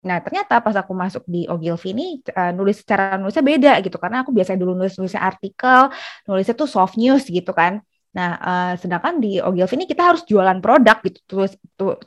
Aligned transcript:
Nah 0.00 0.16
ternyata 0.24 0.64
pas 0.64 0.72
aku 0.72 0.96
masuk 0.96 1.28
di 1.28 1.44
Ogilvy 1.44 1.92
ini 1.92 2.06
uh, 2.32 2.56
nulis 2.56 2.80
secara 2.80 3.20
nulisnya 3.20 3.44
beda 3.44 3.72
gitu 3.84 4.00
karena 4.00 4.24
aku 4.24 4.32
biasanya 4.32 4.58
dulu 4.64 4.72
nulis 4.72 4.96
nulisnya 4.96 5.20
artikel, 5.20 5.92
nulisnya 6.24 6.56
tuh 6.56 6.68
soft 6.68 6.96
news 6.96 7.28
gitu 7.28 7.52
kan. 7.52 7.84
Nah 8.16 8.30
uh, 8.40 8.72
sedangkan 8.80 9.20
di 9.20 9.44
Ogilvy 9.44 9.84
ini 9.84 9.86
kita 9.86 10.02
harus 10.08 10.24
jualan 10.24 10.56
produk 10.64 10.96
gitu, 11.04 11.20
tulis, 11.28 11.52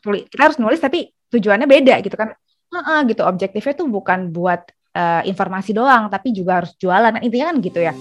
tulis 0.01 0.25
kita 0.25 0.41
harus 0.49 0.57
nulis 0.57 0.81
tapi 0.81 1.13
tujuannya 1.29 1.69
beda 1.69 2.01
gitu 2.01 2.17
kan. 2.17 2.33
Uh 2.73 2.81
-uh, 2.81 2.99
gitu 3.05 3.21
objektifnya 3.21 3.77
tuh 3.77 3.85
bukan 3.85 4.33
buat 4.33 4.65
uh, 4.97 5.21
informasi 5.29 5.77
doang 5.77 6.09
tapi 6.09 6.33
juga 6.33 6.65
harus 6.65 6.73
jualan. 6.81 7.21
Intinya 7.21 7.53
kan 7.53 7.57
gitu 7.61 7.77
ya. 7.77 7.93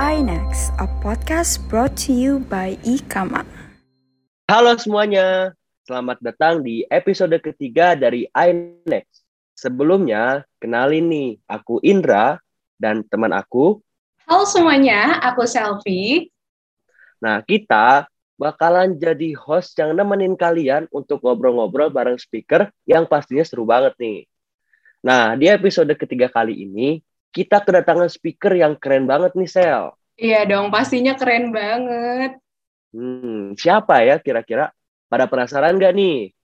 iNext, 0.00 0.72
a 0.80 0.88
podcast 1.04 1.60
brought 1.68 1.92
to 1.92 2.16
you 2.16 2.40
by 2.48 2.80
Ikama. 2.88 3.44
Halo 4.48 4.78
semuanya, 4.80 5.52
Selamat 5.86 6.18
datang 6.18 6.66
di 6.66 6.82
episode 6.90 7.38
ketiga 7.38 7.94
dari 7.94 8.26
iNext. 8.34 9.22
Sebelumnya, 9.54 10.42
kenalin 10.58 11.06
nih, 11.06 11.30
aku 11.46 11.78
Indra 11.78 12.42
dan 12.74 13.06
teman 13.06 13.30
aku. 13.30 13.78
Halo 14.26 14.42
semuanya, 14.50 15.22
aku 15.22 15.46
Selfie. 15.46 16.34
Nah, 17.22 17.38
kita 17.46 18.10
bakalan 18.34 18.98
jadi 18.98 19.30
host 19.38 19.78
yang 19.78 19.94
nemenin 19.94 20.34
kalian 20.34 20.90
untuk 20.90 21.22
ngobrol-ngobrol 21.22 21.94
bareng 21.94 22.18
speaker 22.18 22.66
yang 22.82 23.06
pastinya 23.06 23.46
seru 23.46 23.62
banget 23.62 23.94
nih. 24.02 24.26
Nah, 25.06 25.38
di 25.38 25.46
episode 25.46 25.94
ketiga 25.94 26.26
kali 26.26 26.66
ini, 26.66 26.98
kita 27.30 27.62
kedatangan 27.62 28.10
speaker 28.10 28.58
yang 28.58 28.74
keren 28.74 29.06
banget 29.06 29.38
nih, 29.38 29.46
Sel. 29.46 29.94
Iya 30.18 30.50
dong, 30.50 30.66
pastinya 30.74 31.14
keren 31.14 31.54
banget. 31.54 32.42
Hmm, 32.90 33.54
siapa 33.54 34.02
ya 34.02 34.18
kira-kira? 34.18 34.74
Pada 35.06 35.30
penasaran 35.30 35.78
gak 35.78 35.94
nih? 35.94 36.34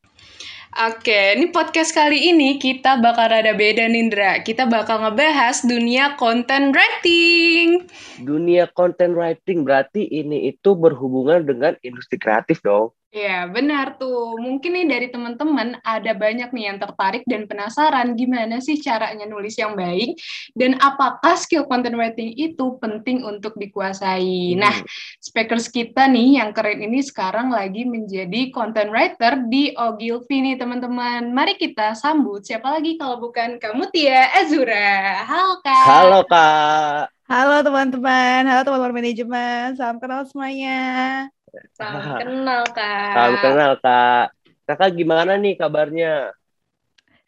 Oke, 0.73 1.37
ini 1.37 1.52
podcast 1.52 1.93
kali 1.93 2.33
ini 2.33 2.57
kita 2.57 2.97
bakal 2.97 3.29
rada 3.29 3.52
beda 3.52 3.85
Nindra. 3.93 4.41
Kita 4.41 4.65
bakal 4.65 5.05
ngebahas 5.05 5.69
dunia 5.69 6.16
content 6.16 6.73
writing. 6.73 7.85
Dunia 8.24 8.65
content 8.73 9.13
writing 9.13 9.68
berarti 9.68 10.09
ini 10.09 10.49
itu 10.49 10.73
berhubungan 10.73 11.45
dengan 11.45 11.77
industri 11.85 12.16
kreatif 12.16 12.65
dong. 12.65 12.88
Iya, 13.13 13.45
benar 13.45 14.01
tuh. 14.01 14.41
Mungkin 14.41 14.73
nih 14.73 14.87
dari 14.88 15.07
teman-teman 15.13 15.77
ada 15.85 16.16
banyak 16.16 16.49
nih 16.49 16.65
yang 16.73 16.80
tertarik 16.80 17.21
dan 17.29 17.45
penasaran 17.45 18.16
gimana 18.16 18.57
sih 18.65 18.80
caranya 18.80 19.29
nulis 19.29 19.52
yang 19.60 19.77
baik 19.77 20.16
dan 20.57 20.80
apakah 20.80 21.37
skill 21.37 21.68
content 21.68 21.93
writing 21.93 22.33
itu 22.33 22.80
penting 22.80 23.21
untuk 23.21 23.52
dikuasai. 23.60 24.57
Hmm. 24.57 24.65
Nah, 24.65 24.77
speakers 25.21 25.68
kita 25.68 26.09
nih 26.09 26.40
yang 26.40 26.57
keren 26.57 26.80
ini 26.80 27.05
sekarang 27.05 27.52
lagi 27.52 27.85
menjadi 27.85 28.49
content 28.49 28.88
writer 28.88 29.45
di 29.45 29.77
Ogilvy 29.77 30.49
nih 30.49 30.57
teman-teman. 30.57 31.37
Mari 31.37 31.60
kita 31.60 31.93
sambut 31.93 32.49
siapa 32.49 32.73
lagi 32.73 32.96
kalau 32.96 33.21
bukan 33.21 33.60
kamu 33.60 33.93
Tia 33.93 34.40
Azura. 34.40 35.21
Halo 35.29 35.60
Kak. 35.60 35.85
Halo 35.85 36.21
Kak. 36.24 37.13
Halo 37.29 37.60
teman-teman, 37.60 38.49
halo 38.49 38.65
teman-teman 38.65 39.05
manajemen, 39.05 39.77
salam 39.77 40.01
kenal 40.01 40.24
semuanya. 40.24 41.29
Salam 41.77 42.17
kenal, 42.21 42.63
Kak. 42.73 43.13
Salam 43.13 43.35
kenal, 43.41 43.73
Kak. 43.81 44.27
Kakak 44.65 44.91
gimana 44.97 45.37
nih 45.37 45.55
kabarnya? 45.61 46.33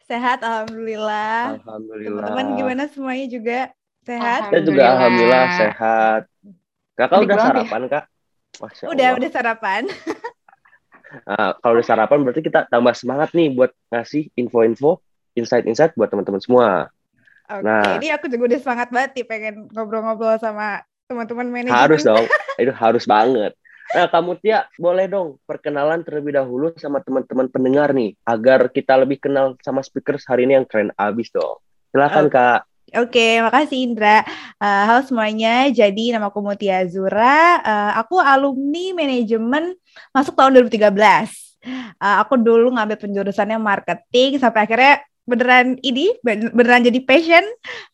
Sehat, 0.05 0.41
Alhamdulillah. 0.41 1.61
Alhamdulillah. 1.61 2.09
Teman-teman 2.09 2.45
gimana 2.57 2.83
semuanya 2.89 3.27
juga? 3.29 3.59
Sehat? 4.05 4.49
Saya 4.49 4.61
juga 4.65 4.83
Alhamdulillah 4.97 5.45
sehat. 5.57 6.21
Kakak 6.97 7.19
udah 7.25 7.37
sarapan, 7.37 7.81
ya? 7.85 7.89
Kak? 7.89 8.03
Masya 8.55 8.83
udah, 8.87 9.09
udah 9.19 9.29
sarapan. 9.33 9.81
nah, 11.27 11.49
kalau 11.61 11.73
udah 11.77 11.85
sarapan 11.85 12.17
berarti 12.23 12.41
kita 12.41 12.65
tambah 12.71 12.93
semangat 12.95 13.29
nih 13.35 13.51
buat 13.51 13.71
ngasih 13.91 14.31
info-info, 14.39 15.03
insight-insight 15.35 15.93
buat 15.93 16.09
teman-teman 16.09 16.41
semua. 16.41 16.89
Oke, 17.45 17.61
nah, 17.61 18.01
ini 18.01 18.09
aku 18.09 18.25
juga 18.25 18.55
udah 18.55 18.59
semangat 18.63 18.89
banget 18.89 19.11
nih 19.21 19.25
pengen 19.27 19.55
ngobrol-ngobrol 19.69 20.39
sama 20.41 20.81
teman-teman 21.05 21.45
manajemen. 21.51 21.77
Harus 21.77 22.01
dong, 22.01 22.25
itu 22.63 22.73
harus 22.73 23.05
banget. 23.05 23.53
Nah, 23.95 24.11
kamu 24.11 24.35
Tia, 24.43 24.67
boleh 24.75 25.07
dong 25.07 25.39
perkenalan 25.47 26.03
terlebih 26.03 26.35
dahulu 26.35 26.75
sama 26.75 26.99
teman-teman 26.99 27.47
pendengar 27.47 27.95
nih, 27.95 28.11
agar 28.27 28.67
kita 28.67 28.91
lebih 28.99 29.23
kenal 29.23 29.55
sama 29.63 29.79
speakers 29.79 30.27
hari 30.27 30.43
ini 30.43 30.59
yang 30.59 30.67
keren 30.67 30.91
abis 30.99 31.31
dong. 31.31 31.63
Silakan, 31.95 32.27
oh. 32.27 32.31
Kak. 32.35 32.61
Oke, 32.99 33.15
okay, 33.15 33.33
makasih 33.39 33.87
Indra. 33.87 34.27
Uh, 34.59 34.83
halo 34.83 35.01
semuanya, 35.07 35.71
jadi 35.71 36.11
nama 36.11 36.27
aku 36.27 36.43
Mutia 36.43 36.83
Zura. 36.91 37.63
Uh, 37.63 37.91
aku 38.03 38.19
alumni 38.19 38.91
manajemen 38.91 39.79
masuk 40.11 40.35
tahun 40.35 40.67
2013. 40.67 40.91
Uh, 41.95 42.17
aku 42.19 42.35
dulu 42.35 42.75
ngambil 42.75 42.99
penjurusannya 42.99 43.55
marketing, 43.63 44.43
sampai 44.43 44.67
akhirnya 44.67 45.07
beneran 45.25 45.81
ini 45.81 46.13
beneran 46.21 46.85
jadi 46.85 47.01
passion 47.01 47.41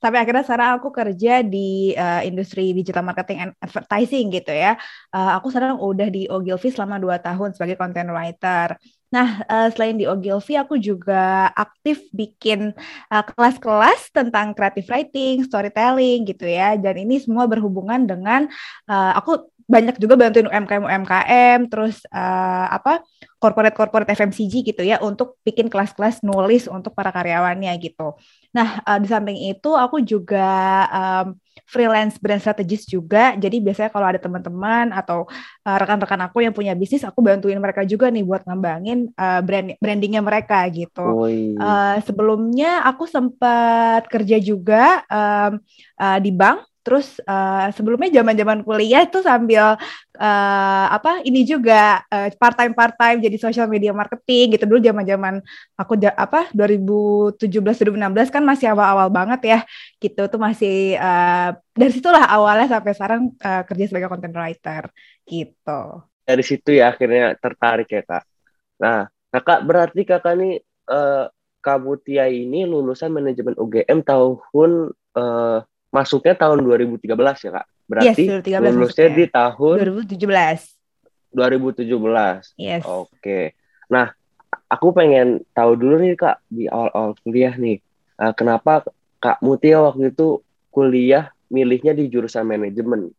sampai 0.04 0.20
akhirnya 0.20 0.44
sekarang 0.44 0.70
aku 0.78 0.92
kerja 0.92 1.40
di 1.42 1.96
uh, 1.96 2.22
industri 2.28 2.76
digital 2.76 3.08
marketing 3.08 3.40
and 3.40 3.52
advertising 3.64 4.28
gitu 4.30 4.52
ya. 4.52 4.76
Uh, 5.16 5.40
aku 5.40 5.48
sekarang 5.48 5.80
udah 5.80 6.12
di 6.12 6.28
Ogilvy 6.28 6.70
selama 6.76 7.00
dua 7.00 7.24
tahun 7.24 7.56
sebagai 7.56 7.80
content 7.80 8.12
writer. 8.12 8.76
Nah, 9.12 9.44
uh, 9.44 9.68
selain 9.76 10.00
di 10.00 10.08
Ogilvy, 10.08 10.56
aku 10.56 10.80
juga 10.80 11.52
aktif 11.52 12.00
bikin 12.16 12.72
kelas-kelas 13.12 14.08
uh, 14.08 14.12
tentang 14.24 14.56
creative 14.56 14.88
writing, 14.88 15.44
storytelling 15.44 16.24
gitu 16.24 16.48
ya. 16.48 16.80
Dan 16.80 16.96
ini 16.96 17.20
semua 17.20 17.44
berhubungan 17.44 18.08
dengan 18.08 18.48
uh, 18.88 19.12
aku 19.20 19.51
banyak 19.72 19.96
juga 19.96 20.20
bantuin 20.20 20.52
UMKM 20.52 20.84
UMKM 20.84 21.60
terus 21.72 22.04
uh, 22.12 22.68
apa 22.68 23.00
corporate 23.40 23.74
corporate 23.74 24.12
FMCG 24.12 24.76
gitu 24.76 24.84
ya 24.84 25.00
untuk 25.00 25.40
bikin 25.48 25.72
kelas-kelas 25.72 26.20
nulis 26.22 26.68
untuk 26.68 26.92
para 26.92 27.10
karyawannya 27.16 27.72
gitu. 27.80 28.20
Nah 28.52 28.84
uh, 28.84 29.00
di 29.00 29.08
samping 29.08 29.40
itu 29.50 29.72
aku 29.72 30.04
juga 30.04 30.52
um, 30.92 31.28
freelance 31.72 32.20
brand 32.20 32.44
strategist 32.44 32.92
juga. 32.92 33.32
Jadi 33.40 33.64
biasanya 33.64 33.88
kalau 33.88 34.08
ada 34.12 34.20
teman-teman 34.20 34.92
atau 34.92 35.24
uh, 35.64 35.78
rekan-rekan 35.80 36.20
aku 36.28 36.44
yang 36.44 36.52
punya 36.52 36.76
bisnis, 36.76 37.08
aku 37.08 37.24
bantuin 37.24 37.56
mereka 37.64 37.88
juga 37.88 38.12
nih 38.12 38.28
buat 38.28 38.44
ngembangin 38.44 39.16
uh, 39.16 39.40
brand 39.40 39.80
brandingnya 39.80 40.20
mereka 40.20 40.68
gitu. 40.68 41.24
Uh, 41.56 41.96
sebelumnya 42.04 42.84
aku 42.84 43.08
sempat 43.08 44.04
kerja 44.12 44.36
juga 44.44 45.08
um, 45.08 45.64
uh, 45.96 46.20
di 46.20 46.32
bank 46.36 46.71
Terus 46.82 47.22
uh, 47.30 47.70
sebelumnya 47.78 48.10
zaman-zaman 48.10 48.66
kuliah 48.66 49.06
itu 49.06 49.22
sambil 49.22 49.78
uh, 50.18 50.86
apa 50.90 51.22
ini 51.22 51.46
juga 51.46 52.02
uh, 52.10 52.26
eh, 52.26 52.34
part 52.34 52.58
time 52.58 52.74
part 52.74 52.98
time 52.98 53.22
jadi 53.22 53.38
social 53.38 53.70
media 53.70 53.94
marketing 53.94 54.58
gitu 54.58 54.66
dulu 54.66 54.82
zaman-zaman 54.82 55.46
aku 55.78 55.94
apa 56.10 56.50
2017 56.58 57.38
2016 57.62 58.34
kan 58.34 58.42
masih 58.42 58.74
awal-awal 58.74 59.14
banget 59.14 59.42
ya 59.46 59.60
gitu 60.02 60.26
tuh 60.26 60.42
masih 60.42 60.98
uh, 60.98 61.54
dari 61.78 61.92
situlah 61.94 62.26
awalnya 62.26 62.66
sampai 62.66 62.92
sekarang 62.98 63.22
uh, 63.46 63.62
kerja 63.62 63.86
sebagai 63.86 64.10
content 64.10 64.34
writer 64.34 64.90
gitu. 65.30 65.82
Dari 66.26 66.44
situ 66.46 66.70
ya 66.74 66.90
akhirnya 66.90 67.38
tertarik 67.38 67.94
ya 67.94 68.02
kak. 68.02 68.24
Nah 68.82 69.06
kakak 69.30 69.60
berarti 69.70 70.02
kakak 70.02 70.34
nih 70.34 70.54
uh, 70.90 71.30
kamu 71.62 71.94
Tia 72.02 72.26
ini 72.26 72.66
lulusan 72.66 73.14
manajemen 73.14 73.54
UGM 73.54 74.02
tahun 74.02 74.74
uh, 75.14 75.62
masuknya 75.92 76.34
tahun 76.34 76.64
2013 76.64 77.04
ya 77.46 77.52
kak. 77.60 77.68
Berarti 77.86 78.24
yes, 78.26 78.44
2013 78.48 78.72
lulusnya 78.72 79.08
di 79.12 79.26
tahun 79.28 79.76
2017. 80.08 80.82
2017. 81.36 82.56
Yes. 82.56 82.84
Oke. 82.88 83.56
Nah, 83.92 84.16
aku 84.72 84.96
pengen 84.96 85.44
tahu 85.52 85.76
dulu 85.76 86.00
nih 86.00 86.16
kak 86.16 86.40
di 86.48 86.68
awal-awal 86.72 87.16
kuliah 87.24 87.54
nih, 87.56 87.84
uh, 88.20 88.32
kenapa 88.32 88.88
kak 89.20 89.44
Mutia 89.44 89.84
waktu 89.84 90.16
itu 90.16 90.40
kuliah 90.72 91.32
milihnya 91.52 91.92
di 91.92 92.08
jurusan 92.08 92.48
manajemen? 92.48 93.12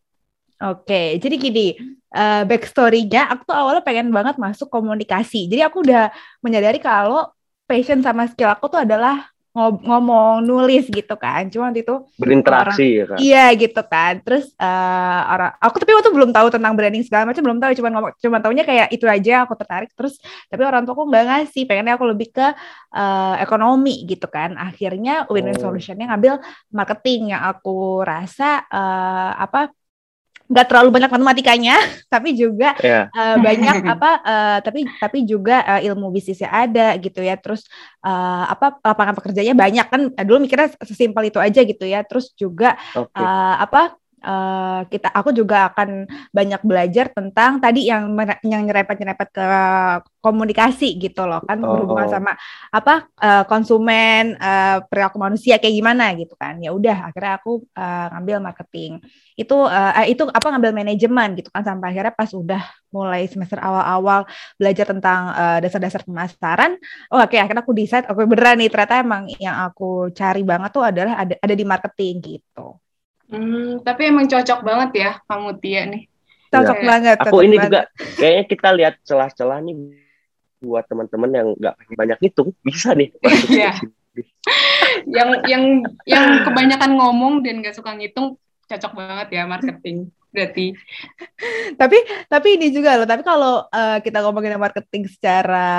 Oke, 0.63 1.19
jadi 1.19 1.35
gini, 1.35 1.75
uh, 2.15 2.47
backstory-nya 2.47 3.27
aku 3.27 3.51
tuh 3.51 3.57
awalnya 3.57 3.83
pengen 3.83 4.09
banget 4.13 4.39
masuk 4.39 4.71
komunikasi. 4.71 5.49
Jadi 5.51 5.59
aku 5.59 5.83
udah 5.83 6.07
menyadari 6.39 6.79
kalau 6.79 7.29
passion 7.67 7.99
sama 7.99 8.29
skill 8.31 8.47
aku 8.47 8.71
tuh 8.71 8.81
adalah 8.85 9.32
ngomong 9.53 10.41
nulis 10.41 10.89
gitu 10.89 11.13
kan. 11.13 11.45
Cuma 11.53 11.69
waktu 11.69 11.85
itu 11.85 11.95
berinteraksi 12.17 12.85
orang, 12.85 12.97
ya 12.97 13.05
kan 13.05 13.17
iya 13.21 13.45
gitu 13.53 13.81
kan. 13.85 14.13
Terus 14.25 14.49
uh, 14.57 15.21
orang 15.29 15.51
aku 15.61 15.75
tapi 15.77 15.93
waktu 15.93 16.09
belum 16.09 16.31
tahu 16.33 16.47
tentang 16.49 16.73
branding 16.73 17.05
segala 17.05 17.29
macam 17.29 17.45
belum 17.45 17.59
tahu. 17.61 17.71
Cuma 17.77 17.87
ngomong 17.93 18.11
cuma 18.17 18.37
tahunya 18.41 18.63
kayak 18.65 18.87
itu 18.89 19.05
aja 19.05 19.45
aku 19.45 19.53
tertarik. 19.53 19.93
Terus 19.93 20.17
tapi 20.49 20.61
orang 20.65 20.83
tua 20.83 20.97
aku 20.97 21.05
nggak 21.05 21.25
ngasih. 21.29 21.63
Pengennya 21.69 21.93
aku 21.95 22.05
lebih 22.09 22.33
ke 22.33 22.47
uh, 22.97 23.35
ekonomi 23.37 24.09
gitu 24.09 24.25
kan. 24.25 24.57
Akhirnya 24.57 25.29
win-win 25.29 25.61
oh. 25.61 25.69
solutionnya 25.69 26.09
ngambil 26.09 26.41
marketing 26.73 27.37
yang 27.37 27.45
aku 27.45 28.01
rasa 28.01 28.65
uh, 28.73 29.37
apa 29.37 29.69
nggak 30.47 30.67
terlalu 30.67 30.89
banyak 30.91 31.11
matematikanya 31.11 31.75
tapi 32.13 32.35
juga 32.35 32.75
yeah. 32.83 33.07
Iya. 33.09 33.15
uh, 33.15 33.37
banyak 33.39 33.75
apa 33.95 34.11
uh, 34.21 34.57
tapi 34.59 34.85
tapi 34.99 35.17
juga 35.23 35.63
uh, 35.63 35.81
ilmu 35.81 36.11
bisnisnya 36.11 36.51
ada 36.51 36.93
gitu 36.99 37.23
ya 37.23 37.39
terus 37.39 37.65
uh, 38.03 38.45
apa 38.51 38.77
lapangan 38.83 39.15
pekerjaannya 39.17 39.55
banyak 39.55 39.85
kan 39.87 40.01
dulu 40.27 40.43
mikirnya 40.43 40.75
sesimpel 40.83 41.31
itu 41.31 41.39
aja 41.39 41.61
gitu 41.63 41.85
ya 41.87 42.03
terus 42.03 42.35
juga 42.35 42.75
okay. 42.93 43.17
uh, 43.17 43.55
apa 43.63 43.97
uh, 44.23 44.81
kita 44.87 45.11
aku 45.11 45.35
juga 45.35 45.69
akan 45.69 46.07
banyak 46.31 46.61
belajar 46.63 47.11
tentang 47.11 47.59
tadi 47.59 47.91
yang 47.91 48.15
yang 48.47 48.63
nyerempet-nyerempet 48.63 49.27
ke 49.35 49.47
komunikasi 50.23 50.95
gitu 50.97 51.27
loh. 51.27 51.43
Kan 51.43 51.59
oh. 51.61 51.75
berhubungan 51.75 52.07
sama 52.07 52.31
apa 52.71 53.11
uh, 53.19 53.43
konsumen 53.45 54.39
uh, 54.39 54.81
perilaku 54.87 55.19
manusia 55.19 55.59
kayak 55.59 55.75
gimana 55.75 56.15
gitu 56.15 56.33
kan. 56.39 56.57
Ya 56.63 56.71
udah 56.71 57.11
akhirnya 57.11 57.37
aku 57.37 57.67
uh, 57.75 58.07
ngambil 58.15 58.37
marketing. 58.39 59.03
Itu 59.35 59.67
uh, 59.67 59.93
itu 60.07 60.23
apa 60.31 60.47
ngambil 60.55 60.71
manajemen 60.71 61.35
gitu 61.37 61.51
kan 61.51 61.67
sampai 61.67 61.91
akhirnya 61.91 62.15
pas 62.15 62.31
udah 62.31 62.63
mulai 62.93 63.25
semester 63.25 63.57
awal-awal 63.57 64.29
belajar 64.55 64.85
tentang 64.85 65.33
uh, 65.33 65.57
dasar-dasar 65.57 66.05
pemasaran 66.05 66.77
oh 67.09 67.17
oke 67.17 67.33
okay, 67.33 67.41
akhirnya 67.41 67.65
aku 67.65 67.73
decide 67.73 68.05
aku 68.05 68.29
beneran 68.29 68.61
nih 68.61 68.69
ternyata 68.69 69.01
emang 69.01 69.25
yang 69.41 69.57
aku 69.65 70.13
cari 70.13 70.45
banget 70.45 70.69
tuh 70.69 70.85
adalah 70.85 71.17
ada 71.17 71.33
ada 71.41 71.55
di 71.57 71.65
marketing 71.65 72.13
gitu 72.21 72.77
Hmm, 73.33 73.81
tapi 73.81 74.13
emang 74.13 74.29
cocok 74.29 74.59
banget 74.61 74.89
ya 74.93 75.11
kamu 75.25 75.57
Tia 75.57 75.81
nih. 75.89 76.03
Cocok 76.53 76.77
ya. 76.77 76.85
banget. 76.85 77.17
Aku 77.25 77.37
ini 77.41 77.57
banget. 77.57 77.65
juga 77.65 77.79
kayaknya 78.21 78.43
kita 78.45 78.69
lihat 78.77 78.95
celah-celah 79.01 79.59
nih 79.65 79.75
buat 80.61 80.85
teman-teman 80.85 81.29
yang 81.33 81.47
nggak 81.57 81.75
banyak 81.97 82.19
hitung 82.21 82.53
bisa 82.61 82.93
nih. 82.93 83.09
Iya. 83.49 83.73
yang 85.09 85.29
yang 85.49 85.63
yang 86.05 86.45
kebanyakan 86.45 86.93
ngomong 87.01 87.41
dan 87.41 87.65
nggak 87.65 87.73
suka 87.73 87.97
ngitung 87.97 88.37
cocok 88.69 88.93
banget 88.93 89.41
ya 89.41 89.49
marketing 89.49 90.13
berarti. 90.33 90.73
tapi 91.81 91.97
tapi 92.27 92.47
ini 92.57 92.73
juga 92.73 92.97
loh. 92.97 93.07
Tapi 93.07 93.21
kalau 93.21 93.63
uh, 93.69 93.97
kita 94.01 94.25
ngomongin 94.25 94.57
marketing 94.57 95.05
secara 95.05 95.69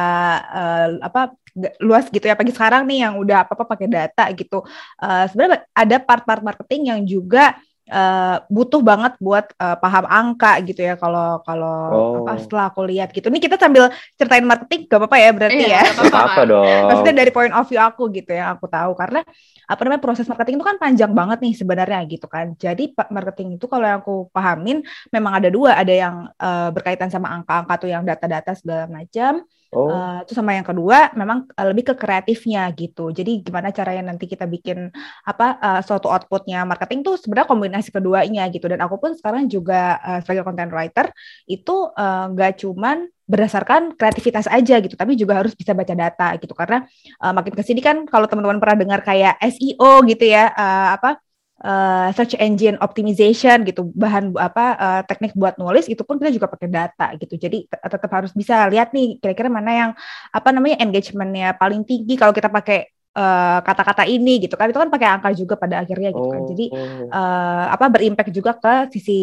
uh, 0.48 0.88
apa 1.02 1.34
luas 1.78 2.10
gitu 2.10 2.26
ya 2.26 2.34
pagi 2.34 2.50
sekarang 2.50 2.82
nih 2.86 3.06
yang 3.06 3.14
udah 3.14 3.46
apa 3.46 3.54
apa 3.54 3.62
pakai 3.62 3.86
data 3.86 4.26
gitu 4.34 4.66
uh, 4.98 5.24
sebenarnya 5.30 5.62
ada 5.70 5.96
part-part 6.02 6.42
marketing 6.42 6.90
yang 6.90 7.00
juga 7.06 7.54
uh, 7.90 8.36
butuh 8.48 8.80
banget 8.80 9.16
buat 9.20 9.50
uh, 9.60 9.76
paham 9.76 10.04
angka 10.08 10.60
gitu 10.64 10.80
ya 10.80 10.94
kalau 10.96 11.42
kalau 11.44 11.78
oh. 11.92 12.14
apa 12.24 12.40
setelah 12.40 12.70
aku 12.72 12.86
lihat 12.88 13.12
gitu. 13.12 13.28
Ini 13.28 13.40
kita 13.42 13.60
sambil 13.60 13.92
ceritain 14.16 14.46
marketing 14.46 14.88
gak 14.88 14.98
apa-apa 15.00 15.18
ya 15.20 15.30
berarti 15.34 15.64
iya, 15.64 15.82
ya. 15.82 16.04
Gak 16.08 16.24
apa 16.32 16.42
dong. 16.48 16.82
Maksudnya 16.88 17.14
dari 17.24 17.30
point 17.34 17.52
of 17.52 17.66
view 17.68 17.80
aku 17.80 18.02
gitu 18.14 18.32
ya 18.32 18.54
aku 18.56 18.66
tahu 18.70 18.92
karena 18.96 19.20
apa 19.64 19.80
namanya 19.80 20.02
proses 20.04 20.28
marketing 20.28 20.60
itu 20.60 20.66
kan 20.66 20.76
panjang 20.76 21.12
banget 21.12 21.38
nih 21.40 21.54
sebenarnya 21.56 22.00
gitu 22.08 22.26
kan. 22.28 22.52
Jadi 22.56 22.92
marketing 23.12 23.56
itu 23.56 23.66
kalau 23.68 23.84
yang 23.84 24.00
aku 24.00 24.28
pahamin 24.32 24.84
memang 25.12 25.32
ada 25.40 25.48
dua, 25.48 25.76
ada 25.76 25.92
yang 25.92 26.28
uh, 26.36 26.68
berkaitan 26.72 27.08
sama 27.08 27.32
angka-angka 27.32 27.74
tuh 27.84 27.90
yang 27.90 28.04
data-data 28.04 28.52
segala 28.56 28.88
macam 28.88 29.44
Oh. 29.74 29.90
Uh, 29.90 30.22
itu 30.22 30.32
sama 30.38 30.54
yang 30.54 30.62
kedua 30.62 31.10
memang 31.18 31.50
uh, 31.50 31.66
lebih 31.66 31.92
ke 31.92 31.94
kreatifnya 31.98 32.70
gitu. 32.78 33.10
Jadi 33.10 33.42
gimana 33.42 33.74
caranya 33.74 34.14
nanti 34.14 34.30
kita 34.30 34.46
bikin 34.46 34.94
apa 35.26 35.58
uh, 35.58 35.80
suatu 35.82 36.06
outputnya 36.06 36.62
marketing 36.62 37.02
tuh 37.02 37.18
sebenarnya 37.18 37.50
kombinasi 37.50 37.90
keduanya 37.90 38.46
gitu. 38.54 38.70
Dan 38.70 38.80
aku 38.80 39.02
pun 39.02 39.12
sekarang 39.18 39.50
juga 39.50 39.98
uh, 39.98 40.18
sebagai 40.22 40.46
content 40.46 40.70
writer 40.70 41.10
itu 41.50 41.90
nggak 42.30 42.52
uh, 42.54 42.58
cuman 42.62 43.10
berdasarkan 43.24 43.96
kreativitas 43.96 44.44
aja 44.52 44.84
gitu, 44.84 45.00
tapi 45.00 45.16
juga 45.16 45.40
harus 45.40 45.56
bisa 45.56 45.72
baca 45.72 45.96
data 45.96 46.36
gitu 46.36 46.52
karena 46.52 46.84
uh, 47.24 47.32
makin 47.32 47.56
ke 47.56 47.64
sini 47.64 47.80
kan 47.80 48.04
kalau 48.04 48.28
teman-teman 48.28 48.60
pernah 48.60 48.76
dengar 48.84 49.00
kayak 49.00 49.40
SEO 49.40 50.04
gitu 50.04 50.28
ya 50.28 50.52
uh, 50.52 50.92
apa 51.00 51.23
uh, 51.62 52.08
search 52.16 52.34
engine 52.40 52.80
optimization 52.82 53.62
gitu 53.68 53.92
bahan 53.94 54.34
apa 54.34 54.64
uh, 54.74 55.02
teknik 55.06 55.36
buat 55.38 55.54
nulis 55.60 55.86
itu 55.86 56.02
pun 56.02 56.18
kita 56.18 56.34
juga 56.34 56.50
pakai 56.50 56.68
data 56.72 57.06
gitu. 57.20 57.38
Jadi 57.38 57.68
tetap 57.68 58.10
harus 58.10 58.32
bisa 58.34 58.66
lihat 58.72 58.90
nih 58.90 59.20
kira-kira 59.22 59.52
mana 59.52 59.70
yang 59.70 59.90
apa 60.34 60.48
namanya 60.50 60.82
engagementnya 60.82 61.54
paling 61.54 61.86
tinggi 61.86 62.18
kalau 62.18 62.34
kita 62.34 62.50
pakai 62.50 62.90
kata 63.14 63.62
kata-kata 63.62 64.04
ini 64.10 64.42
gitu 64.42 64.58
kan. 64.58 64.66
Itu 64.74 64.82
kan 64.82 64.90
pakai 64.90 65.06
angka 65.06 65.30
juga 65.38 65.54
pada 65.54 65.86
akhirnya 65.86 66.10
gitu 66.10 66.26
kan. 66.26 66.42
Jadi 66.50 66.66
uh, 67.14 67.66
apa 67.70 67.86
berimpact 67.86 68.34
juga 68.34 68.58
ke 68.58 68.90
sisi 68.90 69.20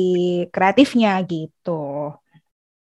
kreatifnya 0.47 1.19
gitu 1.27 2.15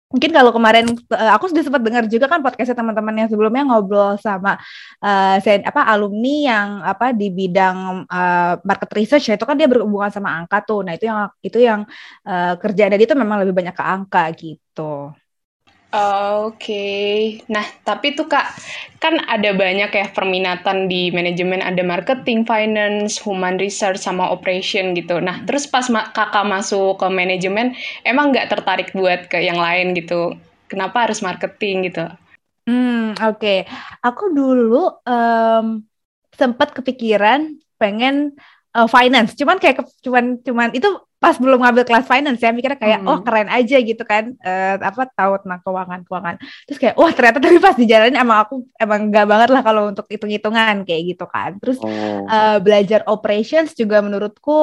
mungkin 0.08 0.31
kalau 0.32 0.50
kemarin 0.56 0.96
uh, 1.12 1.32
aku 1.37 1.52
sudah 1.52 1.60
sempat 1.60 1.84
dengar 1.84 2.08
juga 2.08 2.26
kan 2.32 2.40
podcastnya 2.40 2.81
teman-teman 2.81 3.14
yang 3.25 3.28
sebelumnya 3.28 3.62
ngobrol 3.69 4.16
sama 4.16 4.56
uh, 5.05 5.37
apa 5.38 5.81
alumni 5.84 6.34
yang 6.49 6.69
apa 6.81 7.12
di 7.12 7.28
bidang 7.28 8.08
uh, 8.08 8.56
market 8.64 8.90
research 8.96 9.28
ya 9.28 9.37
itu 9.37 9.44
kan 9.44 9.56
dia 9.60 9.69
berhubungan 9.69 10.08
sama 10.08 10.32
angka 10.40 10.64
tuh. 10.64 10.81
Nah 10.81 10.96
itu 10.96 11.05
yang 11.12 11.28
itu 11.44 11.58
yang 11.60 11.81
uh, 12.25 12.56
kerjaan 12.56 12.96
dia 12.96 13.05
itu 13.05 13.12
memang 13.12 13.44
lebih 13.44 13.52
banyak 13.52 13.76
ke 13.76 13.84
angka 13.84 14.22
gitu 14.32 15.12
Oke, 15.88 17.40
nah 17.49 17.64
tapi 17.81 18.12
tuh 18.12 18.29
kak 18.29 18.44
kan 19.00 19.25
ada 19.25 19.56
banyak 19.56 19.88
ya 19.88 20.12
perminatan 20.12 20.85
di 20.85 21.08
manajemen 21.08 21.64
ada 21.64 21.81
marketing, 21.81 22.44
finance, 22.44 23.17
human 23.17 23.56
research 23.56 23.96
sama 23.96 24.29
operation 24.29 24.93
gitu. 24.93 25.17
Nah 25.17 25.40
terus 25.49 25.64
pas 25.64 25.88
ma 25.88 26.12
kakak 26.12 26.44
masuk 26.44 27.00
ke 27.00 27.08
manajemen 27.08 27.73
emang 28.05 28.37
nggak 28.37 28.52
tertarik 28.52 28.93
buat 28.93 29.32
ke 29.32 29.40
yang 29.40 29.56
lain 29.56 29.96
gitu? 29.96 30.37
Kenapa 30.69 31.08
harus 31.08 31.25
marketing 31.25 31.88
gitu? 31.88 32.05
Hmm 32.69 33.17
oke, 33.17 33.40
okay. 33.40 33.58
aku 34.05 34.29
dulu 34.37 34.93
um, 35.08 35.81
sempat 36.37 36.76
kepikiran 36.76 37.56
pengen 37.81 38.37
uh, 38.76 38.85
finance, 38.85 39.32
cuman 39.40 39.56
kayak 39.56 39.81
cuman 40.05 40.37
cuman 40.44 40.69
itu 40.76 41.07
pas 41.19 41.35
belum 41.35 41.59
ngambil 41.59 41.82
kelas 41.82 42.06
finance 42.06 42.38
ya 42.38 42.55
mikirnya 42.55 42.79
kayak 42.79 43.03
hmm. 43.03 43.11
oh 43.11 43.19
keren 43.26 43.50
aja 43.50 43.76
gitu 43.82 44.03
kan 44.06 44.38
uh, 44.38 44.79
apa 44.79 45.03
tahu 45.11 45.43
tentang 45.43 45.61
keuangan 45.67 46.00
keuangan 46.06 46.35
terus 46.70 46.79
kayak 46.79 46.94
wah 46.94 47.11
ternyata 47.11 47.38
tapi 47.43 47.59
pas 47.59 47.75
di 47.75 47.87
jalan 47.91 48.15
emang 48.15 48.38
aku 48.47 48.55
emang 48.79 49.11
enggak 49.11 49.26
banget 49.26 49.49
lah 49.50 49.62
kalau 49.67 49.91
untuk 49.91 50.06
hitung 50.06 50.31
hitungan 50.31 50.87
kayak 50.87 51.03
gitu 51.19 51.26
kan 51.26 51.59
terus 51.59 51.82
oh. 51.82 52.23
uh, 52.31 52.62
belajar 52.62 53.03
operations 53.11 53.75
juga 53.75 53.99
menurutku 53.99 54.62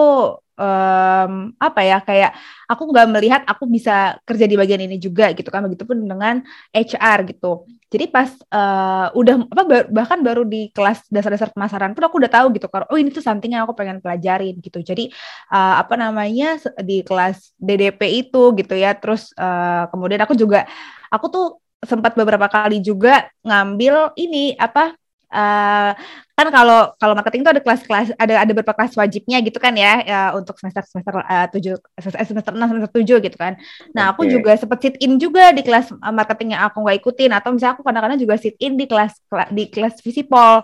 um, 0.56 1.52
apa 1.60 1.82
ya 1.84 1.98
kayak 2.00 2.32
aku 2.72 2.84
nggak 2.88 3.08
melihat 3.12 3.42
aku 3.44 3.68
bisa 3.68 4.16
kerja 4.24 4.48
di 4.48 4.56
bagian 4.56 4.80
ini 4.80 4.96
juga 4.96 5.36
gitu 5.36 5.52
kan 5.52 5.68
begitupun 5.68 6.08
dengan 6.08 6.40
HR 6.72 7.36
gitu 7.36 7.68
jadi 7.86 8.10
pas 8.10 8.34
uh, 8.50 9.14
udah 9.14 9.46
apa 9.46 9.64
bahkan 9.94 10.20
baru 10.26 10.42
di 10.42 10.74
kelas 10.74 11.06
dasar-dasar 11.14 11.54
pemasaran 11.54 11.94
pun 11.94 12.04
aku 12.04 12.18
udah 12.18 12.32
tahu 12.34 12.48
gitu 12.58 12.66
kalau 12.66 12.90
oh 12.90 12.98
ini 12.98 13.14
tuh 13.14 13.22
something 13.22 13.54
yang 13.54 13.64
aku 13.70 13.78
pengen 13.78 14.02
pelajarin 14.02 14.58
gitu. 14.58 14.82
Jadi 14.82 15.14
uh, 15.54 15.78
apa 15.80 15.94
namanya 15.94 16.58
di 16.82 17.06
kelas 17.06 17.54
DDP 17.62 18.26
itu 18.26 18.58
gitu 18.58 18.74
ya. 18.74 18.98
Terus 18.98 19.30
uh, 19.38 19.86
kemudian 19.94 20.18
aku 20.26 20.34
juga 20.34 20.66
aku 21.14 21.26
tuh 21.30 21.46
sempat 21.86 22.18
beberapa 22.18 22.50
kali 22.50 22.82
juga 22.82 23.30
ngambil 23.46 24.18
ini 24.18 24.58
apa 24.58 24.98
uh, 25.36 25.92
kan 26.36 26.48
kalau 26.52 26.92
kalau 27.00 27.16
marketing 27.16 27.48
itu 27.48 27.52
ada 27.56 27.64
kelas-kelas 27.64 28.12
ada 28.20 28.44
ada 28.44 28.52
beberapa 28.52 28.76
kelas 28.76 28.92
wajibnya 29.00 29.40
gitu 29.40 29.56
kan 29.56 29.72
ya, 29.72 30.04
ya 30.04 30.20
untuk 30.36 30.60
semester 30.60 30.84
semester 30.84 31.24
uh, 31.24 31.48
tujuh 31.48 31.80
semester 32.00 32.52
enam 32.52 32.68
semester 32.76 32.92
tujuh 32.92 33.18
gitu 33.24 33.38
kan. 33.40 33.56
Nah 33.96 34.12
okay. 34.12 34.20
aku 34.20 34.22
juga 34.28 34.52
sempat 34.60 34.84
sit 34.84 35.00
in 35.00 35.16
juga 35.16 35.56
di 35.56 35.64
kelas 35.64 35.96
marketing 36.12 36.60
yang 36.60 36.68
aku 36.68 36.84
nggak 36.84 36.98
ikutin 37.00 37.32
atau 37.32 37.56
misalnya 37.56 37.80
aku 37.80 37.84
kadang-kadang 37.88 38.20
juga 38.20 38.36
sit 38.36 38.60
in 38.60 38.76
di 38.76 38.84
kelas 38.84 39.16
di 39.56 39.64
kelas 39.72 40.04
visipol 40.04 40.64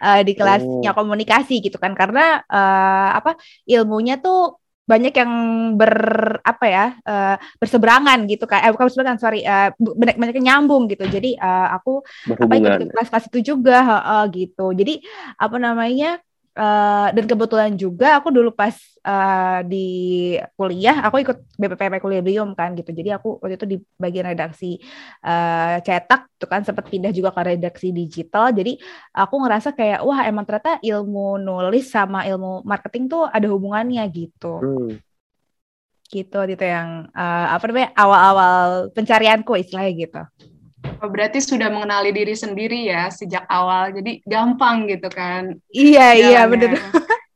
uh, 0.00 0.20
di 0.24 0.32
kelasnya 0.32 0.90
oh. 0.92 0.96
komunikasi 0.96 1.60
gitu 1.60 1.76
kan 1.76 1.92
karena 1.92 2.40
uh, 2.48 3.20
apa 3.20 3.36
ilmunya 3.68 4.16
tuh 4.24 4.56
banyak 4.90 5.14
yang 5.14 5.32
ber 5.78 5.94
apa 6.42 6.66
ya 6.66 6.86
uh, 7.06 7.36
berseberangan 7.62 8.26
gitu 8.26 8.50
kan 8.50 8.66
eh 8.66 8.70
bukan 8.74 8.90
berseberangan 8.90 9.20
sorry 9.22 9.46
uh, 9.46 9.70
banyak 9.78 10.18
banyak 10.18 10.34
yang 10.42 10.46
nyambung 10.50 10.90
gitu. 10.90 11.06
Jadi 11.06 11.38
uh, 11.38 11.68
aku 11.78 12.02
apa 12.26 12.52
ikut 12.58 12.90
kelas 12.90 13.08
kelas 13.14 13.26
itu 13.30 13.54
juga 13.54 13.78
uh, 13.86 14.26
gitu. 14.34 14.74
Jadi 14.74 14.98
apa 15.38 15.56
namanya 15.62 16.18
Uh, 16.50 17.14
dan 17.14 17.30
kebetulan 17.30 17.72
juga 17.78 18.18
aku 18.18 18.34
dulu 18.34 18.50
pas 18.50 18.74
uh, 19.06 19.62
di 19.62 20.34
kuliah 20.58 20.98
aku 21.06 21.22
ikut 21.22 21.38
BPPP 21.54 22.02
kuliah 22.02 22.18
Equilibrium 22.18 22.58
kan 22.58 22.74
gitu. 22.74 22.90
Jadi 22.90 23.14
aku 23.14 23.38
waktu 23.38 23.54
itu 23.54 23.66
di 23.70 23.76
bagian 23.94 24.26
redaksi 24.26 24.82
uh, 25.22 25.78
cetak 25.78 26.26
tuh 26.34 26.50
kan 26.50 26.66
sempat 26.66 26.90
pindah 26.90 27.14
juga 27.14 27.30
ke 27.30 27.54
redaksi 27.54 27.94
digital. 27.94 28.50
Jadi 28.50 28.82
aku 29.14 29.34
ngerasa 29.46 29.78
kayak 29.78 30.02
wah 30.02 30.26
emang 30.26 30.42
ternyata 30.42 30.82
ilmu 30.82 31.38
nulis 31.38 31.86
sama 31.86 32.26
ilmu 32.26 32.66
marketing 32.66 33.06
tuh 33.06 33.30
ada 33.30 33.46
hubungannya 33.46 34.02
gitu. 34.10 34.58
Hmm. 34.58 34.92
gitu 36.10 36.42
gitu 36.42 36.64
yang 36.66 37.06
uh, 37.14 37.54
apa 37.54 37.70
namanya 37.70 37.94
awal-awal 37.94 38.90
pencarianku 38.90 39.54
istilahnya 39.54 39.92
gitu 39.94 40.22
berarti 41.00 41.40
sudah 41.40 41.72
mengenali 41.72 42.12
diri 42.12 42.36
sendiri 42.36 42.92
ya 42.92 43.08
sejak 43.08 43.48
awal, 43.48 43.94
jadi 43.96 44.20
gampang 44.28 44.84
gitu 44.90 45.08
kan? 45.08 45.56
Iya 45.72 46.12
jalannya. 46.12 46.28
iya 46.28 46.40
benar. 46.44 46.70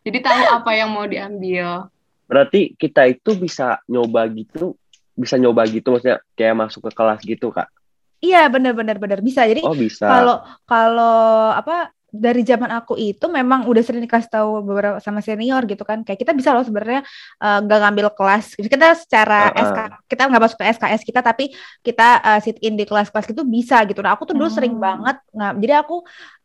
Jadi 0.05 0.19
tahu 0.21 0.41
apa 0.53 0.71
yang 0.77 0.93
mau 0.93 1.09
diambil. 1.09 1.89
Berarti 2.29 2.77
kita 2.77 3.09
itu 3.09 3.33
bisa 3.33 3.81
nyoba 3.89 4.29
gitu, 4.29 4.77
bisa 5.17 5.41
nyoba 5.41 5.65
gitu 5.65 5.97
maksudnya 5.97 6.21
kayak 6.37 6.61
masuk 6.61 6.85
ke 6.85 6.91
kelas 6.93 7.21
gitu 7.25 7.49
kak? 7.49 7.73
Iya 8.21 8.49
benar-benar 8.53 9.01
benar 9.01 9.25
bisa. 9.25 9.49
Jadi 9.49 9.65
oh, 9.65 9.73
bisa. 9.73 10.05
kalau 10.05 10.37
kalau 10.69 11.53
apa 11.57 11.94
dari 12.15 12.47
zaman 12.47 12.71
aku 12.71 12.95
itu 12.95 13.27
memang 13.27 13.67
udah 13.67 13.83
sering 13.83 14.07
dikasih 14.07 14.31
tahu 14.31 14.63
beberapa 14.63 15.03
sama 15.03 15.19
senior 15.19 15.67
gitu 15.67 15.83
kan. 15.83 16.07
Kayak 16.07 16.23
kita 16.23 16.33
bisa 16.33 16.55
loh 16.55 16.63
sebenarnya 16.63 17.03
uh, 17.43 17.59
nggak 17.67 17.79
ngambil 17.83 18.07
kelas. 18.15 18.55
Kita 18.55 18.95
secara 18.95 19.51
uh 19.51 19.59
-uh. 19.59 19.67
SK 19.67 19.79
kita 20.07 20.23
nggak 20.31 20.43
masuk 20.47 20.59
ke 20.63 20.67
SKS 20.71 21.03
kita 21.03 21.21
tapi 21.27 21.45
kita 21.83 22.23
uh, 22.23 22.39
sit 22.39 22.63
in 22.63 22.79
di 22.79 22.87
kelas-kelas 22.87 23.27
itu 23.35 23.43
bisa 23.43 23.83
gitu. 23.91 23.99
Nah 23.99 24.15
aku 24.15 24.31
tuh 24.31 24.39
dulu 24.39 24.47
hmm. 24.47 24.57
sering 24.57 24.75
banget 24.79 25.19
nggak 25.35 25.53
jadi 25.59 25.75
aku 25.83 25.97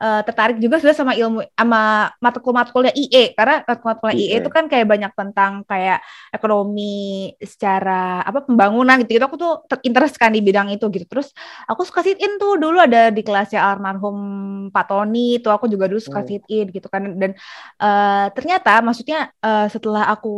uh, 0.02 0.22
tertarik 0.26 0.58
juga 0.58 0.82
sudah 0.82 0.96
sama 0.98 1.14
ilmu 1.14 1.46
sama 1.54 2.10
matkul-matkulnya 2.18 2.94
IE 2.98 3.38
karena 3.38 3.62
matkul-matkulnya 3.64 4.16
IE 4.18 4.42
itu 4.42 4.50
kan 4.50 4.66
kayak 4.66 4.90
banyak 4.90 5.12
tentang 5.14 5.62
kayak 5.70 6.02
ekonomi 6.34 7.30
secara 7.38 8.26
apa 8.26 8.42
pembangunan 8.42 8.98
gitu, 9.06 9.20
gitu. 9.20 9.26
Aku 9.30 9.38
tuh 9.38 9.54
interest 9.86 10.18
kan 10.18 10.34
di 10.34 10.42
bidang 10.42 10.74
itu 10.74 10.86
gitu. 10.90 11.06
Terus 11.06 11.30
aku 11.70 11.86
suka 11.86 12.02
sit 12.02 12.18
in 12.18 12.40
tuh. 12.42 12.58
Dulu 12.58 12.78
ada 12.80 13.14
di 13.14 13.22
kelasnya 13.22 13.62
almarhum 13.62 14.18
Pak 14.74 14.86
Tony 14.90 15.38
itu 15.38 15.52
aku 15.60 15.68
juga 15.68 15.92
dulu 15.92 16.00
suka 16.00 16.24
oh. 16.24 16.28
sit 16.28 16.44
in 16.48 16.72
gitu 16.72 16.88
kan 16.88 17.04
dan 17.20 17.36
uh, 17.84 18.32
ternyata 18.32 18.80
maksudnya 18.80 19.36
uh, 19.44 19.68
setelah 19.68 20.08
aku 20.08 20.32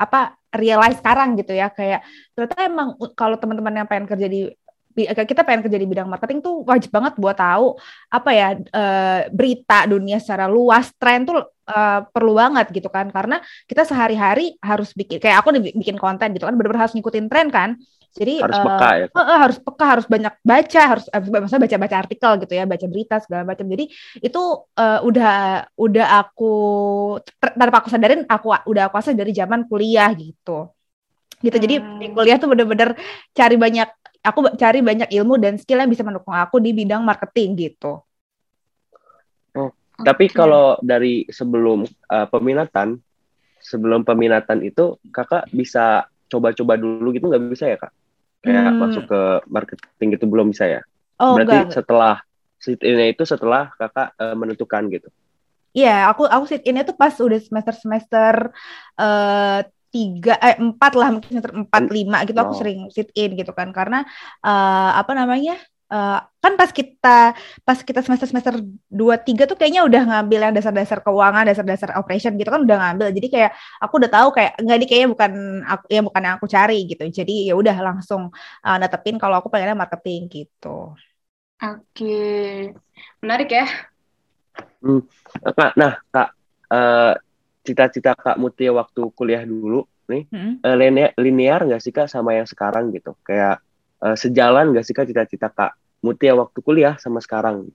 apa 0.00 0.40
realize 0.56 0.96
sekarang 0.96 1.36
gitu 1.36 1.52
ya 1.52 1.68
kayak 1.68 2.00
ternyata 2.32 2.64
emang 2.64 2.88
kalau 3.12 3.36
teman-teman 3.36 3.84
yang 3.84 3.88
pengen 3.88 4.08
kerja 4.08 4.28
di 4.28 4.48
kita 4.96 5.40
pengen 5.44 5.64
kerja 5.64 5.80
di 5.80 5.88
bidang 5.88 6.08
marketing 6.08 6.44
tuh 6.44 6.64
wajib 6.68 6.92
banget 6.92 7.16
buat 7.16 7.36
tahu 7.36 7.76
apa 8.12 8.30
ya 8.32 8.48
uh, 8.56 9.20
berita 9.32 9.88
dunia 9.88 10.20
secara 10.20 10.48
luas 10.48 10.92
tren 11.00 11.24
tuh 11.24 11.40
uh, 11.68 12.06
perlu 12.10 12.38
banget 12.38 12.70
gitu 12.74 12.88
kan 12.88 13.10
karena 13.10 13.38
kita 13.68 13.86
sehari-hari 13.86 14.56
harus 14.62 14.90
bikin 14.96 15.22
kayak 15.22 15.42
aku 15.42 15.54
bikin 15.58 15.98
konten 15.98 16.34
gitu 16.34 16.46
kan 16.46 16.54
benar-benar 16.58 16.88
harus 16.88 16.94
ngikutin 16.96 17.26
tren 17.30 17.48
kan 17.52 17.78
jadi 18.12 18.44
harus 18.44 18.60
uh, 18.60 18.64
peka 18.68 18.88
ya. 18.92 19.06
Uh, 19.08 19.20
uh, 19.24 19.38
harus 19.40 19.56
peka, 19.56 19.84
harus 19.88 20.04
banyak 20.04 20.34
baca, 20.44 20.82
harus 20.84 21.06
uh, 21.08 21.22
maksudnya 21.32 21.64
baca-baca 21.64 21.96
artikel 21.96 22.32
gitu 22.44 22.52
ya, 22.52 22.64
baca 22.68 22.86
berita 22.92 23.16
segala 23.24 23.42
macam. 23.48 23.64
Jadi 23.64 23.88
itu 24.20 24.42
uh, 24.76 25.00
udah 25.00 25.64
udah 25.80 26.06
aku 26.20 26.54
tanpa 27.40 27.80
aku 27.80 27.88
sadarin 27.88 28.28
aku 28.28 28.52
udah 28.68 28.92
aku 28.92 29.00
asal 29.00 29.16
dari 29.16 29.32
zaman 29.32 29.64
kuliah 29.64 30.12
gitu. 30.12 30.68
Gitu. 31.40 31.56
Hmm. 31.56 31.64
Jadi 31.64 31.74
di 31.80 32.06
hmm. 32.12 32.14
kuliah 32.14 32.36
tuh 32.36 32.52
bener-bener 32.52 32.92
cari 33.32 33.56
banyak 33.56 33.88
aku 34.20 34.38
cari 34.60 34.84
banyak 34.84 35.08
ilmu 35.08 35.40
dan 35.40 35.56
skill 35.56 35.80
yang 35.80 35.88
bisa 35.88 36.04
mendukung 36.04 36.36
aku 36.36 36.60
di 36.60 36.76
bidang 36.76 37.00
marketing 37.00 37.56
gitu. 37.56 38.04
Okay. 40.02 40.08
tapi 40.10 40.24
kalau 40.34 40.76
dari 40.82 41.24
sebelum 41.30 41.86
uh, 41.86 42.26
peminatan, 42.26 42.98
sebelum 43.62 44.02
peminatan 44.02 44.66
itu 44.66 44.98
kakak 45.14 45.46
bisa 45.54 46.10
coba-coba 46.26 46.74
dulu 46.74 47.14
gitu 47.14 47.30
nggak 47.30 47.44
bisa 47.54 47.70
ya 47.70 47.78
kak? 47.78 47.92
kayak 48.42 48.74
hmm. 48.74 48.78
masuk 48.82 49.04
ke 49.06 49.20
marketing 49.46 50.18
itu 50.18 50.26
belum 50.26 50.50
bisa 50.50 50.66
ya? 50.66 50.82
Oh, 51.22 51.38
Berarti 51.38 51.56
enggak. 51.62 51.74
setelah 51.78 52.16
sit 52.58 52.82
ini 52.82 53.14
itu 53.14 53.22
setelah 53.22 53.70
kakak 53.78 54.18
uh, 54.18 54.34
menentukan 54.34 54.90
gitu? 54.90 55.08
Iya, 55.72 55.86
yeah, 55.88 56.00
aku 56.10 56.26
aku 56.26 56.44
sit 56.50 56.66
ini 56.66 56.82
tuh 56.82 56.98
pas 56.98 57.14
udah 57.14 57.38
semester 57.38 57.74
semester 57.78 58.34
uh, 58.98 59.62
tiga 59.92 60.34
eh 60.40 60.56
empat 60.58 60.92
lah 60.96 61.08
mungkin 61.14 61.30
semester 61.38 61.54
empat 61.54 61.82
lima 61.92 62.24
gitu 62.24 62.38
oh. 62.40 62.44
aku 62.48 62.54
sering 62.58 62.88
sit 62.88 63.12
in 63.12 63.36
gitu 63.36 63.52
kan 63.52 63.70
karena 63.76 64.08
uh, 64.40 64.90
apa 64.96 65.12
namanya 65.12 65.60
uh, 65.92 66.18
kan 66.42 66.52
pas 66.58 66.70
kita 66.72 67.36
pas 67.62 67.78
kita 67.78 68.00
semester 68.00 68.26
semester 68.26 68.54
dua 68.88 69.20
tiga 69.20 69.44
tuh 69.44 69.54
kayaknya 69.54 69.84
udah 69.84 70.02
ngambil 70.08 70.50
yang 70.50 70.54
dasar-dasar 70.56 71.04
keuangan 71.04 71.44
dasar-dasar 71.46 71.94
operation 72.00 72.34
gitu 72.40 72.48
kan 72.48 72.64
udah 72.64 72.78
ngambil. 72.80 73.08
Jadi 73.12 73.28
kayak 73.28 73.52
aku 73.78 74.00
udah 74.00 74.10
tahu 74.10 74.28
kayak 74.34 74.52
nggak 74.58 74.78
di 74.80 74.86
kayaknya 74.88 75.08
bukan 75.12 75.32
aku 75.62 75.84
ya 75.92 76.00
bukan 76.00 76.22
yang 76.24 76.34
aku 76.40 76.46
cari 76.48 76.78
gitu. 76.88 77.04
Jadi 77.06 77.34
ya 77.52 77.54
udah 77.54 77.76
langsung 77.78 78.32
uh, 78.64 78.76
netepin 78.80 79.20
kalau 79.20 79.38
aku 79.38 79.52
pengennya 79.52 79.76
marketing 79.76 80.26
gitu. 80.32 80.96
Oke. 81.62 82.18
Menarik 83.22 83.50
ya. 83.52 83.66
Hmm. 84.82 85.06
nah 85.78 86.02
kak 86.10 86.28
uh, 86.74 87.14
cita-cita 87.62 88.18
kak 88.18 88.34
Mutia 88.34 88.74
waktu 88.74 89.00
kuliah 89.14 89.46
dulu 89.46 89.86
nih 90.10 90.26
hmm. 90.28 90.66
uh, 90.66 90.76
linear 90.76 91.10
linear 91.16 91.62
nggak 91.62 91.78
sih 91.78 91.94
kak 91.94 92.10
sama 92.10 92.34
yang 92.34 92.50
sekarang 92.50 92.90
gitu? 92.90 93.14
Kayak 93.22 93.62
uh, 94.02 94.18
sejalan 94.18 94.74
nggak 94.74 94.82
sih 94.82 94.90
kak 94.90 95.06
cita-cita 95.06 95.46
kak 95.54 95.78
Mutia 96.02 96.34
waktu 96.34 96.58
kuliah 96.58 96.98
sama 96.98 97.22
sekarang? 97.22 97.70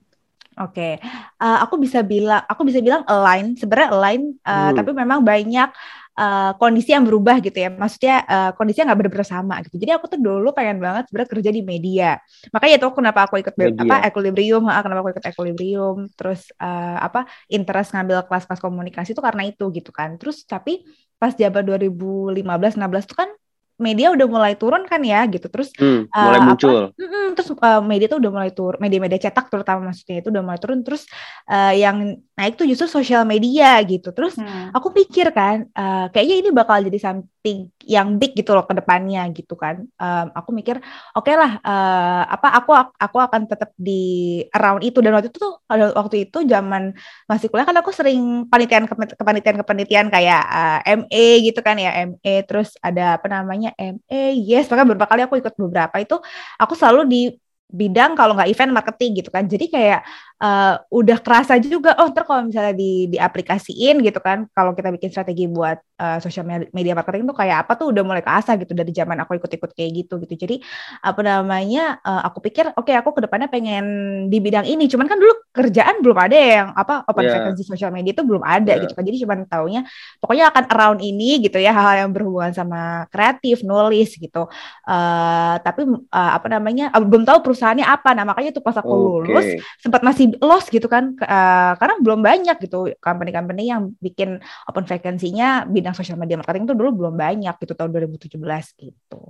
Oke, 0.58 0.98
okay. 0.98 1.06
uh, 1.38 1.54
eh, 1.54 1.58
aku 1.62 1.78
bisa 1.78 2.02
bilang, 2.02 2.42
aku 2.42 2.66
bisa 2.66 2.82
bilang 2.82 3.06
align, 3.06 3.54
sebenarnya 3.54 3.88
align, 3.94 4.22
uh, 4.42 4.68
hmm. 4.68 4.74
tapi 4.74 4.90
memang 4.90 5.22
banyak 5.22 5.70
uh, 6.18 6.50
kondisi 6.58 6.90
yang 6.90 7.06
berubah 7.06 7.38
gitu 7.38 7.54
ya. 7.54 7.70
Maksudnya 7.70 8.26
uh, 8.26 8.50
kondisinya 8.58 8.90
nggak 8.90 8.98
benar-benar 8.98 9.28
sama 9.28 9.62
gitu. 9.62 9.78
Jadi 9.78 9.94
aku 9.94 10.10
tuh 10.10 10.18
dulu 10.18 10.50
pengen 10.50 10.82
banget 10.82 11.06
sebenarnya 11.06 11.30
kerja 11.30 11.50
di 11.54 11.62
media. 11.62 12.10
Makanya 12.50 12.74
itu 12.82 12.88
kenapa 12.90 13.20
aku 13.30 13.38
ikut 13.38 13.54
media. 13.54 13.86
apa 13.86 13.96
equilibrium, 14.10 14.66
kenapa 14.66 15.00
aku 15.06 15.10
ikut 15.14 15.26
equilibrium, 15.30 15.96
terus 16.18 16.50
uh, 16.58 16.98
apa 16.98 17.30
interest 17.46 17.94
ngambil 17.94 18.26
kelas-kelas 18.26 18.58
komunikasi 18.58 19.14
itu 19.14 19.22
karena 19.22 19.42
itu 19.46 19.64
gitu 19.70 19.94
kan. 19.94 20.18
Terus 20.18 20.42
tapi 20.42 20.82
pas 21.22 21.34
zaman 21.38 21.62
2015 21.62 22.34
16 22.42 23.06
itu 23.06 23.14
kan 23.14 23.30
media 23.78 24.10
udah 24.10 24.26
mulai 24.26 24.52
turun 24.58 24.84
kan 24.84 25.00
ya 25.06 25.22
gitu. 25.30 25.46
Terus 25.46 25.70
hmm, 25.78 26.10
mulai 26.10 26.38
uh, 26.38 26.44
muncul. 26.44 26.78
apa, 26.90 26.98
mm, 26.98 27.28
terus 27.38 27.48
uh, 27.54 27.82
media 27.82 28.06
tuh 28.10 28.18
udah 28.18 28.30
mulai 28.34 28.50
turun 28.50 28.78
media-media 28.82 29.30
cetak 29.30 29.46
terutama 29.48 29.88
maksudnya 29.88 30.20
itu 30.20 30.28
udah 30.34 30.42
mulai 30.42 30.60
turun. 30.60 30.82
Terus 30.82 31.06
uh, 31.46 31.72
yang 31.72 32.18
naik 32.34 32.58
tuh 32.58 32.66
justru 32.66 32.90
sosial 32.90 33.22
media 33.22 33.78
gitu. 33.86 34.10
Terus 34.10 34.36
hmm. 34.36 34.74
aku 34.74 34.90
pikir 34.90 35.30
kan 35.30 35.70
uh, 35.72 36.10
kayaknya 36.10 36.36
ini 36.42 36.50
bakal 36.50 36.82
jadi 36.82 36.98
yang 37.84 38.16
big 38.20 38.32
gitu 38.38 38.56
loh 38.56 38.64
ke 38.64 38.74
depannya 38.78 39.28
gitu 39.36 39.58
kan. 39.58 39.84
Um, 39.98 40.26
aku 40.32 40.50
mikir 40.54 40.80
oke 41.12 41.26
okay 41.26 41.34
lah 41.36 41.60
uh, 41.60 42.22
apa 42.28 42.48
aku 42.62 42.70
aku 42.76 43.18
akan 43.20 43.50
tetap 43.50 43.74
di 43.76 44.42
around 44.54 44.86
itu. 44.86 44.98
Dan 45.04 45.12
waktu 45.12 45.28
itu 45.28 45.38
tuh 45.42 45.60
waktu 45.68 46.16
itu 46.30 46.38
zaman 46.48 46.94
masih 47.28 47.52
kuliah 47.52 47.66
kan 47.68 47.76
aku 47.80 47.90
sering 47.92 48.46
panitian 48.48 48.86
kepanitian 48.88 49.56
kepanitian 49.60 50.06
kayak 50.08 50.42
uh, 50.46 50.78
ME 51.04 51.26
gitu 51.44 51.60
kan 51.60 51.76
ya 51.76 52.06
ME 52.08 52.34
terus 52.48 52.72
ada 52.80 53.18
apa 53.20 53.26
namanya 53.26 53.48
namanya 53.48 53.72
MA 53.78 54.22
yes. 54.36 54.68
Maka 54.68 54.84
beberapa 54.84 55.08
kali 55.08 55.22
aku 55.24 55.40
ikut 55.40 55.54
beberapa 55.56 55.96
itu 55.98 56.16
aku 56.60 56.74
selalu 56.76 57.02
di 57.08 57.22
bidang 57.68 58.16
kalau 58.16 58.32
nggak 58.32 58.48
event 58.48 58.72
marketing 58.72 59.10
gitu 59.20 59.30
kan. 59.32 59.44
Jadi 59.44 59.68
kayak 59.68 60.00
uh, 60.40 60.80
udah 60.88 61.18
kerasa 61.20 61.60
juga 61.60 61.96
oh 62.00 62.08
ntar 62.12 62.24
kalau 62.24 62.48
misalnya 62.48 62.72
di 62.76 63.08
diaplikasiin 63.12 64.00
gitu 64.04 64.20
kan. 64.20 64.48
Kalau 64.52 64.72
kita 64.72 64.88
bikin 64.92 65.10
strategi 65.12 65.44
buat 65.48 65.76
uh, 65.98 66.18
social 66.22 66.46
media 66.46 66.94
marketing 66.94 67.26
tuh 67.26 67.36
kayak 67.36 67.66
apa 67.66 67.74
tuh 67.74 67.90
udah 67.90 68.02
mulai 68.06 68.22
keasa 68.22 68.54
gitu 68.56 68.72
dari 68.72 68.94
zaman 68.94 69.18
aku 69.20 69.36
ikut-ikut 69.36 69.70
kayak 69.74 69.90
gitu 70.06 70.22
gitu 70.24 70.34
jadi 70.48 70.56
apa 71.02 71.20
namanya 71.20 71.98
uh, 72.00 72.22
aku 72.30 72.40
pikir 72.40 72.70
oke 72.72 72.86
okay, 72.86 72.94
aku 72.96 73.12
ke 73.12 73.26
depannya 73.26 73.50
pengen 73.50 73.84
di 74.30 74.38
bidang 74.38 74.64
ini 74.64 74.86
cuman 74.86 75.06
kan 75.10 75.18
dulu 75.18 75.34
kerjaan 75.50 76.00
belum 76.00 76.18
ada 76.18 76.36
yang 76.38 76.66
apa 76.72 77.02
open 77.10 77.26
yeah. 77.26 77.34
vacancy 77.34 77.66
social 77.66 77.90
media 77.90 78.14
itu 78.14 78.22
belum 78.22 78.42
ada 78.46 78.78
yeah. 78.78 78.82
gitu 78.86 78.94
kan 78.94 79.04
jadi 79.04 79.18
cuman 79.26 79.38
taunya 79.50 79.80
pokoknya 80.22 80.44
akan 80.54 80.64
around 80.70 81.00
ini 81.02 81.42
gitu 81.42 81.58
ya 81.58 81.74
hal-hal 81.74 82.06
yang 82.06 82.10
berhubungan 82.14 82.54
sama 82.54 83.10
kreatif 83.10 83.66
nulis 83.66 84.14
gitu 84.14 84.46
uh, 84.86 85.54
tapi 85.60 85.84
uh, 85.88 86.32
apa 86.38 86.46
namanya 86.46 86.94
uh, 86.94 87.02
belum 87.02 87.26
tahu 87.26 87.42
perusahaannya 87.50 87.84
apa 87.84 88.14
nah 88.14 88.24
makanya 88.24 88.54
tuh 88.54 88.62
pas 88.62 88.76
aku 88.78 88.94
okay. 88.94 89.32
lulus 89.32 89.46
sempat 89.82 90.00
masih 90.06 90.36
lost 90.38 90.70
gitu 90.70 90.86
kan 90.86 91.16
uh, 91.24 91.72
karena 91.76 91.94
belum 91.98 92.20
banyak 92.22 92.56
gitu 92.62 92.92
company-company 93.02 93.72
yang 93.72 93.92
bikin 93.98 94.38
open 94.68 94.84
vacancy-nya 94.86 95.66
bidang 95.66 95.87
social 95.96 96.18
media 96.20 96.40
marketing 96.40 96.68
itu 96.68 96.74
dulu 96.76 96.90
belum 97.04 97.14
banyak 97.14 97.54
gitu 97.62 97.72
tahun 97.76 97.90
2017 97.92 98.36
gitu. 98.80 99.22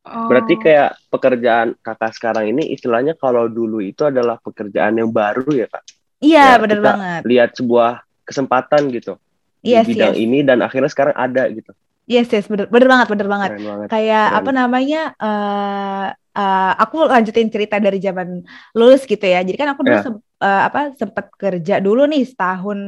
Oh. 0.00 0.28
Berarti 0.32 0.56
kayak 0.56 0.96
pekerjaan 1.12 1.76
kakak 1.84 2.16
sekarang 2.16 2.48
ini 2.48 2.72
istilahnya 2.72 3.12
kalau 3.20 3.46
dulu 3.52 3.84
itu 3.84 4.08
adalah 4.08 4.40
pekerjaan 4.40 4.96
yang 4.96 5.12
baru 5.12 5.44
ya 5.52 5.68
kak? 5.68 5.84
Iya 6.20 6.56
ya, 6.56 6.60
benar 6.60 6.80
banget. 6.80 7.20
Lihat 7.28 7.50
sebuah 7.56 8.04
kesempatan 8.24 8.88
gitu 8.92 9.20
yes, 9.60 9.84
di 9.84 9.96
bidang 9.96 10.14
yes. 10.16 10.24
ini 10.24 10.38
dan 10.44 10.64
akhirnya 10.64 10.90
sekarang 10.92 11.16
ada 11.16 11.48
gitu. 11.52 11.72
Yes, 12.10 12.26
yes, 12.34 12.50
bener, 12.50 12.66
bener 12.66 12.88
banget, 12.90 13.06
bener 13.06 13.28
banget. 13.30 13.50
banget. 13.62 13.86
Kayak 13.86 14.26
Keren. 14.26 14.38
apa 14.42 14.50
namanya? 14.50 15.02
Uh, 15.14 16.06
uh, 16.36 16.72
aku 16.78 17.08
lanjutin 17.08 17.48
cerita 17.48 17.80
dari 17.80 17.98
zaman 17.98 18.44
lulus 18.76 19.06
gitu 19.06 19.22
ya. 19.22 19.40
Jadi 19.42 19.56
kan 19.56 19.74
aku 19.74 19.82
dulu 19.86 19.98
yeah 19.98 20.28
uh, 20.40 20.62
apa 20.66 20.96
sempat 20.96 21.28
kerja 21.36 21.78
dulu 21.78 22.08
nih 22.08 22.24
setahun 22.24 22.78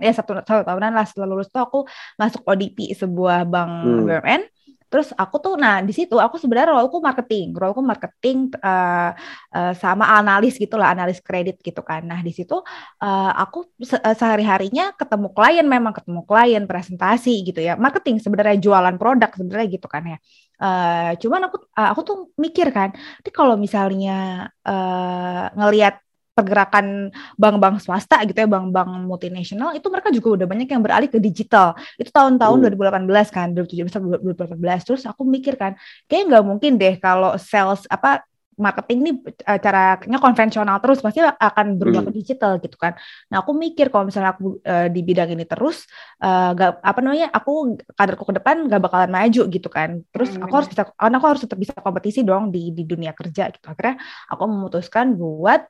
ya 0.00 0.12
satu, 0.14 0.40
satu 0.46 0.62
tahunan 0.62 0.92
lah 0.94 1.04
setelah 1.04 1.28
lulus 1.36 1.50
tuh 1.50 1.62
aku 1.62 1.78
masuk 2.16 2.42
ODP 2.46 2.94
sebuah 2.94 3.44
bank 3.44 3.70
hmm. 3.84 4.06
BUMN 4.06 4.42
terus 4.90 5.08
aku 5.14 5.36
tuh 5.44 5.54
nah 5.54 5.78
di 5.78 5.94
situ 5.94 6.18
aku 6.18 6.36
sebenarnya 6.42 6.74
role 6.74 6.90
aku 6.90 6.98
marketing. 6.98 7.54
Role 7.54 7.72
aku 7.74 7.82
marketing 7.86 8.38
uh, 8.58 9.14
uh, 9.54 9.72
sama 9.78 10.04
analis 10.18 10.58
gitulah 10.58 10.90
analis 10.90 11.22
kredit 11.22 11.62
gitu 11.62 11.80
kan. 11.86 12.02
Nah 12.10 12.20
di 12.26 12.32
situ 12.34 12.58
uh, 13.04 13.32
aku 13.42 13.58
se 13.80 13.96
sehari 14.18 14.42
harinya 14.42 14.90
ketemu 14.98 15.30
klien 15.30 15.66
memang 15.74 15.94
ketemu 15.94 16.20
klien 16.26 16.62
presentasi 16.66 17.46
gitu 17.46 17.60
ya. 17.62 17.78
Marketing 17.78 18.18
sebenarnya 18.18 18.58
jualan 18.58 18.96
produk 18.98 19.30
sebenarnya 19.38 19.66
gitu 19.70 19.86
kan 19.86 20.02
ya. 20.04 20.18
Uh, 20.60 21.16
cuman 21.22 21.48
aku 21.48 21.56
uh, 21.72 21.88
aku 21.96 22.00
tuh 22.04 22.16
mikir 22.36 22.68
kan 22.68 22.92
tapi 22.92 23.30
kalau 23.32 23.56
misalnya 23.56 24.44
uh, 24.68 25.48
ngelihat 25.56 26.04
pergerakan 26.40 27.12
bank-bank 27.36 27.84
swasta 27.84 28.24
gitu 28.24 28.38
ya, 28.40 28.48
bank-bank 28.48 28.88
multinasional 29.04 29.76
itu 29.76 29.86
mereka 29.92 30.08
juga 30.08 30.28
udah 30.40 30.46
banyak 30.48 30.68
yang 30.72 30.82
beralih 30.82 31.08
ke 31.12 31.20
digital. 31.20 31.76
Itu 32.00 32.08
tahun-tahun 32.08 32.56
hmm. 32.64 33.08
2018 33.08 33.28
kan, 33.36 33.48
2017 33.52 34.24
2018. 34.24 34.88
Terus 34.88 35.02
aku 35.04 35.22
mikir 35.28 35.54
kan, 35.60 35.76
kayak 36.08 36.22
nggak 36.32 36.44
mungkin 36.48 36.80
deh 36.80 36.96
kalau 36.96 37.36
sales 37.36 37.84
apa 37.92 38.24
marketing 38.60 38.98
ini 39.00 39.10
uh, 39.48 39.56
caranya 39.56 40.18
konvensional 40.20 40.76
terus 40.84 41.00
pasti 41.00 41.24
akan 41.24 41.80
berubah 41.80 42.04
ke 42.04 42.12
Hmm. 42.12 42.18
digital 42.20 42.52
gitu 42.60 42.76
kan. 42.76 42.92
Nah 43.32 43.40
aku 43.40 43.56
mikir 43.56 43.88
kalau 43.88 44.04
misalnya 44.04 44.36
aku 44.36 44.60
uh, 44.60 44.86
di 44.92 45.00
bidang 45.00 45.32
ini 45.32 45.48
terus 45.48 45.88
uh, 46.20 46.52
gak, 46.52 46.84
apa 46.84 47.00
namanya 47.00 47.32
aku 47.32 47.80
kaderku 47.96 48.24
ke 48.28 48.34
depan 48.36 48.68
gak 48.68 48.82
bakalan 48.84 49.10
maju 49.10 49.42
gitu 49.48 49.68
kan. 49.72 50.04
Terus 50.12 50.36
Hmm, 50.36 50.44
aku 50.44 50.52
harus 50.60 50.68
bisa 50.68 50.82
aku 50.92 51.26
harus 51.26 51.40
tetap 51.40 51.56
bisa 51.56 51.72
kompetisi 51.80 52.20
dong 52.20 52.52
di 52.52 52.70
di 52.76 52.84
dunia 52.84 53.16
kerja 53.16 53.48
gitu. 53.48 53.64
Akhirnya 53.64 53.96
aku 54.28 54.44
memutuskan 54.44 55.16
buat 55.16 55.64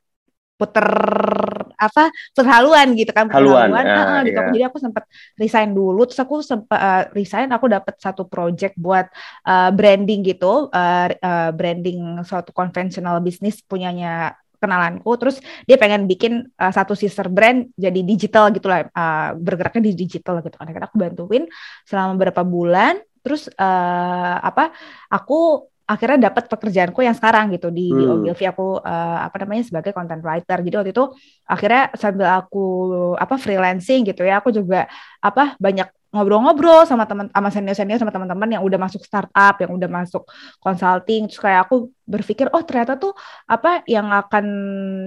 puter 0.61 0.85
apa 1.81 2.13
perhaluan 2.37 2.93
gitu 2.93 3.09
kan 3.09 3.25
Haluan, 3.33 3.73
perhaluan 3.73 3.85
ah, 3.89 3.97
ah, 3.97 4.21
gitu. 4.21 4.37
iya. 4.37 4.49
jadi 4.53 4.63
aku 4.69 4.77
sempat 4.77 5.03
resign 5.41 5.73
dulu 5.73 6.05
terus 6.05 6.21
aku 6.21 6.45
sempat 6.45 6.77
uh, 6.77 7.03
resign 7.17 7.49
aku 7.49 7.65
dapat 7.65 7.97
satu 7.97 8.29
project 8.29 8.77
buat 8.77 9.09
uh, 9.49 9.73
branding 9.73 10.21
gitu 10.21 10.69
uh, 10.69 11.07
uh, 11.09 11.49
branding 11.49 12.21
suatu 12.21 12.53
konvensional 12.53 13.17
bisnis 13.25 13.65
punyanya 13.65 14.37
kenalanku. 14.61 15.09
Terus 15.17 15.41
dia 15.65 15.81
pengen 15.81 16.05
bikin 16.05 16.45
uh, 16.61 16.69
satu 16.69 16.93
sister 16.93 17.25
brand 17.33 17.73
jadi 17.73 18.05
digital 18.05 18.53
gitu 18.53 18.69
lah 18.69 18.85
uh, 18.93 19.33
bergeraknya 19.33 19.89
di 19.89 19.97
digital 19.97 20.45
gitu 20.45 20.53
kan. 20.53 20.69
Akhirnya 20.69 20.87
aku 20.87 21.01
bantuin 21.01 21.43
selama 21.89 22.13
beberapa 22.13 22.45
bulan. 22.45 23.01
Terus 23.25 23.49
uh, 23.57 24.37
apa 24.37 24.69
aku 25.09 25.70
akhirnya 25.91 26.17
dapat 26.31 26.43
pekerjaanku 26.51 26.99
yang 27.07 27.15
sekarang 27.19 27.45
gitu 27.55 27.67
di, 27.77 27.81
di 27.99 28.03
Hmm. 28.03 28.11
Ogilvy 28.11 28.43
aku 28.51 28.63
uh, 28.79 29.17
apa 29.27 29.35
namanya 29.41 29.63
sebagai 29.69 29.91
content 29.97 30.21
writer 30.25 30.57
jadi 30.65 30.75
waktu 30.79 30.91
itu 30.95 31.03
akhirnya 31.53 31.81
sambil 32.01 32.27
aku 32.39 32.59
apa 33.23 33.35
freelancing 33.43 33.99
gitu 34.09 34.21
ya 34.29 34.33
aku 34.39 34.49
juga 34.57 34.77
apa 35.27 35.41
banyak 35.65 35.87
ngobrol-ngobrol 36.11 36.83
sama 36.83 37.07
teman 37.07 37.31
sama 37.31 37.49
senior-senior 37.49 37.99
sama 37.99 38.11
teman-teman 38.11 38.59
yang 38.59 38.63
udah 38.63 38.75
masuk 38.75 38.99
startup 39.01 39.55
yang 39.59 39.71
udah 39.71 39.87
masuk 39.87 40.27
consulting. 40.59 41.31
Terus 41.31 41.39
kayak 41.39 41.59
aku 41.65 41.87
berpikir 42.03 42.51
oh 42.51 42.59
ternyata 42.67 42.99
tuh 42.99 43.15
apa 43.47 43.87
yang 43.87 44.11
akan 44.11 44.45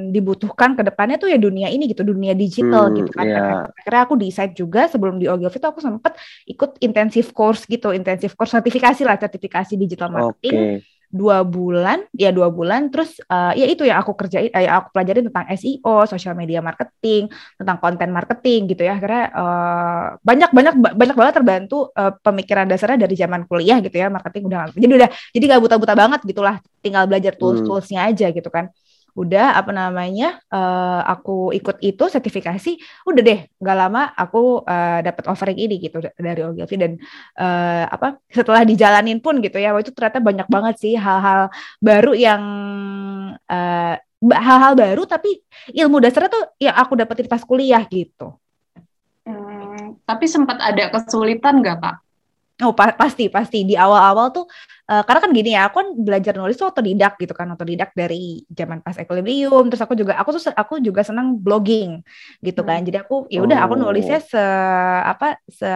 dibutuhkan 0.08 0.72
ke 0.72 0.80
depannya 0.80 1.20
tuh 1.20 1.28
ya 1.28 1.36
dunia 1.36 1.68
ini 1.68 1.92
gitu 1.92 2.00
dunia 2.00 2.32
digital 2.32 2.88
Hmm, 2.88 2.96
gitu 2.96 3.10
kan. 3.12 3.26
iya. 3.28 3.68
akhirnya 3.68 4.02
aku 4.08 4.14
decide 4.16 4.56
juga 4.56 4.88
sebelum 4.88 5.20
di 5.20 5.28
Ogilvy 5.28 5.60
itu 5.60 5.68
aku 5.68 5.84
sempet 5.84 6.16
ikut 6.48 6.80
intensive 6.80 7.28
course 7.36 7.68
gitu 7.68 7.92
intensive 7.92 8.32
course 8.32 8.56
sertifikasi 8.56 9.04
lah 9.04 9.20
sertifikasi 9.20 9.76
digital 9.76 10.08
marketing 10.08 10.80
dua 11.14 11.46
bulan 11.46 12.02
ya 12.10 12.34
dua 12.34 12.50
bulan 12.50 12.90
terus 12.90 13.22
eh, 13.22 13.52
ya 13.62 13.66
itu 13.70 13.86
yang 13.86 14.02
aku 14.02 14.18
kerjain 14.18 14.50
eh, 14.50 14.66
aku 14.66 14.90
pelajarin 14.90 15.24
tentang 15.30 15.46
SEO 15.54 16.02
social 16.10 16.34
media 16.34 16.58
marketing 16.58 17.30
tentang 17.54 17.78
konten 17.78 18.10
marketing 18.10 18.60
gitu 18.74 18.82
ya 18.82 18.98
akhirnya 18.98 19.24
eh, 19.30 20.04
banyak 20.26 20.50
banyak 20.50 20.74
banyak 20.98 21.16
banget 21.16 21.34
terbantu 21.38 21.94
eh, 21.94 22.12
pemikiran 22.18 22.66
dasarnya 22.66 23.06
dari 23.06 23.14
zaman 23.14 23.46
kuliah 23.46 23.78
gitu 23.78 23.94
ya 23.94 24.10
marketing 24.10 24.42
udah 24.50 24.60
jadi 24.74 24.92
udah 24.98 25.10
jadi 25.30 25.44
gak 25.54 25.62
buta-buta 25.62 25.94
banget 25.94 26.20
gitulah 26.26 26.56
tinggal 26.82 27.06
belajar 27.06 27.32
tools 27.38 27.62
Hmm. 27.62 27.66
toolsnya 27.70 28.00
aja 28.10 28.26
gitu 28.34 28.50
kan 28.50 28.74
udah 29.14 29.54
apa 29.54 29.70
namanya 29.70 30.42
eh, 30.50 31.00
aku 31.06 31.54
ikut 31.54 31.78
itu 31.86 32.04
sertifikasi 32.10 32.70
udah 33.06 33.22
deh 33.22 33.40
nggak 33.62 33.76
lama 33.78 34.10
aku 34.14 34.66
eh, 34.66 35.00
dapat 35.06 35.24
offering 35.30 35.58
ini 35.58 35.78
gitu 35.78 36.02
da- 36.02 36.14
dari 36.18 36.42
Ogilvy 36.42 36.76
dan 36.76 36.92
eh, 37.38 37.84
apa 37.86 38.18
setelah 38.26 38.66
dijalanin 38.66 39.22
pun 39.22 39.38
gitu 39.38 39.56
ya 39.62 39.70
waktu 39.70 39.86
itu 39.88 39.94
ternyata 39.94 40.18
banyak 40.18 40.48
banget 40.50 40.74
sih 40.82 40.94
hal-hal 40.98 41.46
baru 41.78 42.12
yang 42.18 42.42
ba- 44.24 44.42
hal-hal 44.42 44.72
baru 44.74 45.02
tapi 45.04 45.44
ilmu 45.76 46.00
dasarnya 46.00 46.30
tuh 46.32 46.44
yang 46.56 46.74
aku 46.74 46.96
dapetin 46.96 47.28
pas 47.28 47.44
kuliah 47.44 47.84
gitu. 47.86 48.32
Hmm, 49.24 49.96
tapi 50.04 50.24
sempat 50.28 50.60
ada 50.60 50.88
kesulitan 50.92 51.60
nggak 51.60 51.76
Kak? 51.80 51.96
Oh 52.64 52.72
pa- 52.72 52.96
pasti 52.96 53.28
pasti. 53.28 53.66
Di 53.66 53.74
awal-awal 53.76 54.32
tuh 54.32 54.46
eh, 54.90 55.02
karena 55.06 55.20
kan 55.24 55.30
gini 55.32 55.50
ya 55.56 55.60
aku 55.68 55.76
kan 55.80 55.88
belajar 56.06 56.32
nulis 56.36 56.56
tuh 56.60 56.68
otodidak 56.72 57.12
gitu 57.22 57.32
kan 57.38 57.48
otodidak 57.54 57.90
dari 57.96 58.44
zaman 58.58 58.78
pas 58.84 58.96
equilibrium 59.00 59.64
terus 59.72 59.82
aku 59.84 59.94
juga 59.96 60.12
aku 60.20 60.30
tuh 60.36 60.42
aku 60.52 60.74
juga 60.84 61.00
senang 61.08 61.36
blogging 61.40 62.04
gitu 62.44 62.60
kan. 62.68 62.80
Jadi 62.86 62.96
aku 63.02 63.14
ya 63.32 63.40
udah 63.46 63.58
aku 63.64 63.74
Oh. 63.74 63.80
nulisnya 63.80 64.18
se 64.20 64.42
apa 65.12 65.40
se 65.48 65.66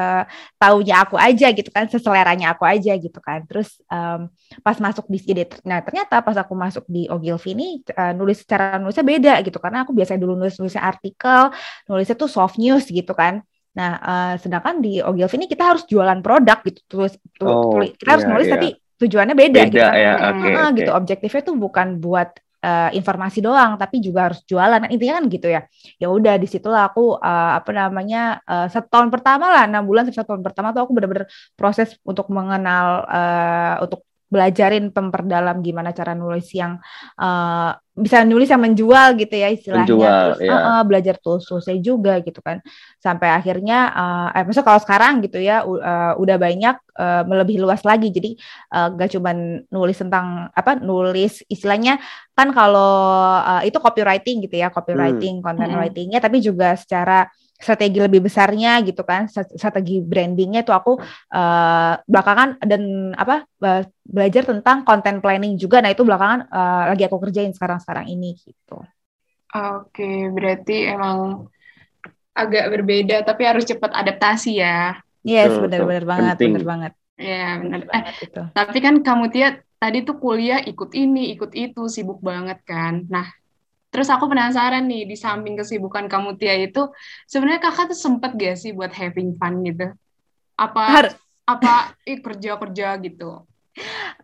taunya 0.61 0.95
aku 1.05 1.17
aja 1.19 1.47
gitu 1.57 1.71
kan 1.73 1.85
seseleranya 1.89 2.53
aku 2.55 2.65
aja 2.69 2.93
gitu 3.01 3.19
kan. 3.25 3.45
Terus 3.49 3.81
em, 3.93 4.29
pas 4.65 4.77
masuk 4.81 5.05
di 5.13 5.19
ide 5.31 5.45
nah 5.69 5.79
ternyata 5.85 6.21
pas 6.27 6.37
aku 6.37 6.53
masuk 6.57 6.85
di 6.89 7.09
Ogilvy 7.13 7.51
ini 7.57 7.67
eh, 7.89 8.13
nulis 8.19 8.45
secara 8.45 8.77
nulisnya 8.83 9.05
beda 9.07 9.33
gitu. 9.47 9.59
Karena 9.63 9.85
aku 9.85 9.93
biasanya 9.97 10.21
dulu 10.25 10.35
nulis 10.41 10.57
nulisnya 10.61 10.85
artikel 10.85 11.51
nulisnya 11.89 12.17
tuh 12.19 12.29
soft 12.31 12.57
news 12.61 12.85
gitu 12.89 13.13
kan. 13.17 13.41
Nah, 13.79 13.91
eh, 14.11 14.33
sedangkan 14.43 14.75
di 14.85 14.99
Ogilvy 15.05 15.35
ini 15.39 15.47
kita 15.47 15.65
harus 15.71 15.83
jualan 15.87 16.19
produk 16.25 16.59
gitu, 16.67 16.81
tulis, 16.91 17.15
Oh, 17.41 17.71
tuli- 17.73 17.95
kita 17.95 18.11
harus 18.19 18.27
iya, 18.27 18.33
nulis 18.35 18.47
iya. 18.51 18.55
tapi 18.59 18.69
tujuannya 19.01 19.35
beda, 19.39 19.61
gitu 19.71 19.79
Beda 19.79 19.85
kan. 19.87 20.03
ya, 20.05 20.13
Hmm, 20.19 20.31
oke. 20.31 20.49
Ah, 20.59 20.69
oke. 20.71 20.79
gitu. 20.79 20.91
Objektifnya 20.99 21.43
tuh 21.49 21.55
bukan 21.65 21.89
buat 22.05 22.29
eh, 22.67 22.91
informasi 22.99 23.39
doang, 23.47 23.79
tapi 23.79 23.97
juga 24.03 24.21
harus 24.31 24.41
jualan. 24.51 24.79
Nah, 24.83 24.91
intinya 24.91 25.15
kan 25.23 25.25
gitu 25.31 25.47
ya. 25.47 25.61
Ya 26.03 26.07
udah 26.11 26.35
di 26.43 26.47
situlah 26.51 26.83
aku 26.91 27.01
eh, 27.23 27.51
apa 27.59 27.71
namanya 27.71 28.19
eh, 28.51 28.67
setahun 28.75 29.09
pertama 29.15 29.45
lah, 29.55 29.63
enam 29.71 29.83
bulan 29.89 30.03
sampai 30.11 30.19
satu 30.19 30.29
tahun 30.35 30.43
pertama 30.47 30.69
tuh 30.75 30.83
aku 30.85 30.93
benar-benar 30.97 31.27
proses 31.55 31.89
untuk 32.03 32.27
mengenal 32.35 32.87
eh, 33.07 33.75
untuk 33.85 34.01
belajarin 34.29 34.93
memperdalam 34.93 35.65
gimana 35.65 35.91
cara 35.97 36.13
nulis 36.13 36.49
yang 36.53 36.77
eh, 37.17 37.71
bisa 37.99 38.23
nulis 38.23 38.47
yang 38.47 38.63
menjual 38.63 39.19
gitu 39.19 39.35
ya 39.35 39.49
istilahnya. 39.51 39.89
Menjual, 39.91 40.25
Terus 40.39 40.39
ya. 40.45 40.53
eh, 40.55 40.61
eh, 40.71 40.83
belajar 40.87 41.15
tools-toolsnya 41.19 41.77
juga 41.83 42.13
gitu 42.23 42.39
kan. 42.45 42.63
Sampai 43.03 43.29
akhirnya 43.35 43.79
eh, 43.91 44.29
eh 44.39 44.43
maksudnya 44.47 44.69
kalau 44.69 44.81
sekarang 44.85 45.15
gitu 45.27 45.39
ya 45.43 45.67
u- 45.67 45.81
eh, 45.83 46.13
udah 46.21 46.37
banyak 46.39 46.77
eh, 46.95 47.23
melebihi 47.27 47.59
luas 47.59 47.83
lagi. 47.83 48.09
Jadi 48.15 48.39
eh, 48.75 48.87
gak 48.95 49.11
cuman 49.19 49.67
nulis 49.73 49.97
tentang 49.99 50.47
apa 50.55 50.79
nulis 50.79 51.43
istilahnya 51.51 51.99
kan 52.39 52.55
kalau 52.55 52.95
eh, 53.43 53.73
itu 53.73 53.79
copywriting 53.83 54.47
gitu 54.47 54.57
ya 54.63 54.69
copywriting 54.71 55.43
content 55.43 55.73
Hmm. 55.75 55.81
writingnya 55.83 56.23
tapi 56.23 56.39
juga 56.39 56.79
secara 56.79 57.27
strategi 57.59 57.99
lebih 57.99 58.21
besarnya 58.27 58.71
gitu 58.87 59.03
kan 59.03 59.27
stra- 59.27 59.51
strategi 59.61 59.99
brandingnya 60.11 60.61
itu 60.65 60.73
aku 60.79 60.91
eh, 61.35 61.93
belakangan 62.13 62.49
dan 62.71 62.83
apa 63.19 63.35
eh, 63.67 63.83
belajar 64.07 64.43
tentang 64.51 64.77
content 64.89 65.19
planning 65.23 65.55
juga 65.63 65.83
nah 65.83 65.91
itu 65.95 66.03
belakangan 66.09 66.41
eh, 66.49 66.83
lagi 66.95 67.03
aku 67.09 67.19
kerjain 67.25 67.53
sekarang 67.57 67.79
sekarang 67.83 68.07
ini 68.15 68.39
gitu 68.39 68.79
Oke, 69.57 70.05
berarti 70.37 70.73
emang 70.93 71.19
agak 72.43 72.65
berbeda, 72.73 73.17
tapi 73.29 73.43
harus 73.49 73.65
cepat 73.69 73.91
adaptasi 74.01 74.63
ya. 74.63 75.03
yes 75.31 75.53
benar-benar 75.63 76.05
banget 76.13 76.37
benar 76.45 76.63
banget 76.71 76.93
Ya, 77.19 77.35
benar. 77.63 77.81
Eh, 77.97 78.03
banget 78.05 78.15
itu 78.27 78.41
tapi 78.57 78.79
kan 78.87 78.95
kamu 79.07 79.25
Tia 79.35 79.49
tadi 79.83 79.99
tuh 80.07 80.17
kuliah 80.23 80.59
ikut 80.71 80.91
ini, 81.03 81.19
ikut 81.35 81.51
itu, 81.63 81.81
sibuk 81.95 82.19
banget 82.31 82.59
kan. 82.71 82.95
Nah, 83.15 83.27
terus 83.89 84.09
aku 84.13 84.29
penasaran 84.29 84.85
nih, 84.85 85.09
di 85.09 85.17
samping 85.17 85.57
kesibukan 85.57 86.07
kamu 86.07 86.37
Tia 86.37 86.55
itu, 86.61 86.89
sebenarnya 87.27 87.61
kakak 87.69 87.93
tuh 87.93 87.99
sempet 87.99 88.31
gak 88.37 88.57
sih 88.61 88.71
buat 88.77 88.93
having 88.93 89.37
fun 89.37 89.65
gitu? 89.65 89.93
Apa 90.59 90.85
Har- 90.93 91.17
apa 91.49 91.97
ih, 92.05 92.21
kerja-kerja 92.21 93.01
gitu? 93.01 93.49